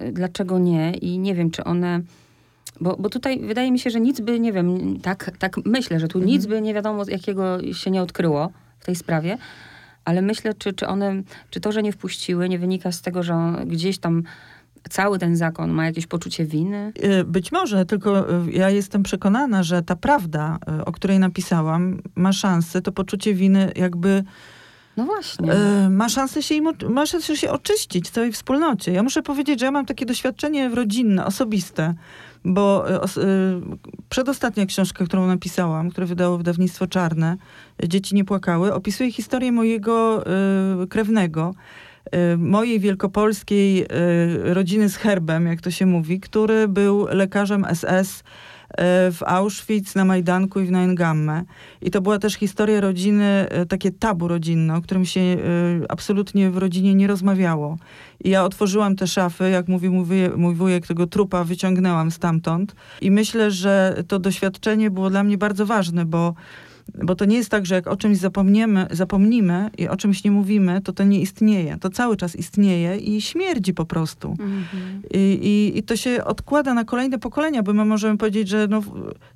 y, 0.02 0.12
dlaczego 0.12 0.58
nie 0.58 0.92
i 0.92 1.18
nie 1.18 1.34
wiem, 1.34 1.50
czy 1.50 1.64
one... 1.64 2.00
Bo, 2.80 2.96
bo 2.96 3.08
tutaj 3.08 3.40
wydaje 3.40 3.72
mi 3.72 3.78
się, 3.78 3.90
że 3.90 4.00
nic 4.00 4.20
by, 4.20 4.40
nie 4.40 4.52
wiem, 4.52 5.00
tak, 5.00 5.30
tak 5.38 5.56
myślę, 5.64 6.00
że 6.00 6.08
tu 6.08 6.18
nic 6.18 6.46
by 6.46 6.60
nie 6.60 6.74
wiadomo 6.74 7.04
jakiego 7.08 7.72
się 7.72 7.90
nie 7.90 8.02
odkryło 8.02 8.50
w 8.78 8.84
tej 8.84 8.96
sprawie, 8.96 9.38
ale 10.08 10.22
myślę, 10.22 10.54
czy, 10.54 10.72
czy 10.72 10.86
one, 10.86 11.22
czy 11.50 11.60
to, 11.60 11.72
że 11.72 11.82
nie 11.82 11.92
wpuściły, 11.92 12.48
nie 12.48 12.58
wynika 12.58 12.92
z 12.92 13.02
tego, 13.02 13.22
że 13.22 13.34
on- 13.34 13.68
gdzieś 13.68 13.98
tam 13.98 14.22
cały 14.90 15.18
ten 15.18 15.36
zakon 15.36 15.70
ma 15.70 15.84
jakieś 15.86 16.06
poczucie 16.06 16.44
winy. 16.44 16.92
Y, 17.20 17.24
Być 17.24 17.52
może, 17.52 17.86
tylko 17.86 18.30
y, 18.46 18.52
ja 18.52 18.70
jestem 18.70 19.02
przekonana, 19.02 19.62
że 19.62 19.82
ta 19.82 19.96
prawda, 19.96 20.58
y, 20.80 20.84
o 20.84 20.92
której 20.92 21.18
napisałam, 21.18 22.02
ma 22.14 22.32
szansę, 22.32 22.82
to 22.82 22.92
poczucie 22.92 23.34
winy 23.34 23.72
jakby 23.76 24.24
No 24.96 25.04
właśnie. 25.04 25.52
ma 25.90 26.08
szansę 26.08 26.42
się, 26.42 26.54
im, 26.54 26.68
ma 26.90 27.06
szansę 27.06 27.36
się 27.36 27.50
oczyścić 27.50 28.08
w 28.08 28.10
całej 28.10 28.32
wspólnocie. 28.32 28.92
Ja 28.92 29.02
muszę 29.02 29.22
powiedzieć, 29.22 29.60
że 29.60 29.66
ja 29.66 29.72
mam 29.72 29.86
takie 29.86 30.06
doświadczenie 30.06 30.68
rodzinne, 30.68 31.26
osobiste, 31.26 31.94
bo 32.44 32.90
y, 32.90 33.20
y, 33.20 33.60
przedostatnia 34.08 34.66
książka, 34.66 35.04
którą 35.04 35.26
napisałam, 35.26 35.90
które 35.90 36.06
wydało 36.06 36.38
wydawnictwo 36.38 36.86
Czarne, 36.86 37.36
Dzieci 37.88 38.14
nie 38.14 38.24
płakały, 38.24 38.74
opisuje 38.74 39.12
historię 39.12 39.52
mojego 39.52 40.24
y, 40.82 40.86
krewnego, 40.86 41.54
mojej 42.38 42.80
wielkopolskiej 42.80 43.86
rodziny 44.42 44.88
z 44.88 44.96
herbem, 44.96 45.46
jak 45.46 45.60
to 45.60 45.70
się 45.70 45.86
mówi, 45.86 46.20
który 46.20 46.68
był 46.68 47.06
lekarzem 47.10 47.66
SS 47.74 48.22
w 49.12 49.18
Auschwitz, 49.26 49.94
na 49.94 50.04
Majdanku 50.04 50.60
i 50.60 50.66
w 50.66 50.70
Neuengamme. 50.70 51.44
I 51.82 51.90
to 51.90 52.00
była 52.00 52.18
też 52.18 52.34
historia 52.34 52.80
rodziny, 52.80 53.46
y, 53.62 53.66
takie 53.66 53.90
tabu 53.90 54.28
rodzinne, 54.28 54.76
o 54.76 54.80
którym 54.80 55.04
się 55.04 55.20
y, 55.20 55.36
absolutnie 55.88 56.50
w 56.50 56.56
rodzinie 56.56 56.94
nie 56.94 57.06
rozmawiało. 57.06 57.76
I 58.24 58.30
ja 58.30 58.44
otworzyłam 58.44 58.96
te 58.96 59.06
szafy, 59.06 59.50
jak 59.50 59.68
mówi 59.68 59.90
mój 59.90 60.04
wujek, 60.04 60.36
mój 60.36 60.54
wujek, 60.54 60.86
tego 60.86 61.06
trupa 61.06 61.44
wyciągnęłam 61.44 62.10
stamtąd. 62.10 62.74
I 63.00 63.10
myślę, 63.10 63.50
że 63.50 64.02
to 64.08 64.18
doświadczenie 64.18 64.90
było 64.90 65.10
dla 65.10 65.22
mnie 65.22 65.38
bardzo 65.38 65.66
ważne, 65.66 66.04
bo 66.04 66.34
bo 66.94 67.14
to 67.14 67.24
nie 67.24 67.36
jest 67.36 67.50
tak, 67.50 67.66
że 67.66 67.74
jak 67.74 67.86
o 67.86 67.96
czymś 67.96 68.18
zapomniemy, 68.18 68.86
zapomnimy 68.90 69.70
i 69.78 69.88
o 69.88 69.96
czymś 69.96 70.24
nie 70.24 70.30
mówimy, 70.30 70.80
to 70.80 70.92
to 70.92 71.04
nie 71.04 71.20
istnieje. 71.20 71.76
To 71.80 71.90
cały 71.90 72.16
czas 72.16 72.36
istnieje 72.36 72.96
i 72.96 73.20
śmierdzi 73.20 73.74
po 73.74 73.84
prostu. 73.84 74.28
Mhm. 74.30 75.02
I, 75.14 75.18
i, 75.18 75.78
I 75.78 75.82
to 75.82 75.96
się 75.96 76.24
odkłada 76.24 76.74
na 76.74 76.84
kolejne 76.84 77.18
pokolenia, 77.18 77.62
bo 77.62 77.72
my 77.72 77.84
możemy 77.84 78.18
powiedzieć, 78.18 78.48
że 78.48 78.66
no, 78.70 78.82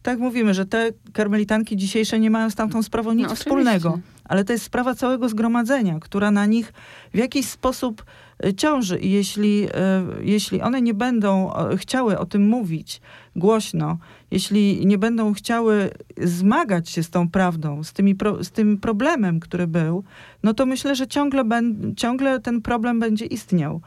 tak 0.03 0.19
mówimy, 0.19 0.55
że 0.55 0.67
te 0.67 0.91
karmelitanki 1.13 1.77
dzisiejsze 1.77 2.21
nie 2.21 2.31
mają 2.31 2.51
z 2.51 2.55
tamtą 2.55 2.83
sprawą 2.83 3.13
nic 3.13 3.29
No, 3.29 3.35
wspólnego. 3.35 3.99
Ale 4.25 4.45
to 4.45 4.53
jest 4.53 4.65
sprawa 4.65 4.95
całego 4.95 5.29
zgromadzenia, 5.29 5.99
która 6.01 6.31
na 6.31 6.47
nich 6.47 6.73
w 7.15 7.19
jakiś 7.19 7.49
sposób 7.49 8.05
e, 8.45 8.55
ciąży. 8.55 8.99
I 8.99 9.11
jeśli, 9.11 9.65
e, 9.65 10.03
jeśli 10.21 10.63
one 10.63 10.83
nie 10.83 10.95
będą 10.95 11.55
e, 11.55 11.77
chciały 11.77 12.19
o 12.19 12.27
tym 12.27 12.49
mówić 12.49 13.01
głośno, 13.37 13.99
jeśli 14.33 14.87
nie 14.87 14.99
będą 14.99 15.33
chciały 15.33 15.91
zmagać 16.23 16.89
się 16.89 17.03
z 17.03 17.11
tą 17.11 17.29
prawdą, 17.29 17.85
z, 17.85 17.93
tymi 17.93 18.15
pro, 18.15 18.45
z 18.45 18.51
tym 18.51 18.79
problemem, 18.79 19.41
który 19.41 19.67
był, 19.67 20.05
no 20.43 20.55
to 20.55 20.67
myślę, 20.67 20.97
że 20.97 21.07
ciągle, 21.07 21.45
ben, 21.45 21.95
ciągle 21.97 22.41
ten 22.41 22.63
problem 22.63 23.01
będzie 23.01 23.27
istniał. 23.27 23.81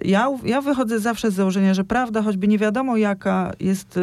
Ja, 0.00 0.28
ja 0.44 0.60
wychodzę 0.60 1.00
zawsze 1.00 1.30
z 1.30 1.34
założenia, 1.34 1.74
że 1.74 1.84
prawda, 1.84 2.22
choćby 2.22 2.48
nie 2.48 2.58
wiadomo 2.58 2.96
jaka, 2.96 3.52
jest 3.60 3.96
y, 3.96 4.00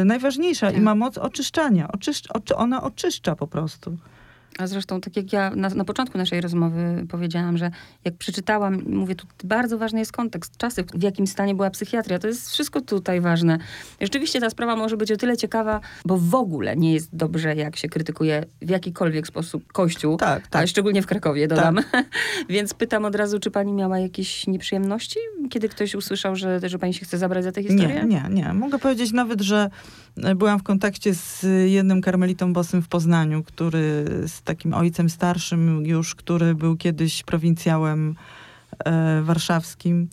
y, 0.00 0.04
najważniejsza 0.04 0.70
i 0.70 0.74
Tak. 0.74 0.82
ma 0.82 0.94
moc 0.94 1.18
oczyszczania. 1.18 1.88
Oczyszcz, 1.92 2.30
oczy, 2.30 2.56
ona 2.56 2.82
oczyszcza 2.82 3.36
po 3.36 3.46
prostu. 3.46 3.96
A 4.58 4.66
zresztą, 4.66 5.00
tak 5.00 5.16
jak 5.16 5.32
ja 5.32 5.50
na, 5.50 5.68
na 5.68 5.84
początku 5.84 6.18
naszej 6.18 6.40
rozmowy 6.40 7.06
powiedziałam, 7.08 7.58
że 7.58 7.70
jak 8.04 8.16
przeczytałam, 8.16 8.82
mówię, 8.86 9.14
tu 9.14 9.26
bardzo 9.44 9.78
ważny 9.78 9.98
jest 9.98 10.12
kontekst, 10.12 10.56
czasy, 10.56 10.84
w 10.94 11.02
jakim 11.02 11.26
stanie 11.26 11.54
była 11.54 11.70
psychiatria. 11.70 12.18
To 12.18 12.26
jest 12.26 12.50
wszystko 12.50 12.80
tutaj 12.80 13.20
ważne. 13.20 13.58
Rzeczywiście 14.00 14.40
ta 14.40 14.50
sprawa 14.50 14.76
może 14.76 14.96
być 14.96 15.12
o 15.12 15.16
tyle 15.16 15.36
ciekawa, 15.36 15.80
bo 16.04 16.18
w 16.18 16.34
ogóle 16.34 16.76
nie 16.76 16.92
jest 16.92 17.16
dobrze, 17.16 17.54
jak 17.54 17.76
się 17.76 17.88
krytykuje 17.88 18.44
w 18.62 18.70
jakikolwiek 18.70 19.26
sposób 19.26 19.72
Kościół. 19.72 20.16
Tak, 20.16 20.46
tak. 20.46 20.68
szczególnie 20.68 21.02
w 21.02 21.06
Krakowie, 21.06 21.48
dodam. 21.48 21.78
Więc 22.48 22.74
pytam 22.74 23.04
od 23.04 23.14
razu, 23.14 23.38
czy 23.40 23.50
pani 23.50 23.72
miała 23.72 23.98
jakieś 23.98 24.46
nieprzyjemności, 24.46 25.18
kiedy 25.50 25.68
ktoś 25.68 25.94
usłyszał, 25.94 26.36
że, 26.36 26.60
że 26.68 26.78
pani 26.78 26.94
się 26.94 27.04
chce 27.04 27.18
zabrać 27.18 27.44
za 27.44 27.52
tę 27.52 27.62
historię? 27.62 28.04
Nie, 28.06 28.20
nie, 28.20 28.42
nie. 28.42 28.54
Mogę 28.54 28.78
powiedzieć 28.78 29.12
nawet, 29.12 29.40
że 29.40 29.70
byłam 30.36 30.58
w 30.58 30.62
kontakcie 30.62 31.14
z 31.14 31.46
jednym 31.66 32.00
karmelitą 32.00 32.52
bosym 32.52 32.82
w 32.82 32.88
Poznaniu, 32.88 33.42
który 33.42 34.04
z 34.26 34.42
takim 34.42 34.74
ojcem 34.74 35.10
starszym 35.10 35.86
już, 35.86 36.14
który 36.14 36.54
był 36.54 36.76
kiedyś 36.76 37.22
prowincjałem 37.22 38.14
e, 38.84 39.22
warszawskim. 39.22 40.08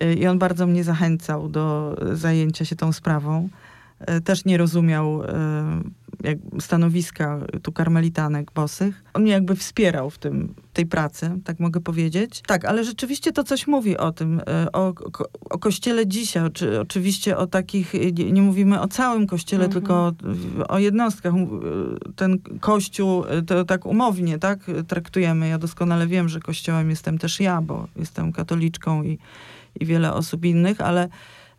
E, 0.00 0.14
I 0.14 0.26
on 0.26 0.38
bardzo 0.38 0.66
mnie 0.66 0.84
zachęcał 0.84 1.48
do 1.48 1.96
zajęcia 2.12 2.64
się 2.64 2.76
tą 2.76 2.92
sprawą. 2.92 3.48
E, 4.00 4.20
też 4.20 4.44
nie 4.44 4.58
rozumiał 4.58 5.24
e, 5.24 5.28
jak 6.22 6.38
stanowiska 6.60 7.40
tu 7.62 7.72
karmelitanek 7.72 8.52
bosych. 8.52 9.04
On 9.14 9.22
mnie 9.22 9.32
jakby 9.32 9.56
wspierał 9.56 10.10
w 10.10 10.18
tym, 10.18 10.54
tej 10.72 10.86
pracy, 10.86 11.30
tak 11.44 11.60
mogę 11.60 11.80
powiedzieć. 11.80 12.42
Tak, 12.46 12.64
ale 12.64 12.84
rzeczywiście 12.84 13.32
to 13.32 13.44
coś 13.44 13.66
mówi 13.66 13.96
o 13.96 14.12
tym, 14.12 14.40
e, 14.46 14.72
o, 14.72 14.94
o 15.50 15.58
kościele 15.58 16.06
dzisiaj, 16.06 16.50
czy 16.52 16.80
oczywiście 16.80 17.36
o 17.36 17.46
takich, 17.46 17.92
nie, 18.32 18.42
mówimy 18.42 18.80
o 18.80 18.88
całym 18.88 19.26
kościele, 19.26 19.64
mhm. 19.64 19.82
tylko 19.82 20.12
o, 20.68 20.78
jednostkach. 20.78 21.34
Ten 22.16 22.38
kościół, 22.60 23.24
to 23.46 23.64
tak 23.64 23.86
umownie, 23.86 24.38
tak, 24.38 24.58
traktujemy. 24.88 25.48
Ja 25.48 25.58
doskonale 25.58 26.06
wiem, 26.06 26.28
że 26.28 26.40
kościołem 26.40 26.90
jestem 26.90 27.18
też 27.18 27.40
ja, 27.40 27.62
bo 27.62 27.88
jestem 27.96 28.32
katoliczką 28.32 29.02
i, 29.02 29.18
i 29.80 29.86
wiele 29.86 30.12
osób 30.12 30.44
innych, 30.44 30.80
ale 30.80 31.08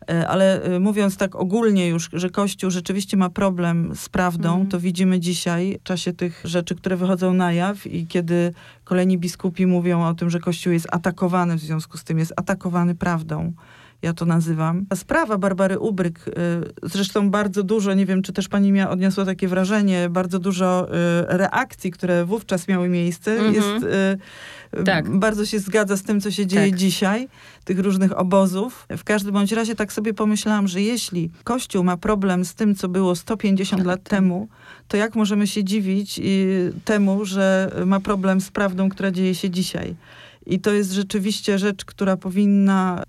ale 0.06 0.62
e, 0.62 0.80
mówiąc 0.80 1.16
tak 1.16 1.36
ogólnie 1.36 1.88
już, 1.88 2.08
że 2.12 2.30
Kościół 2.30 2.70
rzeczywiście 2.70 3.16
ma 3.16 3.30
problem 3.30 3.92
z 3.94 4.08
prawdą, 4.08 4.54
mm. 4.54 4.68
to 4.68 4.80
widzimy 4.80 5.20
dzisiaj 5.20 5.78
w 5.80 5.82
czasie 5.82 6.12
tych 6.12 6.42
rzeczy, 6.44 6.74
które 6.74 6.96
wychodzą 6.96 7.34
na 7.34 7.52
jaw 7.52 7.86
i 7.86 8.06
kiedy 8.06 8.54
kolejni 8.84 9.18
biskupi 9.18 9.66
mówią 9.66 10.06
o 10.06 10.14
tym, 10.14 10.30
że 10.30 10.40
Kościół 10.40 10.72
jest 10.72 10.86
atakowany, 10.92 11.56
w 11.56 11.60
związku 11.60 11.98
z 11.98 12.04
tym 12.04 12.18
jest 12.18 12.32
atakowany 12.36 12.94
prawdą 12.94 13.52
ja 14.02 14.14
to 14.14 14.24
nazywam. 14.24 14.86
Sprawa 14.94 15.38
Barbary 15.38 15.78
Ubryk, 15.78 16.28
y, 16.28 16.32
zresztą 16.82 17.30
bardzo 17.30 17.62
dużo, 17.62 17.94
nie 17.94 18.06
wiem, 18.06 18.22
czy 18.22 18.32
też 18.32 18.48
pani 18.48 18.72
miała, 18.72 18.90
odniosła 18.90 19.24
takie 19.24 19.48
wrażenie, 19.48 20.08
bardzo 20.10 20.38
dużo 20.38 20.88
y, 20.88 20.90
reakcji, 21.28 21.90
które 21.90 22.24
wówczas 22.24 22.68
miały 22.68 22.88
miejsce, 22.88 23.32
mm 23.32 23.52
-hmm. 23.52 23.54
jest, 23.54 23.84
y, 24.80 24.84
tak. 24.84 25.18
bardzo 25.18 25.46
się 25.46 25.58
zgadza 25.58 25.96
z 25.96 26.02
tym, 26.02 26.20
co 26.20 26.30
się 26.30 26.46
dzieje 26.46 26.70
tak. 26.70 26.78
dzisiaj, 26.78 27.28
tych 27.64 27.78
różnych 27.78 28.18
obozów. 28.18 28.86
W 28.96 29.04
każdym 29.04 29.32
bądź 29.32 29.52
razie 29.52 29.74
tak 29.74 29.92
sobie 29.92 30.14
pomyślałam, 30.14 30.68
że 30.68 30.82
jeśli 30.82 31.30
Kościół 31.44 31.84
ma 31.84 31.96
problem 31.96 32.44
z 32.44 32.54
tym, 32.54 32.74
co 32.74 32.88
było 32.88 33.16
150 33.16 33.82
tak, 33.82 33.86
lat 33.86 34.02
temu, 34.02 34.48
to 34.88 34.96
jak 34.96 35.14
możemy 35.14 35.46
się 35.46 35.64
dziwić 35.64 36.20
temu, 36.84 37.24
że 37.24 37.72
ma 37.86 38.00
problem 38.00 38.40
z 38.40 38.50
prawdą, 38.50 38.88
która 38.88 39.10
dzieje 39.10 39.34
się 39.34 39.50
dzisiaj? 39.50 39.94
I 40.50 40.60
to 40.60 40.72
jest 40.72 40.92
rzeczywiście 40.92 41.58
rzecz, 41.58 41.84
która 41.84 42.16
powinna. 42.16 43.02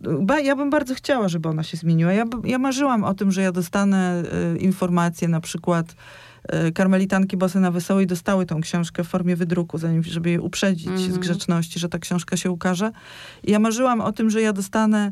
Ja 0.44 0.56
bym 0.56 0.70
bardzo 0.70 0.96
chciała, 0.96 1.28
żeby 1.28 1.50
ona 1.50 1.64
się 1.64 1.78
zmieniła. 1.78 2.14
Ja, 2.14 2.26
ja 2.44 2.58
marzyłam 2.58 3.04
o 3.04 3.14
tym, 3.14 3.32
że 3.32 3.42
ja 3.42 3.52
dostanę 3.52 4.24
y, 4.56 4.58
informacje, 4.58 5.28
na 5.28 5.42
przykład 5.42 5.96
y, 6.68 6.72
karmelitanki 6.72 7.38
Bosy 7.38 7.60
na 7.60 7.72
Wesołej 7.72 8.08
dostały 8.08 8.46
tą 8.46 8.62
książkę 8.62 9.04
w 9.04 9.08
formie 9.08 9.36
wydruku, 9.36 9.78
zanim, 9.78 10.04
żeby 10.04 10.30
je 10.30 10.42
uprzedzić 10.42 10.88
mm 10.88 11.00
-hmm. 11.00 11.02
z 11.02 11.06
mhm. 11.06 11.22
grzeczności, 11.22 11.80
że 11.80 11.90
ta 11.90 12.00
książka 12.00 12.38
się 12.38 12.52
ukaże. 12.52 12.92
I 13.44 13.52
ja 13.52 13.60
marzyłam 13.60 14.02
o 14.02 14.12
tym, 14.12 14.30
że 14.30 14.42
ja 14.42 14.54
dostanę 14.54 15.12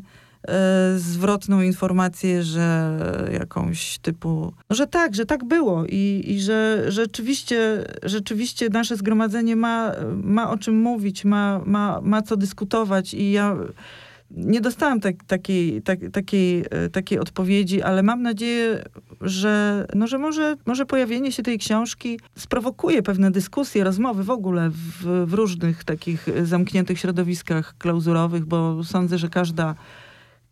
zwrotną 0.96 1.62
informację, 1.62 2.42
że 2.42 2.96
jakąś 3.32 3.98
typu, 3.98 4.52
no, 4.70 4.76
że 4.76 4.86
tak, 4.86 5.14
że 5.14 5.26
tak 5.26 5.44
było 5.44 5.84
i, 5.88 6.24
i 6.26 6.40
że 6.40 6.84
rzeczywiście, 6.88 7.84
rzeczywiście 8.02 8.68
nasze 8.68 8.96
zgromadzenie 8.96 9.56
ma, 9.56 9.92
ma 10.22 10.50
o 10.50 10.58
czym 10.58 10.80
mówić, 10.80 11.24
ma, 11.24 11.60
ma, 11.66 12.00
ma 12.02 12.22
co 12.22 12.36
dyskutować 12.36 13.14
i 13.14 13.30
ja 13.30 13.56
nie 14.30 14.60
dostałam 14.60 15.00
tak, 15.00 15.24
takiej, 15.26 15.82
tak, 15.82 15.98
takiej, 16.12 16.64
e, 16.70 16.88
takiej 16.88 17.18
odpowiedzi, 17.18 17.82
ale 17.82 18.02
mam 18.02 18.22
nadzieję, 18.22 18.84
że, 19.20 19.86
no, 19.94 20.06
że 20.06 20.18
może, 20.18 20.56
może 20.66 20.86
pojawienie 20.86 21.32
się 21.32 21.42
tej 21.42 21.58
książki 21.58 22.20
sprowokuje 22.36 23.02
pewne 23.02 23.30
dyskusje, 23.30 23.84
rozmowy 23.84 24.24
w 24.24 24.30
ogóle 24.30 24.70
w, 24.70 25.26
w 25.26 25.34
różnych 25.34 25.84
takich 25.84 26.26
zamkniętych 26.44 26.98
środowiskach 26.98 27.74
klauzurowych, 27.78 28.44
bo 28.44 28.84
sądzę, 28.84 29.18
że 29.18 29.28
każda 29.28 29.74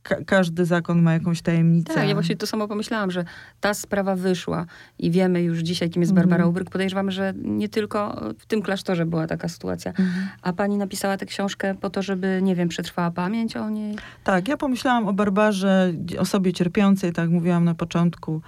ka 0.02 0.16
każdy 0.26 0.64
zakon 0.64 1.02
ma 1.02 1.12
jakąś 1.12 1.42
tajemnicę. 1.42 1.94
Tak, 1.94 2.08
ja 2.08 2.14
właśnie 2.14 2.36
to 2.36 2.46
samo 2.46 2.68
pomyślałam, 2.68 3.10
że 3.10 3.24
ta 3.60 3.74
sprawa 3.74 4.16
wyszła 4.16 4.66
i 4.98 5.10
wiemy 5.10 5.42
już 5.42 5.58
dzisiaj, 5.58 5.90
kim 5.90 6.02
jest 6.02 6.14
Barbara 6.14 6.42
mm. 6.42 6.50
Ubryk. 6.50 6.70
Podejrzewam, 6.70 7.10
że 7.10 7.32
nie 7.36 7.68
tylko 7.68 8.20
w 8.38 8.46
tym 8.46 8.62
klasztorze 8.62 9.06
była 9.06 9.26
taka 9.26 9.48
sytuacja. 9.48 9.92
Mm. 9.98 10.10
A 10.42 10.52
pani 10.52 10.76
napisała 10.76 11.16
tę 11.16 11.26
książkę 11.26 11.74
po 11.74 11.90
to, 11.90 12.02
żeby, 12.02 12.40
nie 12.42 12.54
wiem, 12.54 12.68
przetrwała 12.68 13.10
pamięć 13.10 13.56
o 13.56 13.70
niej? 13.70 13.96
Tak, 14.24 14.48
ja 14.48 14.56
pomyślałam 14.56 15.08
o 15.08 15.12
Barbarze, 15.12 15.92
osobie 16.18 16.52
cierpiącej, 16.52 17.12
tak 17.12 17.30
mówiłam 17.30 17.64
na 17.64 17.74
początku, 17.74 18.42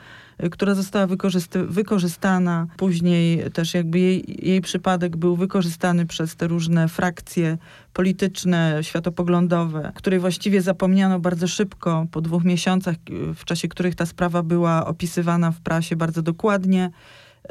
która 0.50 0.74
została 0.74 1.06
wykorzystana. 1.66 2.66
Później 2.76 3.50
też 3.50 3.74
jakby 3.74 3.98
jej, 3.98 4.46
jej 4.48 4.60
przypadek 4.60 5.16
był 5.16 5.36
wykorzystany 5.36 6.06
przez 6.06 6.36
te 6.36 6.48
różne 6.48 6.88
frakcje 6.88 7.58
polityczne, 7.92 8.78
światopoglądowe, 8.82 9.92
której 9.94 10.18
właściwie 10.18 10.62
zapomniano 10.62 11.20
bardzo 11.20 11.48
szybko, 11.48 12.06
po 12.10 12.20
dwóch 12.20 12.44
miesiącach, 12.44 12.96
w 13.34 13.44
czasie 13.44 13.68
których 13.68 13.94
ta 13.94 14.06
sprawa 14.06 14.42
była 14.42 14.86
opisywana 14.86 15.50
w 15.50 15.60
prasie 15.60 15.96
bardzo 15.96 16.22
dokładnie. 16.22 16.90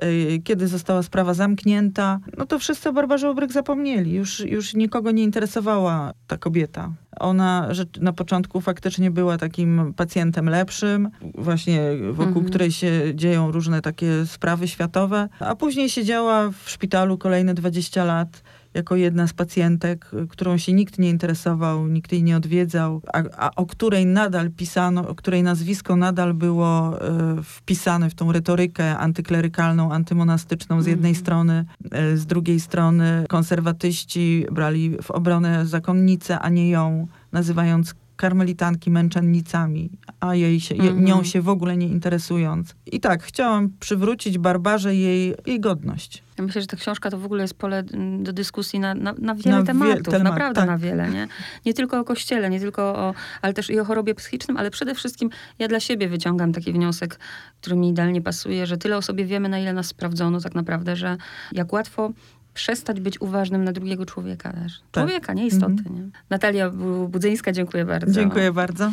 Y, 0.04 0.42
kiedy 0.44 0.68
została 0.68 1.04
sprawa 1.04 1.34
zamknięta, 1.34 2.20
no 2.38 2.46
to 2.46 2.60
wszyscy 2.60 2.90
o 2.90 2.94
Barbarze 2.94 3.32
Ubryk 3.32 3.52
zapomnieli. 3.52 4.14
Już, 4.14 4.40
już 4.40 4.74
nikogo 4.74 5.12
nie 5.12 5.24
interesowała 5.24 6.14
ta 6.28 6.38
kobieta. 6.38 6.92
Ona 7.20 7.70
na 8.02 8.14
początku 8.14 8.62
faktycznie 8.62 9.12
była 9.12 9.38
takim 9.38 9.94
pacjentem 9.94 10.50
lepszym, 10.50 11.10
właśnie 11.36 11.82
wokół 12.12 12.28
mhm. 12.28 12.46
której 12.46 12.72
się 12.72 12.92
dzieją 13.16 13.52
różne 13.52 13.82
takie 13.82 14.26
sprawy 14.26 14.68
światowe, 14.68 15.30
a 15.40 15.56
później 15.56 15.90
siedziała 15.90 16.50
w 16.50 16.70
szpitalu 16.70 17.18
kolejne 17.18 17.54
20 17.54 18.04
lat 18.04 18.44
jako 18.74 18.96
jedna 18.96 19.28
z 19.28 19.34
pacjentek, 19.34 20.12
którą 20.30 20.58
się 20.58 20.74
nikt 20.74 21.00
nie 21.00 21.10
interesował, 21.10 21.88
nikt 21.88 22.12
jej 22.12 22.24
nie 22.24 22.38
odwiedzał, 22.38 23.02
a, 23.14 23.24
a 23.38 23.56
o 23.56 23.66
której 23.66 24.06
nadal 24.06 24.52
pisano, 24.52 25.08
o 25.08 25.16
której 25.16 25.44
nazwisko 25.44 25.96
nadal 25.96 26.34
było 26.34 27.02
e, 27.02 27.44
wpisane 27.44 28.10
w 28.10 28.16
tą 28.16 28.32
retorykę 28.32 28.98
antyklerykalną, 28.98 29.92
antymonastyczną 29.92 30.82
z 30.82 30.88
jednej 30.88 31.12
mm. 31.12 31.22
strony, 31.22 31.66
e, 31.92 32.18
z 32.18 32.26
drugiej 32.26 32.60
strony 32.60 33.26
konserwatyści 33.30 34.46
brali 34.52 34.98
w 35.02 35.12
obronę 35.12 35.66
zakonnicę, 35.66 36.40
a 36.40 36.50
nie 36.50 36.70
ją, 36.70 37.08
nazywając 37.32 37.96
karmelitanki 38.20 38.92
męczennicami, 38.92 39.90
a 40.20 40.36
jej 40.36 40.60
się, 40.60 40.76
-hmm. 40.76 41.02
nią 41.02 41.24
się 41.24 41.42
w 41.42 41.50
ogóle 41.50 41.78
nie 41.78 41.88
interesując. 41.88 42.76
I 42.86 43.00
tak, 43.00 43.24
chciałam 43.24 43.70
przywrócić 43.80 44.38
Barbarze 44.38 44.96
jej, 44.96 45.36
jej 45.46 45.60
godność. 45.60 46.24
Ja 46.38 46.44
myślę, 46.44 46.62
że 46.62 46.68
ta 46.68 46.78
książka 46.78 47.12
to 47.12 47.18
w 47.18 47.26
ogóle 47.26 47.42
jest 47.42 47.54
pole 47.54 47.84
mm, 47.94 48.24
do 48.24 48.34
dyskusji 48.34 48.80
na, 48.80 48.96
na, 48.96 49.14
na 49.18 49.36
wiele 49.36 49.58
na 49.58 49.64
tematów, 49.64 49.98
wie, 49.98 50.04
temat, 50.04 50.34
naprawdę 50.34 50.62
tak. 50.62 50.70
na 50.70 50.78
wiele, 50.78 51.10
nie? 51.10 51.28
Nie 51.66 51.74
tylko 51.74 52.00
o 52.00 52.04
kościele, 52.04 52.50
nie 52.50 52.60
tylko 52.60 52.82
o, 52.82 53.14
ale 53.42 53.54
też 53.54 53.70
i 53.70 53.80
o 53.80 53.86
chorobie 53.86 54.16
psychicznym, 54.16 54.58
ale 54.58 54.72
przede 54.72 54.96
wszystkim 54.96 55.30
ja 55.60 55.68
dla 55.68 55.80
siebie 55.80 56.10
wyciągam 56.10 56.54
taki 56.54 56.74
wniosek, 56.74 57.20
który 57.62 57.76
mi 57.76 57.90
idealnie 57.90 58.22
pasuje, 58.22 58.66
że 58.66 58.78
tyle 58.78 58.98
o 58.98 59.02
sobie 59.02 59.26
wiemy, 59.26 59.50
na 59.50 59.60
ile 59.60 59.74
nas 59.74 59.88
sprawdzono 59.88 60.42
tak 60.42 60.56
naprawdę, 60.56 60.96
że 60.96 61.18
jak 61.52 61.74
łatwo 61.74 62.12
przestać 62.54 63.00
być 63.00 63.22
uważnym 63.22 63.64
na 63.64 63.72
drugiego 63.72 64.06
człowieka 64.06 64.54
też. 64.54 64.82
Tak. 64.92 65.04
Człowieka, 65.04 65.34
nie 65.34 65.48
istoty. 65.48 65.74
-hmm. 65.74 65.96
nie? 65.96 66.10
Natalia 66.30 66.70
Budzyńska, 67.10 67.52
dziękuję 67.52 67.86
bardzo. 67.86 68.12
Dziękuję 68.12 68.52
bardzo. 68.52 68.92